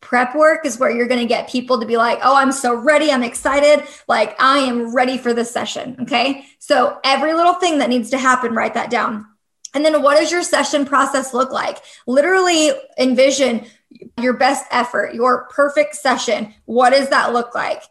Prep 0.04 0.36
work 0.36 0.66
is 0.66 0.78
where 0.78 0.92
you're 0.92 1.08
going 1.08 1.22
to 1.22 1.26
get 1.26 1.50
people 1.50 1.80
to 1.80 1.86
be 1.86 1.96
like, 1.96 2.20
oh, 2.22 2.36
I'm 2.36 2.52
so 2.52 2.76
ready. 2.76 3.10
I'm 3.10 3.24
excited. 3.24 3.88
Like, 4.08 4.36
I 4.40 4.60
am 4.60 4.94
ready 4.94 5.18
for 5.18 5.34
this 5.34 5.50
session. 5.50 5.96
Okay. 6.02 6.46
So, 6.60 7.00
every 7.06 7.34
little 7.34 7.54
thing 7.54 7.80
that 7.80 7.90
needs 7.90 8.10
to 8.10 8.18
happen, 8.18 8.54
write 8.54 8.74
that 8.74 8.90
down. 8.90 9.26
And 9.74 9.84
then, 9.84 10.02
what 10.02 10.20
does 10.20 10.30
your 10.30 10.44
session 10.44 10.86
process 10.86 11.34
look 11.34 11.52
like? 11.54 11.78
Literally 12.06 12.72
envision 13.00 13.66
your 14.20 14.34
best 14.34 14.66
effort, 14.72 15.16
your 15.16 15.48
perfect 15.48 15.96
session. 15.96 16.54
What 16.66 16.90
does 16.90 17.10
that 17.10 17.32
look 17.32 17.56
like? 17.56 17.84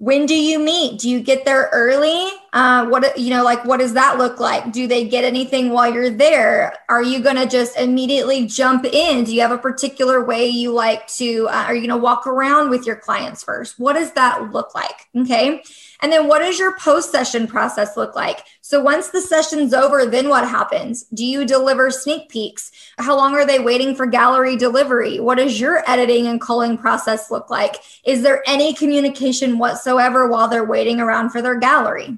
When 0.00 0.24
do 0.24 0.34
you 0.34 0.58
meet? 0.58 0.98
Do 0.98 1.10
you 1.10 1.20
get 1.20 1.44
there 1.44 1.68
early? 1.74 2.30
Uh, 2.54 2.86
what 2.86 3.18
you 3.18 3.28
know 3.28 3.44
like 3.44 3.66
what 3.66 3.80
does 3.80 3.92
that 3.92 4.16
look 4.16 4.40
like? 4.40 4.72
Do 4.72 4.86
they 4.86 5.06
get 5.06 5.24
anything 5.24 5.70
while 5.70 5.92
you're 5.92 6.08
there? 6.08 6.74
Are 6.88 7.02
you 7.02 7.20
going 7.20 7.36
to 7.36 7.46
just 7.46 7.76
immediately 7.76 8.46
jump 8.46 8.86
in? 8.86 9.24
Do 9.24 9.34
you 9.34 9.42
have 9.42 9.52
a 9.52 9.58
particular 9.58 10.24
way 10.24 10.48
you 10.48 10.72
like 10.72 11.06
to 11.18 11.48
uh, 11.50 11.64
are 11.66 11.74
you 11.74 11.86
going 11.86 12.00
to 12.00 12.02
walk 12.02 12.26
around 12.26 12.70
with 12.70 12.86
your 12.86 12.96
clients 12.96 13.44
first? 13.44 13.78
What 13.78 13.92
does 13.92 14.12
that 14.12 14.50
look 14.52 14.74
like? 14.74 15.06
Okay 15.14 15.62
and 16.02 16.12
then 16.12 16.28
what 16.28 16.40
does 16.40 16.58
your 16.58 16.76
post 16.76 17.10
session 17.10 17.46
process 17.46 17.96
look 17.96 18.14
like? 18.16 18.44
So 18.60 18.82
once 18.82 19.08
the 19.08 19.20
session's 19.20 19.74
over, 19.74 20.06
then 20.06 20.28
what 20.28 20.48
happens? 20.48 21.04
Do 21.14 21.24
you 21.24 21.44
deliver 21.44 21.90
sneak 21.90 22.28
peeks? 22.28 22.70
How 22.98 23.16
long 23.16 23.34
are 23.34 23.46
they 23.46 23.58
waiting 23.58 23.94
for 23.94 24.06
gallery 24.06 24.56
delivery? 24.56 25.20
What 25.20 25.38
does 25.38 25.60
your 25.60 25.82
editing 25.88 26.26
and 26.26 26.40
culling 26.40 26.78
process 26.78 27.30
look 27.30 27.50
like? 27.50 27.76
Is 28.04 28.22
there 28.22 28.42
any 28.46 28.74
communication 28.74 29.58
whatsoever 29.58 30.28
while 30.28 30.48
they're 30.48 30.64
waiting 30.64 31.00
around 31.00 31.30
for 31.30 31.42
their 31.42 31.58
gallery? 31.58 32.16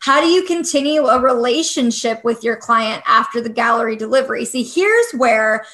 How 0.00 0.20
do 0.20 0.26
you 0.26 0.42
continue 0.42 1.06
a 1.06 1.20
relationship 1.20 2.24
with 2.24 2.42
your 2.42 2.56
client 2.56 3.04
after 3.06 3.40
the 3.40 3.48
gallery 3.48 3.94
delivery? 3.94 4.44
See, 4.44 4.64
here's 4.64 5.12
where 5.12 5.64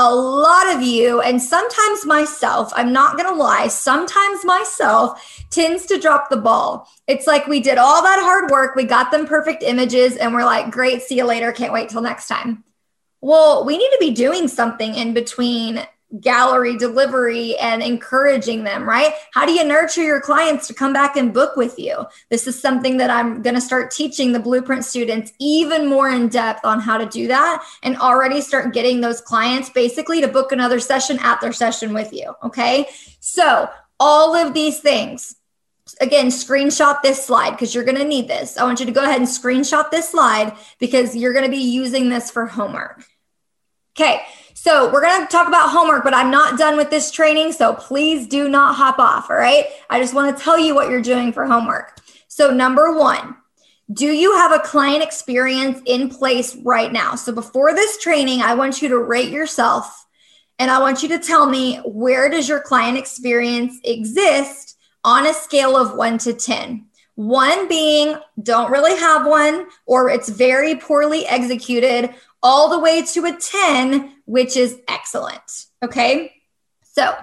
a 0.00 0.14
lot 0.14 0.74
of 0.74 0.80
you, 0.80 1.20
and 1.20 1.40
sometimes 1.42 2.06
myself, 2.06 2.72
I'm 2.74 2.90
not 2.90 3.18
going 3.18 3.28
to 3.28 3.34
lie, 3.34 3.68
sometimes 3.68 4.46
myself 4.46 5.44
tends 5.50 5.84
to 5.86 6.00
drop 6.00 6.30
the 6.30 6.38
ball. 6.38 6.88
It's 7.06 7.26
like 7.26 7.46
we 7.46 7.60
did 7.60 7.76
all 7.76 8.02
that 8.02 8.18
hard 8.22 8.50
work, 8.50 8.74
we 8.74 8.84
got 8.84 9.10
them 9.10 9.26
perfect 9.26 9.62
images, 9.62 10.16
and 10.16 10.32
we're 10.32 10.44
like, 10.44 10.70
great, 10.70 11.02
see 11.02 11.16
you 11.16 11.26
later, 11.26 11.52
can't 11.52 11.74
wait 11.74 11.90
till 11.90 12.00
next 12.00 12.28
time. 12.28 12.64
Well, 13.20 13.66
we 13.66 13.76
need 13.76 13.90
to 13.90 13.98
be 14.00 14.12
doing 14.12 14.48
something 14.48 14.94
in 14.94 15.12
between 15.12 15.86
gallery 16.18 16.76
delivery 16.76 17.56
and 17.58 17.82
encouraging 17.82 18.64
them, 18.64 18.88
right? 18.88 19.12
How 19.32 19.46
do 19.46 19.52
you 19.52 19.64
nurture 19.64 20.02
your 20.02 20.20
clients 20.20 20.66
to 20.66 20.74
come 20.74 20.92
back 20.92 21.16
and 21.16 21.32
book 21.32 21.56
with 21.56 21.78
you? 21.78 22.04
This 22.30 22.46
is 22.46 22.60
something 22.60 22.96
that 22.96 23.10
I'm 23.10 23.42
going 23.42 23.54
to 23.54 23.60
start 23.60 23.92
teaching 23.92 24.32
the 24.32 24.40
blueprint 24.40 24.84
students 24.84 25.32
even 25.38 25.86
more 25.86 26.10
in 26.10 26.28
depth 26.28 26.64
on 26.64 26.80
how 26.80 26.98
to 26.98 27.06
do 27.06 27.28
that 27.28 27.64
and 27.82 27.96
already 27.96 28.40
start 28.40 28.74
getting 28.74 29.00
those 29.00 29.20
clients 29.20 29.70
basically 29.70 30.20
to 30.20 30.28
book 30.28 30.50
another 30.50 30.80
session 30.80 31.18
at 31.20 31.40
their 31.40 31.52
session 31.52 31.92
with 31.92 32.12
you. 32.12 32.34
Okay. 32.42 32.88
So, 33.20 33.68
all 34.00 34.34
of 34.34 34.54
these 34.54 34.80
things, 34.80 35.36
again, 36.00 36.28
screenshot 36.28 37.02
this 37.02 37.24
slide 37.24 37.50
because 37.50 37.74
you're 37.74 37.84
going 37.84 37.98
to 37.98 38.04
need 38.04 38.28
this. 38.28 38.56
I 38.56 38.64
want 38.64 38.80
you 38.80 38.86
to 38.86 38.92
go 38.92 39.02
ahead 39.02 39.18
and 39.18 39.28
screenshot 39.28 39.90
this 39.90 40.08
slide 40.08 40.56
because 40.78 41.14
you're 41.14 41.34
going 41.34 41.44
to 41.44 41.50
be 41.50 41.58
using 41.58 42.08
this 42.08 42.30
for 42.30 42.46
homework. 42.46 43.04
Okay, 44.00 44.22
so 44.54 44.90
we're 44.90 45.02
going 45.02 45.20
to 45.20 45.30
talk 45.30 45.46
about 45.46 45.68
homework, 45.68 46.04
but 46.04 46.14
I'm 46.14 46.30
not 46.30 46.58
done 46.58 46.78
with 46.78 46.88
this 46.88 47.10
training. 47.10 47.52
So 47.52 47.74
please 47.74 48.26
do 48.26 48.48
not 48.48 48.74
hop 48.74 48.98
off. 48.98 49.28
All 49.28 49.36
right. 49.36 49.66
I 49.90 50.00
just 50.00 50.14
want 50.14 50.34
to 50.34 50.42
tell 50.42 50.58
you 50.58 50.74
what 50.74 50.88
you're 50.88 51.02
doing 51.02 51.34
for 51.34 51.44
homework. 51.44 52.00
So, 52.26 52.50
number 52.50 52.96
one, 52.96 53.36
do 53.92 54.06
you 54.06 54.34
have 54.36 54.52
a 54.52 54.60
client 54.60 55.02
experience 55.02 55.82
in 55.84 56.08
place 56.08 56.56
right 56.64 56.90
now? 56.90 57.14
So, 57.14 57.30
before 57.30 57.74
this 57.74 57.98
training, 57.98 58.40
I 58.40 58.54
want 58.54 58.80
you 58.80 58.88
to 58.88 58.98
rate 58.98 59.28
yourself 59.28 60.06
and 60.58 60.70
I 60.70 60.78
want 60.80 61.02
you 61.02 61.10
to 61.10 61.18
tell 61.18 61.44
me 61.44 61.76
where 61.84 62.30
does 62.30 62.48
your 62.48 62.60
client 62.60 62.96
experience 62.96 63.78
exist 63.84 64.78
on 65.04 65.26
a 65.26 65.34
scale 65.34 65.76
of 65.76 65.94
one 65.94 66.16
to 66.18 66.32
10? 66.32 66.86
One 67.16 67.68
being 67.68 68.16
don't 68.42 68.70
really 68.70 68.98
have 68.98 69.26
one, 69.26 69.66
or 69.84 70.08
it's 70.08 70.30
very 70.30 70.76
poorly 70.76 71.26
executed, 71.26 72.14
all 72.42 72.70
the 72.70 72.78
way 72.78 73.02
to 73.02 73.26
a 73.26 73.36
10, 73.36 74.16
which 74.24 74.56
is 74.56 74.78
excellent. 74.88 75.66
Okay. 75.82 76.32
So, 76.82 77.14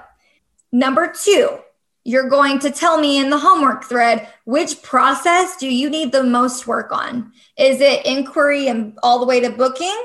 number 0.71 1.11
two, 1.11 1.59
you're 2.03 2.29
going 2.29 2.59
to 2.59 2.71
tell 2.71 2.97
me 2.97 3.19
in 3.19 3.29
the 3.29 3.37
homework 3.37 3.83
thread 3.83 4.29
which 4.45 4.81
process 4.81 5.57
do 5.57 5.67
you 5.67 5.89
need 5.89 6.11
the 6.11 6.23
most 6.23 6.65
work 6.65 6.91
on? 6.91 7.33
Is 7.57 7.81
it 7.81 8.05
inquiry 8.05 8.67
and 8.67 8.97
all 9.03 9.19
the 9.19 9.25
way 9.25 9.41
to 9.41 9.49
booking? 9.49 9.95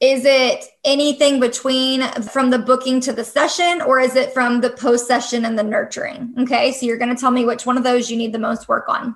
Is 0.00 0.24
it 0.24 0.64
anything 0.82 1.38
between 1.38 2.00
from 2.22 2.48
the 2.48 2.58
booking 2.58 3.00
to 3.00 3.12
the 3.12 3.24
session, 3.24 3.82
or 3.82 4.00
is 4.00 4.16
it 4.16 4.32
from 4.32 4.62
the 4.62 4.70
post 4.70 5.06
session 5.06 5.44
and 5.44 5.58
the 5.58 5.62
nurturing? 5.62 6.34
Okay, 6.38 6.72
so 6.72 6.86
you're 6.86 6.96
going 6.96 7.14
to 7.14 7.20
tell 7.20 7.30
me 7.30 7.44
which 7.44 7.66
one 7.66 7.76
of 7.76 7.84
those 7.84 8.10
you 8.10 8.16
need 8.16 8.32
the 8.32 8.38
most 8.38 8.66
work 8.66 8.88
on. 8.88 9.14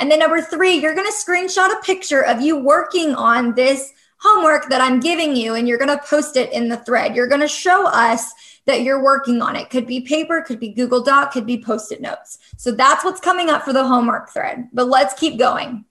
And 0.00 0.10
then 0.10 0.18
number 0.18 0.42
three, 0.42 0.74
you're 0.74 0.96
going 0.96 1.06
to 1.06 1.12
screenshot 1.12 1.72
a 1.72 1.80
picture 1.82 2.22
of 2.22 2.40
you 2.40 2.58
working 2.58 3.14
on 3.14 3.54
this 3.54 3.92
homework 4.18 4.68
that 4.68 4.80
I'm 4.80 5.00
giving 5.00 5.36
you 5.36 5.54
and 5.54 5.68
you're 5.68 5.78
going 5.78 5.96
to 5.96 6.04
post 6.06 6.36
it 6.36 6.52
in 6.52 6.68
the 6.68 6.76
thread. 6.78 7.14
You're 7.14 7.28
going 7.28 7.40
to 7.40 7.48
show 7.48 7.86
us 7.86 8.32
that 8.66 8.82
you're 8.82 9.02
working 9.02 9.40
on 9.40 9.56
it. 9.56 9.70
Could 9.70 9.86
be 9.86 10.00
paper, 10.00 10.42
could 10.42 10.58
be 10.58 10.70
Google 10.70 11.02
Doc, 11.02 11.32
could 11.32 11.46
be 11.46 11.62
post 11.62 11.92
it 11.92 12.00
notes. 12.00 12.38
So 12.56 12.72
that's 12.72 13.04
what's 13.04 13.20
coming 13.20 13.50
up 13.50 13.62
for 13.62 13.72
the 13.72 13.86
homework 13.86 14.30
thread. 14.30 14.68
But 14.72 14.88
let's 14.88 15.14
keep 15.14 15.38
going. 15.38 15.84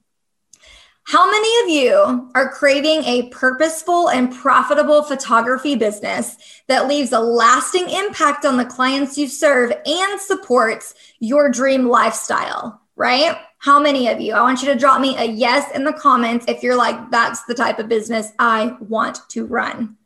How 1.07 1.29
many 1.29 1.63
of 1.63 1.69
you 1.69 2.31
are 2.33 2.51
craving 2.51 3.03
a 3.03 3.29
purposeful 3.29 4.09
and 4.09 4.33
profitable 4.33 5.03
photography 5.03 5.75
business 5.75 6.35
that 6.67 6.87
leaves 6.87 7.11
a 7.11 7.19
lasting 7.19 7.91
impact 7.91 8.43
on 8.43 8.57
the 8.57 8.65
clients 8.65 9.15
you 9.15 9.27
serve 9.27 9.71
and 9.85 10.19
supports 10.19 10.95
your 11.19 11.49
dream 11.49 11.87
lifestyle, 11.87 12.81
right? 12.95 13.37
How 13.57 13.79
many 13.79 14.07
of 14.07 14.21
you? 14.21 14.33
I 14.33 14.41
want 14.41 14.61
you 14.61 14.67
to 14.69 14.79
drop 14.79 15.01
me 15.01 15.17
a 15.17 15.25
yes 15.25 15.71
in 15.75 15.83
the 15.83 15.93
comments 15.93 16.45
if 16.47 16.63
you're 16.63 16.75
like, 16.75 17.11
that's 17.11 17.43
the 17.43 17.53
type 17.53 17.79
of 17.79 17.89
business 17.89 18.31
I 18.39 18.75
want 18.79 19.19
to 19.29 19.45
run. 19.45 19.97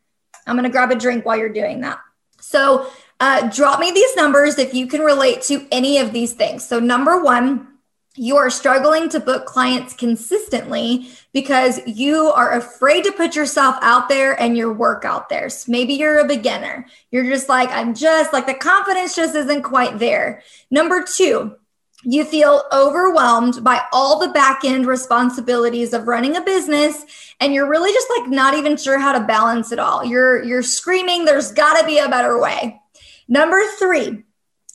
I'm 0.48 0.56
going 0.56 0.64
to 0.64 0.70
grab 0.70 0.92
a 0.92 0.96
drink 0.96 1.26
while 1.26 1.38
you're 1.38 1.50
doing 1.50 1.82
that. 1.82 2.00
So, 2.40 2.90
uh, 3.20 3.50
drop 3.50 3.82
me 3.82 3.92
these 3.92 4.16
numbers 4.16 4.58
if 4.58 4.74
you 4.74 4.88
can 4.88 5.02
relate 5.02 5.42
to 5.44 5.68
any 5.72 5.98
of 5.98 6.14
these 6.14 6.34
things. 6.34 6.66
So, 6.66 6.80
number 6.80 7.22
one, 7.22 7.68
you 8.16 8.36
are 8.36 8.50
struggling 8.50 9.08
to 9.10 9.20
book 9.20 9.46
clients 9.46 9.94
consistently 9.94 11.10
because 11.32 11.80
you 11.88 12.32
are 12.32 12.54
afraid 12.54 13.06
to 13.06 13.14
put 13.14 13.36
yourself 13.36 13.78
out 13.82 14.10
there 14.10 14.40
and 14.42 14.58
your 14.58 14.74
work 14.74 15.06
out 15.06 15.30
there. 15.30 15.50
So 15.50 15.72
maybe 15.72 15.94
you're 15.94 16.20
a 16.20 16.28
beginner. 16.28 16.86
You're 17.12 17.30
just 17.30 17.48
like, 17.48 17.70
I'm 17.70 17.94
just 17.94 18.34
like 18.34 18.46
the 18.46 18.56
confidence 18.56 19.16
just 19.16 19.36
isn't 19.36 19.62
quite 19.62 20.00
there. 20.00 20.44
Number 20.70 21.04
two, 21.04 21.56
you 22.04 22.24
feel 22.24 22.64
overwhelmed 22.72 23.64
by 23.64 23.82
all 23.92 24.20
the 24.20 24.32
back 24.34 24.64
end 24.64 24.88
responsibilities 24.88 25.94
of 25.94 26.08
running 26.08 26.38
a 26.38 26.42
business 26.42 27.06
and 27.40 27.54
you're 27.54 27.68
really 27.68 27.92
just 27.92 28.08
like 28.18 28.30
not 28.30 28.54
even 28.54 28.78
sure 28.78 28.98
how 28.98 29.12
to 29.12 29.26
balance 29.26 29.72
it 29.72 29.80
all. 29.80 30.06
You're 30.06 30.44
you're 30.44 30.64
screaming 30.64 31.26
there's 31.26 31.52
got 31.52 31.80
to 31.80 31.86
be 31.86 32.00
a 32.00 32.10
better 32.10 32.40
way. 32.40 32.80
Number 33.28 33.62
3, 33.78 34.24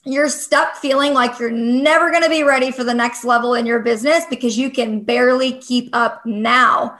you're 0.04 0.28
stuck 0.28 0.76
feeling 0.76 1.14
like 1.14 1.38
you're 1.38 1.50
never 1.50 2.10
going 2.10 2.22
to 2.22 2.30
be 2.30 2.42
ready 2.42 2.70
for 2.70 2.84
the 2.84 2.94
next 2.94 3.24
level 3.24 3.54
in 3.54 3.66
your 3.66 3.80
business 3.80 4.24
because 4.28 4.56
you 4.58 4.70
can 4.70 5.00
barely 5.00 5.52
keep 5.54 5.90
up 5.92 6.24
now. 6.26 6.98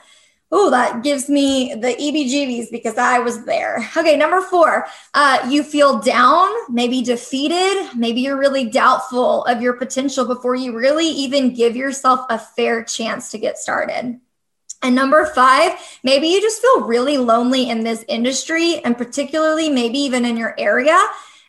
Oh, 0.56 0.70
that 0.70 1.02
gives 1.02 1.28
me 1.28 1.74
the 1.74 1.96
EBGBs 1.96 2.70
because 2.70 2.96
I 2.96 3.18
was 3.18 3.44
there. 3.44 3.90
Okay, 3.96 4.16
number 4.16 4.40
four, 4.40 4.86
uh, 5.12 5.44
you 5.50 5.64
feel 5.64 5.98
down, 5.98 6.48
maybe 6.68 7.02
defeated, 7.02 7.88
maybe 7.96 8.20
you're 8.20 8.38
really 8.38 8.70
doubtful 8.70 9.44
of 9.46 9.60
your 9.60 9.72
potential 9.72 10.24
before 10.24 10.54
you 10.54 10.76
really 10.76 11.08
even 11.08 11.54
give 11.54 11.74
yourself 11.74 12.20
a 12.30 12.38
fair 12.38 12.84
chance 12.84 13.32
to 13.32 13.38
get 13.38 13.58
started. 13.58 14.20
And 14.80 14.94
number 14.94 15.26
five, 15.26 15.72
maybe 16.04 16.28
you 16.28 16.40
just 16.40 16.62
feel 16.62 16.82
really 16.82 17.18
lonely 17.18 17.68
in 17.68 17.82
this 17.82 18.04
industry 18.06 18.78
and 18.84 18.96
particularly 18.96 19.68
maybe 19.70 19.98
even 19.98 20.24
in 20.24 20.36
your 20.36 20.54
area 20.56 21.00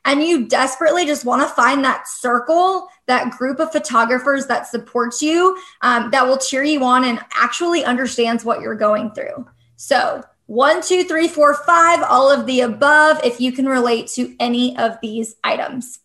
and 0.06 0.22
you 0.22 0.48
desperately 0.48 1.06
just 1.06 1.26
want 1.26 1.42
to 1.42 1.48
find 1.56 1.84
that 1.84 2.08
circle, 2.08 2.88
that 3.08 3.32
group 3.32 3.60
of 3.60 3.72
photographers 3.72 4.46
that 4.46 4.68
supports 4.68 5.22
you, 5.22 5.58
um, 5.82 6.12
that 6.12 6.26
will 6.26 6.38
cheer 6.38 6.64
you 6.64 6.84
on 6.84 7.04
and 7.04 7.20
actually 7.36 7.84
understands 7.84 8.46
what 8.46 8.62
you're 8.62 8.76
going 8.76 9.12
through. 9.12 9.48
So, 9.76 10.24
one, 10.46 10.84
two, 10.84 11.04
three, 11.04 11.28
four, 11.28 11.56
five, 11.66 12.04
all 12.04 12.32
of 12.32 12.46
the 12.46 12.62
above, 12.62 13.20
if 13.24 13.42
you 13.42 13.52
can 13.52 13.66
relate 13.66 14.08
to 14.10 14.36
any 14.40 14.78
of 14.78 14.98
these 15.02 15.36
items. 15.44 16.00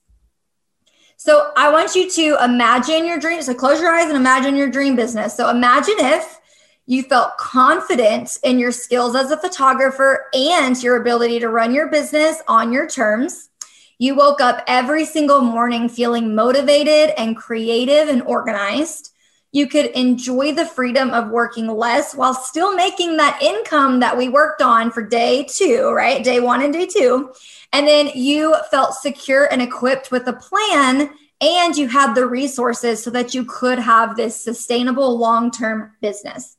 So, 1.19 1.53
I 1.55 1.71
want 1.71 1.95
you 1.95 2.11
to 2.11 2.43
imagine 2.43 3.05
your 3.05 3.19
dream. 3.19 3.43
So, 3.43 3.53
close 3.53 3.81
your 3.81 3.95
eyes 3.95 4.09
and 4.09 4.17
imagine 4.17 4.57
your 4.57 4.71
dream 4.71 4.97
business. 4.97 5.37
So, 5.37 5.51
imagine 5.51 5.97
if 5.99 6.41
you 6.87 7.03
felt 7.03 7.37
confident 7.37 8.39
in 8.43 8.59
your 8.59 8.73
skills 8.73 9.15
as 9.15 9.31
a 9.31 9.37
photographer 9.37 10.27
and 10.33 10.83
your 10.83 11.01
ability 11.01 11.39
to 11.41 11.49
run 11.49 11.75
your 11.75 11.89
business 11.89 12.43
on 12.49 12.73
your 12.73 12.89
terms. 12.89 13.50
You 14.01 14.15
woke 14.15 14.41
up 14.41 14.65
every 14.67 15.05
single 15.05 15.43
morning 15.43 15.91
feeling 15.91 16.35
motivated 16.35 17.13
and 17.19 17.37
creative 17.37 18.09
and 18.09 18.23
organized. 18.23 19.13
You 19.53 19.67
could 19.67 19.89
enjoy 19.89 20.55
the 20.55 20.65
freedom 20.65 21.11
of 21.11 21.29
working 21.29 21.67
less 21.67 22.15
while 22.15 22.33
still 22.33 22.75
making 22.75 23.19
that 23.19 23.43
income 23.43 24.01
that 24.01 24.17
we 24.17 24.31
worked 24.31 24.63
on 24.63 24.91
for 24.91 25.03
day 25.03 25.47
two, 25.47 25.91
right? 25.91 26.25
Day 26.25 26.41
one 26.41 26.63
and 26.63 26.73
day 26.73 26.87
two. 26.87 27.35
And 27.75 27.87
then 27.87 28.11
you 28.15 28.57
felt 28.71 28.95
secure 28.95 29.53
and 29.53 29.61
equipped 29.61 30.11
with 30.11 30.27
a 30.29 30.33
plan 30.33 31.11
and 31.43 31.77
you 31.77 31.87
had 31.87 32.15
the 32.15 32.25
resources 32.25 33.05
so 33.05 33.11
that 33.11 33.35
you 33.35 33.45
could 33.45 33.79
have 33.79 34.17
this 34.17 34.43
sustainable 34.43 35.19
long 35.19 35.51
term 35.51 35.93
business. 36.01 36.57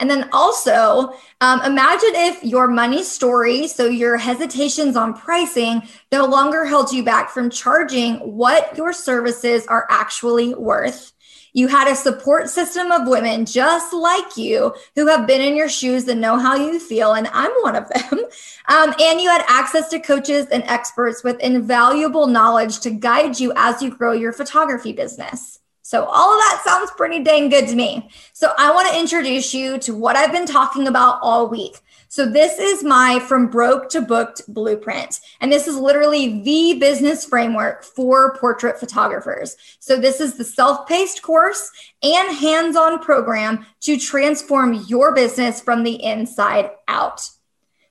And 0.00 0.08
then 0.08 0.28
also, 0.32 1.12
um, 1.40 1.60
imagine 1.62 2.10
if 2.14 2.44
your 2.44 2.68
money 2.68 3.02
story, 3.02 3.66
so 3.66 3.86
your 3.86 4.16
hesitations 4.16 4.96
on 4.96 5.14
pricing, 5.14 5.82
no 6.12 6.24
longer 6.24 6.64
held 6.64 6.92
you 6.92 7.02
back 7.02 7.30
from 7.30 7.50
charging 7.50 8.16
what 8.16 8.76
your 8.76 8.92
services 8.92 9.66
are 9.66 9.86
actually 9.90 10.54
worth. 10.54 11.12
You 11.52 11.66
had 11.66 11.88
a 11.88 11.96
support 11.96 12.48
system 12.48 12.92
of 12.92 13.08
women 13.08 13.44
just 13.44 13.92
like 13.92 14.36
you 14.36 14.74
who 14.94 15.06
have 15.08 15.26
been 15.26 15.40
in 15.40 15.56
your 15.56 15.68
shoes 15.68 16.06
and 16.06 16.20
know 16.20 16.38
how 16.38 16.54
you 16.54 16.78
feel, 16.78 17.14
and 17.14 17.28
I'm 17.32 17.50
one 17.62 17.76
of 17.76 17.88
them. 17.88 18.20
Um, 18.70 18.92
and 19.00 19.18
you 19.18 19.30
had 19.30 19.46
access 19.48 19.88
to 19.88 19.98
coaches 19.98 20.46
and 20.52 20.62
experts 20.64 21.24
with 21.24 21.40
invaluable 21.40 22.26
knowledge 22.26 22.80
to 22.80 22.90
guide 22.90 23.40
you 23.40 23.50
as 23.56 23.80
you 23.80 23.90
grow 23.90 24.12
your 24.12 24.30
photography 24.30 24.92
business. 24.92 25.57
So, 25.88 26.04
all 26.04 26.34
of 26.34 26.38
that 26.40 26.60
sounds 26.66 26.90
pretty 26.98 27.24
dang 27.24 27.48
good 27.48 27.66
to 27.68 27.74
me. 27.74 28.10
So, 28.34 28.52
I 28.58 28.70
want 28.74 28.90
to 28.90 29.00
introduce 29.00 29.54
you 29.54 29.78
to 29.78 29.94
what 29.94 30.16
I've 30.16 30.32
been 30.32 30.44
talking 30.44 30.86
about 30.86 31.18
all 31.22 31.48
week. 31.48 31.78
So, 32.08 32.26
this 32.26 32.58
is 32.58 32.84
my 32.84 33.18
From 33.20 33.48
Broke 33.48 33.88
to 33.92 34.02
Booked 34.02 34.42
blueprint. 34.52 35.18
And 35.40 35.50
this 35.50 35.66
is 35.66 35.78
literally 35.78 36.42
the 36.42 36.78
business 36.78 37.24
framework 37.24 37.84
for 37.84 38.36
portrait 38.36 38.78
photographers. 38.78 39.56
So, 39.78 39.96
this 39.96 40.20
is 40.20 40.36
the 40.36 40.44
self 40.44 40.86
paced 40.86 41.22
course 41.22 41.70
and 42.02 42.36
hands 42.36 42.76
on 42.76 42.98
program 42.98 43.64
to 43.80 43.96
transform 43.96 44.84
your 44.88 45.14
business 45.14 45.58
from 45.58 45.84
the 45.84 46.04
inside 46.04 46.70
out. 46.86 47.26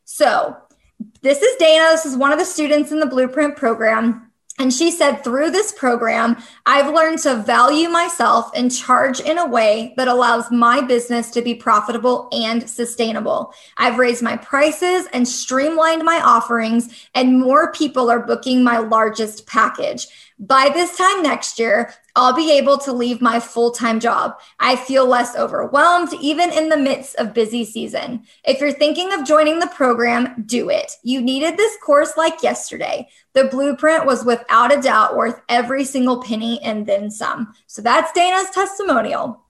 So, 0.06 0.56
this 1.24 1.42
is 1.42 1.56
Dana. 1.58 1.86
This 1.90 2.06
is 2.06 2.16
one 2.16 2.32
of 2.32 2.38
the 2.38 2.46
students 2.46 2.92
in 2.92 3.00
the 3.00 3.08
blueprint 3.08 3.56
program. 3.56 4.27
And 4.60 4.74
she 4.74 4.90
said, 4.90 5.24
through 5.24 5.52
this 5.52 5.72
program, 5.72 6.36
I've 6.66 6.92
learned 6.92 7.20
to 7.20 7.36
value 7.36 7.90
myself 7.90 8.50
and 8.56 8.76
charge 8.76 9.20
in 9.20 9.38
a 9.38 9.46
way 9.46 9.94
that 9.98 10.08
allows 10.08 10.50
my 10.50 10.82
business 10.82 11.30
to 11.32 11.44
be 11.44 11.54
profitable 11.54 12.28
and 12.32 12.68
sustainable. 12.68 13.54
I've 13.78 14.00
raised 14.00 14.24
my 14.24 14.36
prices 14.38 15.08
and 15.14 15.28
streamlined 15.28 16.04
my 16.04 16.22
offerings, 16.24 17.08
and 17.14 17.40
more 17.40 17.72
people 17.72 18.10
are 18.10 18.26
booking 18.26 18.64
my 18.64 18.80
largest 18.80 19.46
package. 19.46 20.08
By 20.40 20.70
this 20.70 20.96
time 20.96 21.24
next 21.24 21.58
year, 21.58 21.92
I'll 22.16 22.34
be 22.34 22.52
able 22.52 22.78
to 22.80 22.94
leave 22.94 23.22
my 23.22 23.40
full 23.40 23.72
time 23.72 24.00
job. 24.00 24.40
I 24.60 24.76
feel 24.76 25.08
less 25.08 25.36
overwhelmed, 25.36 26.14
even 26.22 26.52
in 26.52 26.70
the 26.70 26.78
midst 26.78 27.16
of 27.16 27.34
busy 27.34 27.66
season. 27.66 28.24
If 28.44 28.62
you're 28.62 28.72
thinking 28.72 29.12
of 29.14 29.26
joining 29.26 29.58
the 29.58 29.68
program, 29.68 30.44
do 30.46 30.70
it. 30.70 30.92
You 31.02 31.22
needed 31.22 31.58
this 31.58 31.76
course 31.84 32.18
like 32.18 32.44
yesterday. 32.44 33.08
The 33.34 33.46
blueprint 33.46 34.06
was 34.06 34.26
without 34.26 34.76
a 34.78 34.82
doubt 34.82 35.18
worth 35.18 35.42
every 35.50 35.84
single 35.84 36.22
penny 36.22 36.62
and 36.62 36.86
then 36.86 37.10
some. 37.10 37.54
So 37.66 37.82
that's 37.82 38.12
Dana's 38.12 38.52
testimonial. 38.52 39.44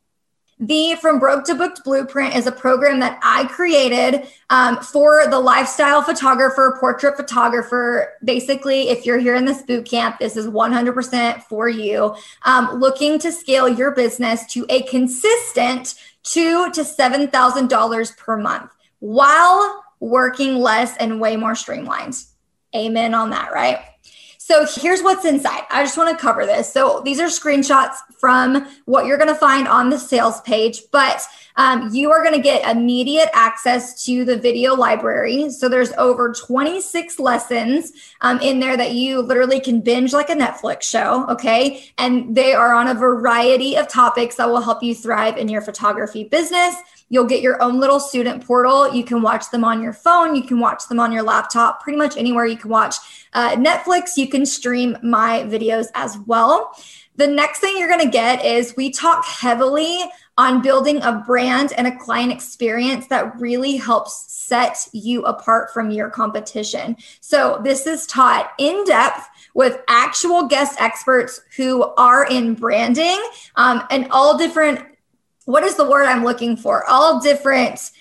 The 0.60 0.96
From 1.00 1.20
Broke 1.20 1.46
to 1.46 1.56
Booked 1.56 1.84
Blueprint 1.84 2.36
is 2.36 2.48
a 2.48 2.52
program 2.52 3.00
that 3.02 3.20
I 3.22 3.46
created 3.46 4.28
um, 4.50 4.78
for 4.82 5.28
the 5.30 5.40
lifestyle 5.40 6.02
photographer, 6.02 6.78
portrait 6.80 7.16
photographer. 7.16 8.14
Basically, 8.24 8.90
if 8.90 9.06
you're 9.06 9.20
here 9.20 9.36
in 9.36 9.46
this 9.46 9.62
boot 9.62 9.86
camp, 9.86 10.18
this 10.18 10.36
is 10.36 10.48
100% 10.48 11.44
for 11.44 11.70
you. 11.70 12.16
Um, 12.44 12.80
looking 12.80 13.20
to 13.20 13.32
scale 13.32 13.70
your 13.70 13.92
business 13.92 14.48
to 14.54 14.66
a 14.70 14.82
consistent 14.84 15.94
two 16.24 16.72
to 16.72 16.84
seven 16.84 17.28
thousand 17.28 17.70
dollars 17.70 18.12
per 18.12 18.38
month 18.38 18.72
while 19.00 19.84
working 20.00 20.56
less 20.56 20.96
and 20.98 21.22
way 21.22 21.38
more 21.38 21.56
streamlined. 21.56 22.16
Amen 22.76 23.14
on 23.14 23.30
that, 23.30 23.54
right? 23.54 23.80
So 24.48 24.66
here's 24.66 25.04
what's 25.04 25.26
inside. 25.26 25.64
I 25.70 25.84
just 25.84 25.98
want 25.98 26.18
to 26.18 26.22
cover 26.22 26.46
this. 26.46 26.72
So 26.72 27.02
these 27.04 27.20
are 27.20 27.26
screenshots 27.26 27.98
from 28.18 28.66
what 28.86 29.06
you're 29.06 29.18
going 29.18 29.28
to 29.28 29.36
find 29.36 29.68
on 29.68 29.90
the 29.90 30.00
sales 30.00 30.40
page, 30.40 30.84
but 30.90 31.22
um, 31.58 31.94
you 31.94 32.12
are 32.12 32.24
going 32.24 32.34
to 32.34 32.42
get 32.42 32.66
immediate 32.66 33.28
access 33.34 34.06
to 34.06 34.24
the 34.24 34.38
video 34.38 34.74
library. 34.74 35.50
So 35.50 35.68
there's 35.68 35.92
over 35.98 36.32
26 36.32 37.20
lessons 37.20 37.92
um, 38.22 38.40
in 38.40 38.62
there 38.62 38.78
that 38.78 38.94
you 38.94 39.20
literally 39.22 39.60
can 39.60 39.82
binge 39.82 40.14
like 40.14 40.30
a 40.30 40.36
Netflix 40.36 40.84
show. 40.84 41.28
Okay. 41.28 41.92
And 41.98 42.34
they 42.34 42.54
are 42.54 42.74
on 42.74 42.88
a 42.88 42.94
variety 42.94 43.76
of 43.76 43.90
topics 43.90 44.36
that 44.36 44.48
will 44.48 44.62
help 44.62 44.82
you 44.82 44.96
thrive 44.96 45.36
in 45.36 45.50
your 45.50 45.62
photography 45.62 46.24
business. 46.24 46.74
You'll 47.10 47.26
get 47.26 47.42
your 47.42 47.62
own 47.62 47.80
little 47.80 48.00
student 48.00 48.46
portal. 48.46 48.94
You 48.94 49.04
can 49.04 49.22
watch 49.22 49.50
them 49.50 49.64
on 49.64 49.82
your 49.82 49.94
phone. 49.94 50.36
You 50.36 50.44
can 50.44 50.60
watch 50.60 50.88
them 50.88 51.00
on 51.00 51.12
your 51.12 51.24
laptop, 51.24 51.82
pretty 51.82 51.98
much 51.98 52.18
anywhere 52.18 52.46
you 52.46 52.58
can 52.58 52.70
watch 52.70 52.96
uh, 53.34 53.56
Netflix. 53.56 54.18
You 54.18 54.28
can 54.28 54.46
stream 54.46 54.98
my 55.02 55.44
videos 55.44 55.88
as 55.96 56.18
well. 56.26 56.74
The 57.16 57.28
next 57.28 57.60
thing 57.60 57.76
you're 57.78 57.88
going 57.90 58.06
to 58.06 58.12
get 58.12 58.46
is 58.46 58.76
we 58.78 58.92
talk 58.92 59.26
heavily 59.26 60.04
on 60.38 60.62
building 60.62 61.02
a 61.02 61.24
brand 61.26 61.74
and 61.74 61.88
a 61.88 61.98
client 61.98 62.32
experience 62.32 63.08
that 63.08 63.40
really 63.40 63.76
helps 63.76 64.32
set 64.32 64.88
you 64.94 65.24
apart 65.24 65.74
from 65.74 65.90
your 65.90 66.10
competition. 66.10 66.96
So, 67.22 67.60
this 67.64 67.88
is 67.88 68.06
taught 68.06 68.52
in 68.60 68.84
depth 68.86 69.28
with 69.56 69.82
actual 69.88 70.48
guest 70.48 70.80
experts 70.80 71.42
who 71.56 71.84
are 71.96 72.28
in 72.28 72.54
branding 72.54 73.20
um, 73.56 73.84
and 73.90 74.08
all 74.12 74.38
different 74.38 74.86
what 75.48 75.64
is 75.64 75.76
the 75.76 75.90
word 75.90 76.06
I'm 76.06 76.26
looking 76.26 76.58
for? 76.58 76.84
All 76.86 77.22
different 77.22 77.92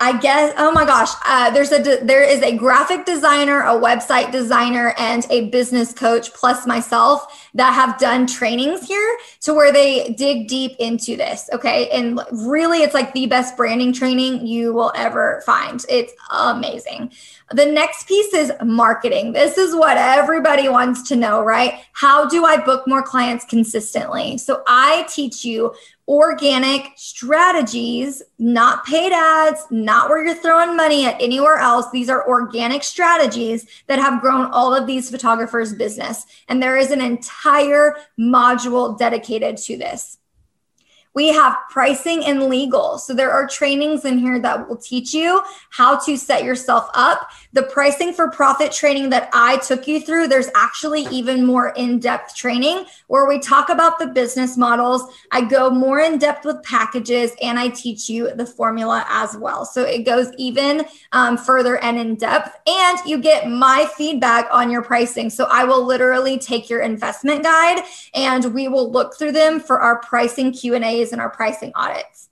I 0.00 0.16
guess. 0.16 0.54
Oh 0.56 0.70
my 0.70 0.84
gosh, 0.84 1.10
uh, 1.26 1.50
there's 1.50 1.72
a 1.72 1.80
there 1.80 2.22
is 2.22 2.40
a 2.40 2.56
graphic 2.56 3.04
designer, 3.04 3.62
a 3.62 3.72
website 3.72 4.30
designer, 4.30 4.94
and 4.96 5.26
a 5.28 5.48
business 5.50 5.92
coach 5.92 6.32
plus 6.34 6.68
myself 6.68 7.48
that 7.54 7.74
have 7.74 7.98
done 7.98 8.28
trainings 8.28 8.86
here 8.86 9.18
to 9.40 9.52
where 9.52 9.72
they 9.72 10.14
dig 10.16 10.46
deep 10.46 10.76
into 10.78 11.16
this. 11.16 11.50
Okay, 11.52 11.88
and 11.90 12.20
really, 12.30 12.78
it's 12.78 12.94
like 12.94 13.12
the 13.12 13.26
best 13.26 13.56
branding 13.56 13.92
training 13.92 14.46
you 14.46 14.72
will 14.72 14.92
ever 14.94 15.42
find. 15.44 15.84
It's 15.88 16.12
amazing. 16.30 17.10
The 17.50 17.66
next 17.66 18.06
piece 18.06 18.32
is 18.34 18.52
marketing. 18.62 19.32
This 19.32 19.58
is 19.58 19.74
what 19.74 19.96
everybody 19.96 20.68
wants 20.68 21.08
to 21.08 21.16
know, 21.16 21.42
right? 21.42 21.80
How 21.92 22.28
do 22.28 22.44
I 22.44 22.58
book 22.58 22.86
more 22.86 23.02
clients 23.02 23.44
consistently? 23.44 24.38
So 24.38 24.62
I 24.68 25.08
teach 25.08 25.44
you 25.44 25.74
organic 26.08 26.92
strategies, 26.96 28.22
not 28.38 28.84
paid 28.86 29.12
ads, 29.12 29.66
not 29.70 30.08
where 30.08 30.24
you're 30.24 30.34
throwing 30.34 30.74
money 30.74 31.04
at 31.04 31.20
anywhere 31.20 31.58
else. 31.58 31.90
These 31.92 32.08
are 32.08 32.26
organic 32.26 32.82
strategies 32.82 33.68
that 33.88 33.98
have 33.98 34.22
grown 34.22 34.46
all 34.46 34.74
of 34.74 34.86
these 34.86 35.10
photographers' 35.10 35.74
business. 35.74 36.24
And 36.48 36.62
there 36.62 36.78
is 36.78 36.90
an 36.90 37.02
entire 37.02 37.96
module 38.18 38.98
dedicated 38.98 39.58
to 39.58 39.76
this. 39.76 40.16
We 41.14 41.28
have 41.28 41.56
pricing 41.68 42.24
and 42.24 42.44
legal. 42.44 42.96
So 42.96 43.12
there 43.12 43.32
are 43.32 43.46
trainings 43.46 44.04
in 44.04 44.18
here 44.18 44.38
that 44.38 44.68
will 44.68 44.76
teach 44.76 45.12
you 45.12 45.42
how 45.70 45.98
to 46.04 46.16
set 46.16 46.44
yourself 46.44 46.88
up. 46.94 47.28
The 47.54 47.62
pricing 47.62 48.12
for 48.12 48.30
profit 48.30 48.72
training 48.72 49.08
that 49.10 49.30
I 49.32 49.56
took 49.58 49.88
you 49.88 50.00
through, 50.00 50.28
there's 50.28 50.50
actually 50.54 51.06
even 51.10 51.46
more 51.46 51.70
in 51.70 51.98
depth 51.98 52.36
training 52.36 52.84
where 53.06 53.26
we 53.26 53.38
talk 53.38 53.70
about 53.70 53.98
the 53.98 54.08
business 54.08 54.58
models. 54.58 55.02
I 55.30 55.42
go 55.42 55.70
more 55.70 56.00
in 56.00 56.18
depth 56.18 56.44
with 56.44 56.62
packages 56.62 57.32
and 57.40 57.58
I 57.58 57.68
teach 57.68 58.10
you 58.10 58.34
the 58.34 58.44
formula 58.44 59.06
as 59.08 59.34
well. 59.36 59.64
So 59.64 59.82
it 59.82 60.04
goes 60.04 60.30
even 60.36 60.84
um, 61.12 61.38
further 61.38 61.78
and 61.78 61.98
in 61.98 62.16
depth. 62.16 62.54
And 62.66 62.98
you 63.06 63.18
get 63.18 63.48
my 63.48 63.88
feedback 63.96 64.48
on 64.52 64.70
your 64.70 64.82
pricing. 64.82 65.30
So 65.30 65.46
I 65.50 65.64
will 65.64 65.84
literally 65.84 66.38
take 66.38 66.68
your 66.68 66.80
investment 66.80 67.44
guide 67.44 67.82
and 68.14 68.52
we 68.52 68.68
will 68.68 68.92
look 68.92 69.16
through 69.16 69.32
them 69.32 69.58
for 69.58 69.80
our 69.80 70.00
pricing 70.00 70.52
Q&As 70.52 71.12
and 71.12 71.20
our 71.20 71.30
pricing 71.30 71.72
audits. 71.74 72.27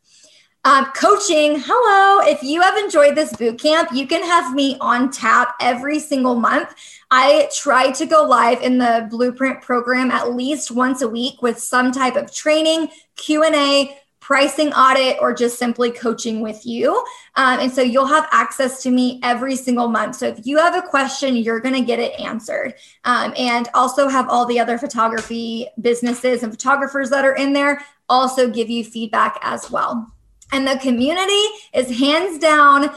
Um, 0.66 0.86
coaching, 0.86 1.60
hello. 1.64 2.26
If 2.28 2.42
you 2.42 2.60
have 2.60 2.76
enjoyed 2.76 3.14
this 3.14 3.32
boot 3.36 3.56
camp, 3.60 3.90
you 3.92 4.04
can 4.04 4.24
have 4.24 4.52
me 4.52 4.76
on 4.80 5.12
tap 5.12 5.54
every 5.60 6.00
single 6.00 6.34
month. 6.34 6.74
I 7.08 7.48
try 7.56 7.92
to 7.92 8.04
go 8.04 8.24
live 8.24 8.62
in 8.62 8.76
the 8.76 9.06
Blueprint 9.08 9.62
program 9.62 10.10
at 10.10 10.34
least 10.34 10.72
once 10.72 11.02
a 11.02 11.08
week 11.08 11.40
with 11.40 11.60
some 11.60 11.92
type 11.92 12.16
of 12.16 12.34
training, 12.34 12.88
Q&A, 13.14 13.96
pricing 14.18 14.72
audit 14.72 15.18
or 15.20 15.32
just 15.32 15.56
simply 15.56 15.92
coaching 15.92 16.40
with 16.40 16.66
you. 16.66 16.96
Um, 17.36 17.60
and 17.60 17.70
so 17.70 17.80
you'll 17.80 18.06
have 18.06 18.26
access 18.32 18.82
to 18.82 18.90
me 18.90 19.20
every 19.22 19.54
single 19.54 19.86
month. 19.86 20.16
So 20.16 20.26
if 20.26 20.44
you 20.48 20.58
have 20.58 20.74
a 20.74 20.82
question, 20.82 21.36
you're 21.36 21.60
going 21.60 21.76
to 21.76 21.80
get 21.82 22.00
it 22.00 22.18
answered. 22.18 22.74
Um, 23.04 23.32
and 23.36 23.68
also 23.72 24.08
have 24.08 24.28
all 24.28 24.46
the 24.46 24.58
other 24.58 24.78
photography 24.78 25.68
businesses 25.80 26.42
and 26.42 26.50
photographers 26.50 27.08
that 27.10 27.24
are 27.24 27.36
in 27.36 27.52
there 27.52 27.84
also 28.08 28.50
give 28.50 28.68
you 28.68 28.82
feedback 28.82 29.38
as 29.42 29.70
well. 29.70 30.12
And 30.53 30.66
the 30.66 30.78
community 30.78 31.42
is 31.74 31.99
hands 31.99 32.38
down 32.38 32.90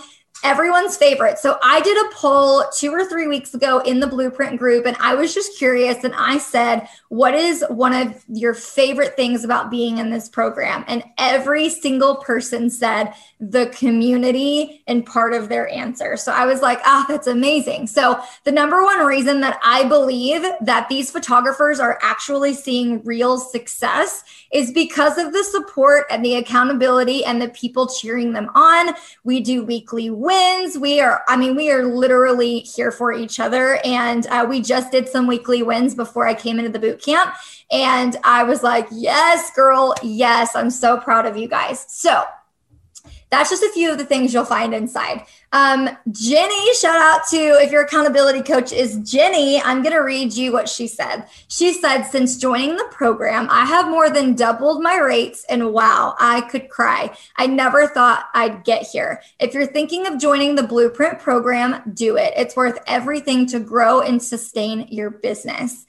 everyone's 0.43 0.97
favorite. 0.97 1.37
So 1.37 1.57
I 1.63 1.81
did 1.81 1.97
a 1.97 2.15
poll 2.15 2.63
two 2.77 2.91
or 2.91 3.05
three 3.05 3.27
weeks 3.27 3.53
ago 3.53 3.79
in 3.79 3.99
the 3.99 4.07
Blueprint 4.07 4.57
group, 4.57 4.85
and 4.85 4.95
I 4.99 5.15
was 5.15 5.33
just 5.33 5.57
curious. 5.57 6.03
And 6.03 6.13
I 6.15 6.37
said, 6.37 6.87
What 7.09 7.33
is 7.33 7.63
one 7.69 7.93
of 7.93 8.23
your 8.27 8.53
favorite 8.53 9.15
things 9.15 9.43
about 9.43 9.71
being 9.71 9.97
in 9.97 10.09
this 10.09 10.29
program? 10.29 10.85
And 10.87 11.03
every 11.17 11.69
single 11.69 12.17
person 12.17 12.69
said 12.69 13.13
the 13.39 13.67
community 13.67 14.83
and 14.87 15.05
part 15.05 15.33
of 15.33 15.49
their 15.49 15.69
answer. 15.69 16.17
So 16.17 16.31
I 16.31 16.45
was 16.45 16.61
like, 16.61 16.79
Ah, 16.85 17.05
that's 17.07 17.27
amazing. 17.27 17.87
So 17.87 18.21
the 18.43 18.51
number 18.51 18.83
one 18.83 19.05
reason 19.05 19.41
that 19.41 19.59
I 19.63 19.85
believe 19.85 20.43
that 20.61 20.87
these 20.89 21.11
photographers 21.11 21.79
are 21.79 21.99
actually 22.01 22.53
seeing 22.53 23.03
real 23.03 23.37
success 23.37 24.23
is 24.51 24.71
because 24.71 25.17
of 25.17 25.33
the 25.33 25.43
support 25.43 26.05
and 26.09 26.23
the 26.23 26.35
accountability 26.35 27.23
and 27.23 27.41
the 27.41 27.49
people 27.49 27.87
cheering 27.87 28.33
them 28.33 28.49
on. 28.55 28.93
We 29.23 29.41
do 29.41 29.63
weekly 29.63 30.09
wins. 30.29 30.77
We 30.77 31.01
are, 31.01 31.23
I 31.27 31.35
mean, 31.37 31.55
we 31.55 31.71
are 31.71 31.83
literally 31.83 32.59
here 32.59 32.91
for 32.91 33.11
each 33.11 33.39
other. 33.39 33.79
And 33.83 34.27
uh, 34.27 34.45
we 34.47 34.61
just 34.61 34.91
did 34.91 35.09
some 35.09 35.25
weekly 35.25 35.63
wins 35.63 35.95
before 35.95 36.27
I 36.27 36.35
came 36.35 36.59
into 36.59 36.71
the 36.71 36.77
boot 36.77 37.01
camp. 37.03 37.33
And 37.71 38.15
I 38.23 38.43
was 38.43 38.61
like, 38.61 38.87
yes, 38.91 39.51
girl, 39.55 39.95
yes, 40.03 40.55
I'm 40.55 40.69
so 40.69 40.99
proud 40.99 41.25
of 41.25 41.35
you 41.35 41.47
guys. 41.47 41.83
So, 41.87 42.23
that's 43.29 43.49
just 43.49 43.63
a 43.63 43.71
few 43.73 43.91
of 43.91 43.97
the 43.97 44.05
things 44.05 44.33
you'll 44.33 44.45
find 44.45 44.73
inside. 44.73 45.25
Um, 45.51 45.89
Jenny, 46.11 46.73
shout 46.75 46.99
out 46.99 47.27
to 47.29 47.37
if 47.37 47.71
your 47.71 47.83
accountability 47.83 48.41
coach 48.41 48.71
is 48.71 48.97
Jenny, 48.99 49.61
I'm 49.61 49.81
going 49.83 49.95
to 49.95 50.01
read 50.01 50.33
you 50.33 50.51
what 50.51 50.67
she 50.67 50.87
said. 50.87 51.25
She 51.47 51.73
said, 51.73 52.03
Since 52.03 52.37
joining 52.37 52.75
the 52.75 52.87
program, 52.91 53.47
I 53.49 53.65
have 53.65 53.89
more 53.89 54.09
than 54.09 54.35
doubled 54.35 54.81
my 54.81 54.97
rates, 54.97 55.45
and 55.49 55.73
wow, 55.73 56.15
I 56.19 56.41
could 56.41 56.69
cry. 56.69 57.15
I 57.35 57.47
never 57.47 57.87
thought 57.87 58.25
I'd 58.33 58.63
get 58.63 58.83
here. 58.83 59.21
If 59.39 59.53
you're 59.53 59.67
thinking 59.67 60.07
of 60.07 60.19
joining 60.19 60.55
the 60.55 60.63
Blueprint 60.63 61.19
program, 61.19 61.81
do 61.93 62.17
it. 62.17 62.33
It's 62.35 62.55
worth 62.55 62.79
everything 62.87 63.45
to 63.47 63.59
grow 63.59 64.01
and 64.01 64.21
sustain 64.21 64.87
your 64.89 65.09
business. 65.09 65.85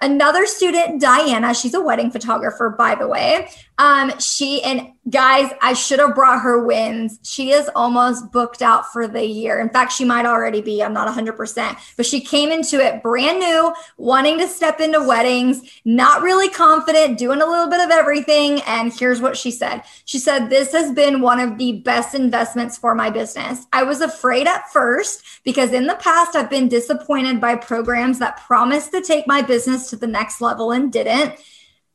Another 0.00 0.44
student, 0.44 1.00
Diana, 1.00 1.54
she's 1.54 1.72
a 1.72 1.80
wedding 1.80 2.10
photographer, 2.10 2.68
by 2.68 2.94
the 2.94 3.08
way. 3.08 3.48
Um, 3.78 4.16
she 4.20 4.62
and 4.62 4.92
guys, 5.10 5.50
I 5.60 5.74
should 5.74 5.98
have 5.98 6.14
brought 6.14 6.42
her 6.42 6.64
wins. 6.64 7.18
She 7.22 7.50
is 7.50 7.68
almost 7.74 8.30
booked 8.32 8.62
out 8.62 8.92
for 8.92 9.06
the 9.06 9.24
year. 9.24 9.60
In 9.60 9.68
fact, 9.68 9.92
she 9.92 10.04
might 10.04 10.26
already 10.26 10.62
be. 10.62 10.82
I'm 10.82 10.92
not 10.92 11.12
100%, 11.12 11.76
but 11.96 12.06
she 12.06 12.20
came 12.20 12.50
into 12.50 12.78
it 12.78 13.02
brand 13.02 13.40
new, 13.40 13.74
wanting 13.98 14.38
to 14.38 14.48
step 14.48 14.80
into 14.80 15.02
weddings, 15.02 15.60
not 15.84 16.22
really 16.22 16.48
confident, 16.48 17.18
doing 17.18 17.42
a 17.42 17.46
little 17.46 17.68
bit 17.68 17.80
of 17.80 17.90
everything. 17.90 18.60
And 18.62 18.92
here's 18.92 19.20
what 19.20 19.36
she 19.36 19.50
said 19.50 19.82
She 20.04 20.18
said, 20.18 20.48
This 20.48 20.72
has 20.72 20.92
been 20.92 21.20
one 21.20 21.40
of 21.40 21.58
the 21.58 21.80
best 21.80 22.14
investments 22.14 22.78
for 22.78 22.94
my 22.94 23.10
business. 23.10 23.66
I 23.72 23.82
was 23.82 24.00
afraid 24.00 24.46
at 24.46 24.72
first 24.72 25.24
because 25.44 25.72
in 25.72 25.86
the 25.86 25.96
past, 25.96 26.36
I've 26.36 26.50
been 26.50 26.68
disappointed 26.68 27.40
by 27.40 27.56
programs 27.56 28.20
that 28.20 28.40
promised 28.46 28.92
to 28.92 29.02
take 29.02 29.26
my 29.26 29.42
business 29.42 29.90
to 29.90 29.96
the 29.96 30.06
next 30.06 30.40
level 30.40 30.70
and 30.70 30.92
didn't. 30.92 31.34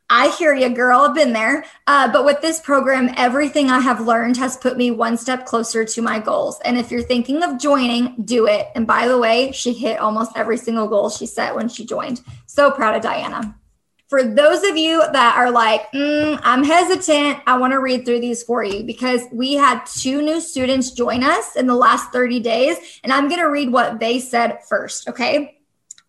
I 0.09 0.29
hear 0.29 0.55
you, 0.55 0.69
girl. 0.69 1.01
I've 1.01 1.13
been 1.13 1.33
there. 1.33 1.65
Uh, 1.85 2.11
but 2.11 2.25
with 2.25 2.41
this 2.41 2.59
program, 2.59 3.13
everything 3.15 3.69
I 3.69 3.79
have 3.79 4.01
learned 4.01 4.37
has 4.37 4.57
put 4.57 4.75
me 4.75 4.89
one 4.89 5.17
step 5.17 5.45
closer 5.45 5.85
to 5.85 6.01
my 6.01 6.19
goals. 6.19 6.59
And 6.65 6.77
if 6.77 6.89
you're 6.89 7.03
thinking 7.03 7.43
of 7.43 7.59
joining, 7.59 8.15
do 8.23 8.47
it. 8.47 8.69
And 8.73 8.87
by 8.87 9.07
the 9.07 9.19
way, 9.19 9.51
she 9.51 9.73
hit 9.73 9.99
almost 9.99 10.31
every 10.35 10.57
single 10.57 10.87
goal 10.87 11.09
she 11.09 11.27
set 11.27 11.55
when 11.55 11.69
she 11.69 11.85
joined. 11.85 12.21
So 12.47 12.71
proud 12.71 12.95
of 12.95 13.03
Diana. 13.03 13.55
For 14.07 14.23
those 14.23 14.63
of 14.63 14.75
you 14.75 15.03
that 15.11 15.35
are 15.37 15.51
like, 15.51 15.91
mm, 15.91 16.39
I'm 16.41 16.63
hesitant, 16.63 17.43
I 17.45 17.59
want 17.59 17.73
to 17.73 17.79
read 17.79 18.05
through 18.05 18.21
these 18.21 18.41
for 18.41 18.63
you 18.63 18.83
because 18.83 19.21
we 19.31 19.53
had 19.53 19.85
two 19.85 20.23
new 20.23 20.41
students 20.41 20.89
join 20.89 21.23
us 21.23 21.55
in 21.55 21.67
the 21.67 21.75
last 21.75 22.11
30 22.11 22.39
days. 22.39 22.77
And 23.03 23.13
I'm 23.13 23.27
going 23.27 23.41
to 23.41 23.49
read 23.49 23.71
what 23.71 23.99
they 23.99 24.19
said 24.19 24.61
first. 24.67 25.07
Okay. 25.07 25.58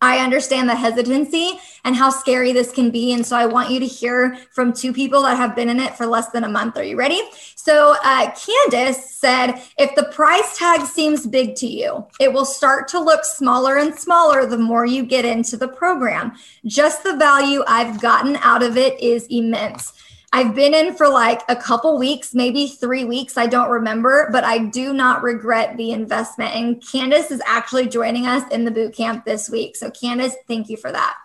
I 0.01 0.17
understand 0.17 0.67
the 0.67 0.75
hesitancy 0.75 1.59
and 1.83 1.95
how 1.95 2.09
scary 2.09 2.51
this 2.53 2.71
can 2.71 2.89
be. 2.89 3.13
And 3.13 3.25
so 3.25 3.35
I 3.35 3.45
want 3.45 3.69
you 3.69 3.79
to 3.79 3.85
hear 3.85 4.37
from 4.51 4.73
two 4.73 4.93
people 4.93 5.21
that 5.23 5.37
have 5.37 5.55
been 5.55 5.69
in 5.69 5.79
it 5.79 5.95
for 5.95 6.05
less 6.05 6.29
than 6.29 6.43
a 6.43 6.49
month. 6.49 6.77
Are 6.77 6.83
you 6.83 6.97
ready? 6.97 7.21
So 7.55 7.95
uh, 8.03 8.31
Candace 8.31 9.15
said, 9.15 9.61
if 9.77 9.93
the 9.95 10.11
price 10.11 10.57
tag 10.57 10.87
seems 10.87 11.27
big 11.27 11.55
to 11.55 11.67
you, 11.67 12.07
it 12.19 12.33
will 12.33 12.45
start 12.45 12.87
to 12.89 12.99
look 12.99 13.23
smaller 13.23 13.77
and 13.77 13.93
smaller 13.93 14.45
the 14.45 14.57
more 14.57 14.85
you 14.85 15.05
get 15.05 15.25
into 15.25 15.57
the 15.57 15.67
program. 15.67 16.33
Just 16.65 17.03
the 17.03 17.17
value 17.17 17.63
I've 17.67 18.01
gotten 18.01 18.37
out 18.37 18.63
of 18.63 18.77
it 18.77 18.99
is 18.99 19.27
immense. 19.29 19.93
I've 20.33 20.55
been 20.55 20.73
in 20.73 20.93
for 20.95 21.09
like 21.09 21.41
a 21.49 21.55
couple 21.55 21.97
weeks, 21.97 22.33
maybe 22.33 22.67
three 22.67 23.03
weeks. 23.03 23.37
I 23.37 23.47
don't 23.47 23.69
remember, 23.69 24.29
but 24.31 24.45
I 24.45 24.59
do 24.59 24.93
not 24.93 25.23
regret 25.23 25.75
the 25.75 25.91
investment. 25.91 26.55
And 26.55 26.81
Candace 26.85 27.31
is 27.31 27.41
actually 27.45 27.89
joining 27.89 28.25
us 28.25 28.49
in 28.49 28.63
the 28.63 28.71
boot 28.71 28.93
camp 28.93 29.25
this 29.25 29.49
week. 29.49 29.75
So, 29.75 29.91
Candace, 29.91 30.35
thank 30.47 30.69
you 30.69 30.77
for 30.77 30.91
that. 30.91 31.17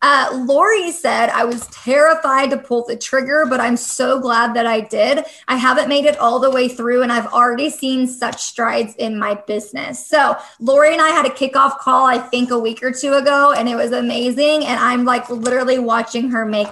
Uh, 0.00 0.44
Lori 0.46 0.92
said, 0.92 1.28
I 1.30 1.44
was 1.44 1.66
terrified 1.68 2.50
to 2.50 2.56
pull 2.56 2.84
the 2.86 2.96
trigger, 2.96 3.46
but 3.48 3.58
I'm 3.58 3.76
so 3.76 4.20
glad 4.20 4.54
that 4.54 4.64
I 4.64 4.80
did. 4.80 5.24
I 5.48 5.56
haven't 5.56 5.88
made 5.88 6.04
it 6.04 6.16
all 6.18 6.38
the 6.38 6.50
way 6.50 6.68
through, 6.68 7.02
and 7.02 7.12
I've 7.12 7.26
already 7.26 7.68
seen 7.68 8.06
such 8.06 8.40
strides 8.40 8.94
in 8.96 9.18
my 9.18 9.34
business. 9.46 10.06
So, 10.06 10.36
Lori 10.60 10.92
and 10.92 11.02
I 11.02 11.08
had 11.08 11.26
a 11.26 11.30
kickoff 11.30 11.78
call, 11.78 12.06
I 12.06 12.18
think, 12.18 12.50
a 12.52 12.58
week 12.58 12.82
or 12.82 12.92
two 12.92 13.14
ago, 13.14 13.52
and 13.52 13.68
it 13.68 13.74
was 13.74 13.90
amazing. 13.90 14.64
And 14.66 14.78
I'm 14.78 15.04
like 15.04 15.28
literally 15.30 15.80
watching 15.80 16.30
her 16.30 16.46
make 16.46 16.68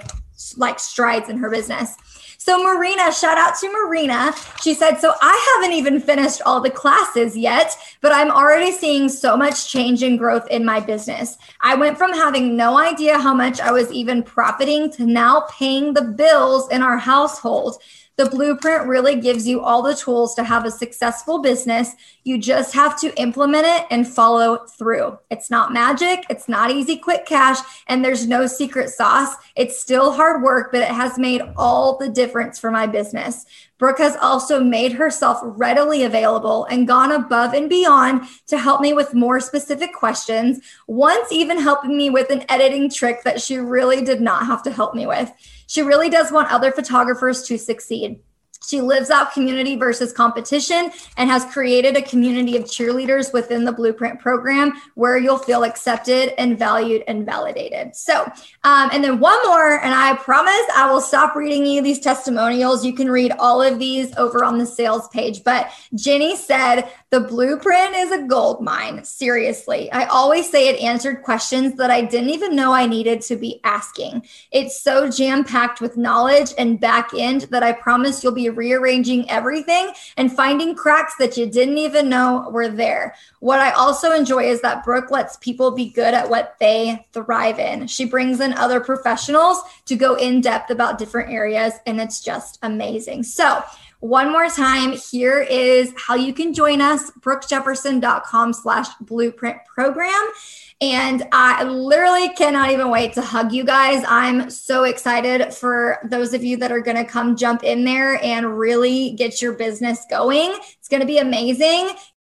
like 0.57 0.79
strides 0.79 1.29
in 1.29 1.37
her 1.37 1.49
business. 1.49 1.95
So, 2.39 2.63
Marina, 2.63 3.11
shout 3.11 3.37
out 3.37 3.57
to 3.59 3.69
Marina. 3.69 4.33
She 4.61 4.73
said, 4.73 4.95
So 4.97 5.13
I 5.21 5.55
haven't 5.55 5.75
even 5.75 5.99
finished 5.99 6.41
all 6.45 6.61
the 6.61 6.69
classes 6.69 7.35
yet, 7.35 7.75
but 7.99 8.13
I'm 8.13 8.31
already 8.31 8.71
seeing 8.71 9.09
so 9.09 9.35
much 9.35 9.69
change 9.69 10.01
and 10.03 10.17
growth 10.17 10.47
in 10.49 10.63
my 10.63 10.79
business. 10.79 11.37
I 11.61 11.75
went 11.75 11.97
from 11.97 12.13
having 12.13 12.55
no 12.55 12.79
idea 12.79 13.19
how 13.19 13.33
much 13.33 13.59
I 13.59 13.71
was 13.71 13.91
even 13.91 14.23
profiting 14.23 14.89
to 14.91 15.05
now 15.05 15.45
paying 15.49 15.93
the 15.93 16.03
bills 16.03 16.69
in 16.71 16.83
our 16.83 16.97
household. 16.97 17.81
The 18.17 18.27
blueprint 18.27 18.87
really 18.87 19.15
gives 19.15 19.47
you 19.47 19.61
all 19.61 19.83
the 19.83 19.93
tools 19.93 20.33
to 20.35 20.43
have 20.43 20.65
a 20.65 20.71
successful 20.71 21.37
business. 21.37 21.91
You 22.23 22.39
just 22.39 22.73
have 22.73 22.99
to 23.01 23.15
implement 23.21 23.67
it 23.67 23.85
and 23.91 24.07
follow 24.07 24.65
through. 24.65 25.19
It's 25.29 25.51
not 25.51 25.71
magic, 25.71 26.25
it's 26.27 26.49
not 26.49 26.71
easy, 26.71 26.97
quick 26.97 27.27
cash, 27.27 27.59
and 27.85 28.03
there's 28.03 28.25
no 28.25 28.47
secret 28.47 28.89
sauce. 28.89 29.35
It's 29.55 29.79
still 29.79 30.13
hard 30.13 30.41
work, 30.41 30.71
but 30.71 30.81
it 30.81 30.87
has 30.87 31.19
made 31.19 31.43
all 31.55 31.95
the 31.99 32.09
difference 32.09 32.57
for 32.57 32.71
my 32.71 32.87
business. 32.87 33.45
Brooke 33.77 33.99
has 33.99 34.17
also 34.19 34.63
made 34.63 34.93
herself 34.93 35.37
readily 35.43 36.03
available 36.03 36.65
and 36.65 36.87
gone 36.87 37.11
above 37.11 37.53
and 37.53 37.69
beyond 37.69 38.23
to 38.47 38.57
help 38.57 38.81
me 38.81 38.93
with 38.93 39.13
more 39.13 39.39
specific 39.39 39.93
questions, 39.93 40.59
once 40.87 41.31
even 41.31 41.59
helping 41.59 41.95
me 41.95 42.09
with 42.09 42.31
an 42.31 42.43
editing 42.49 42.89
trick 42.89 43.21
that 43.23 43.39
she 43.39 43.57
really 43.57 44.03
did 44.03 44.21
not 44.21 44.47
have 44.47 44.63
to 44.63 44.71
help 44.71 44.95
me 44.95 45.05
with. 45.05 45.31
She 45.67 45.81
really 45.81 46.09
does 46.09 46.31
want 46.31 46.51
other 46.51 46.71
photographers 46.71 47.43
to 47.43 47.57
succeed. 47.57 48.21
She 48.65 48.81
lives 48.81 49.09
out 49.09 49.33
community 49.33 49.75
versus 49.75 50.11
competition 50.11 50.91
and 51.17 51.29
has 51.29 51.45
created 51.45 51.95
a 51.95 52.01
community 52.01 52.57
of 52.57 52.65
cheerleaders 52.65 53.33
within 53.33 53.63
the 53.63 53.71
Blueprint 53.71 54.19
program 54.19 54.73
where 54.95 55.17
you'll 55.17 55.37
feel 55.37 55.63
accepted 55.63 56.33
and 56.39 56.57
valued 56.57 57.03
and 57.07 57.25
validated. 57.25 57.95
So, 57.95 58.23
um, 58.63 58.89
and 58.91 59.03
then 59.03 59.19
one 59.19 59.41
more, 59.45 59.79
and 59.79 59.93
I 59.93 60.15
promise 60.15 60.53
I 60.75 60.91
will 60.91 61.01
stop 61.01 61.35
reading 61.35 61.65
you 61.65 61.81
these 61.81 61.99
testimonials. 61.99 62.85
You 62.85 62.93
can 62.93 63.09
read 63.09 63.31
all 63.39 63.61
of 63.61 63.79
these 63.79 64.15
over 64.17 64.43
on 64.43 64.57
the 64.57 64.65
sales 64.65 65.07
page. 65.09 65.43
But 65.43 65.71
Jenny 65.95 66.35
said, 66.35 66.89
the 67.09 67.21
blueprint 67.21 67.95
is 67.95 68.11
a 68.11 68.23
gold 68.23 68.61
mine. 68.61 69.03
Seriously. 69.05 69.89
I 69.91 70.05
always 70.05 70.49
say 70.49 70.67
it 70.67 70.81
answered 70.81 71.23
questions 71.23 71.75
that 71.75 71.89
I 71.89 72.01
didn't 72.01 72.31
even 72.31 72.55
know 72.55 72.73
I 72.73 72.85
needed 72.85 73.21
to 73.21 73.37
be 73.37 73.61
asking. 73.63 74.27
It's 74.51 74.81
so 74.81 75.09
jam 75.09 75.45
packed 75.45 75.79
with 75.79 75.95
knowledge 75.95 76.53
and 76.57 76.79
back 76.79 77.11
end 77.17 77.41
that 77.51 77.63
I 77.63 77.71
promise 77.71 78.23
you'll 78.23 78.33
be 78.33 78.46
rearranging 78.49 79.29
everything 79.29 79.91
and 80.17 80.31
finding 80.31 80.75
cracks 80.75 81.15
that 81.19 81.37
you 81.37 81.45
didn't 81.45 81.77
even 81.77 82.09
know 82.09 82.49
were 82.51 82.69
there. 82.69 83.15
What 83.39 83.59
I 83.59 83.71
also 83.71 84.11
enjoy 84.11 84.49
is 84.49 84.61
that 84.61 84.83
Brooke 84.83 85.11
lets 85.11 85.37
people 85.37 85.71
be 85.71 85.89
good 85.89 86.13
at 86.13 86.29
what 86.29 86.55
they 86.59 87.05
thrive 87.13 87.59
in. 87.59 87.87
She 87.87 88.05
brings 88.05 88.39
in 88.39 88.53
other 88.53 88.79
professionals 88.79 89.61
to 89.85 89.95
go 89.95 90.15
in 90.15 90.41
depth 90.41 90.69
about 90.69 90.97
different 90.97 91.31
areas, 91.31 91.73
and 91.85 91.99
it's 91.99 92.21
just 92.21 92.59
amazing. 92.61 93.23
So, 93.23 93.63
one 93.99 94.31
more 94.31 94.47
time, 94.47 94.91
here 94.91 95.39
is 95.39 95.91
how 95.97 96.13
you 96.13 96.31
can 96.31 96.53
join 96.53 96.81
us, 96.81 97.09
brookejefferson.com 97.19 98.53
slash 98.53 98.87
blueprint 99.01 99.57
program. 99.65 100.31
And 100.79 101.23
I 101.31 101.63
literally 101.63 102.29
cannot 102.29 102.69
even 102.69 102.91
wait 102.91 103.13
to 103.13 103.21
hug 103.21 103.51
you 103.51 103.63
guys. 103.63 104.03
I'm 104.07 104.51
so 104.51 104.83
excited 104.83 105.51
for 105.51 105.97
those 106.07 106.35
of 106.35 106.43
you 106.43 106.57
that 106.57 106.71
are 106.71 106.81
going 106.81 106.97
to 106.97 107.05
come 107.05 107.35
jump 107.35 107.63
in 107.63 107.83
there 107.83 108.23
and 108.23 108.59
really 108.59 109.13
get 109.13 109.41
your 109.41 109.53
business 109.53 110.05
going. 110.07 110.53
It's 110.77 110.87
going 110.87 111.01
to 111.01 111.07
be 111.07 111.17
amazing. 111.17 111.89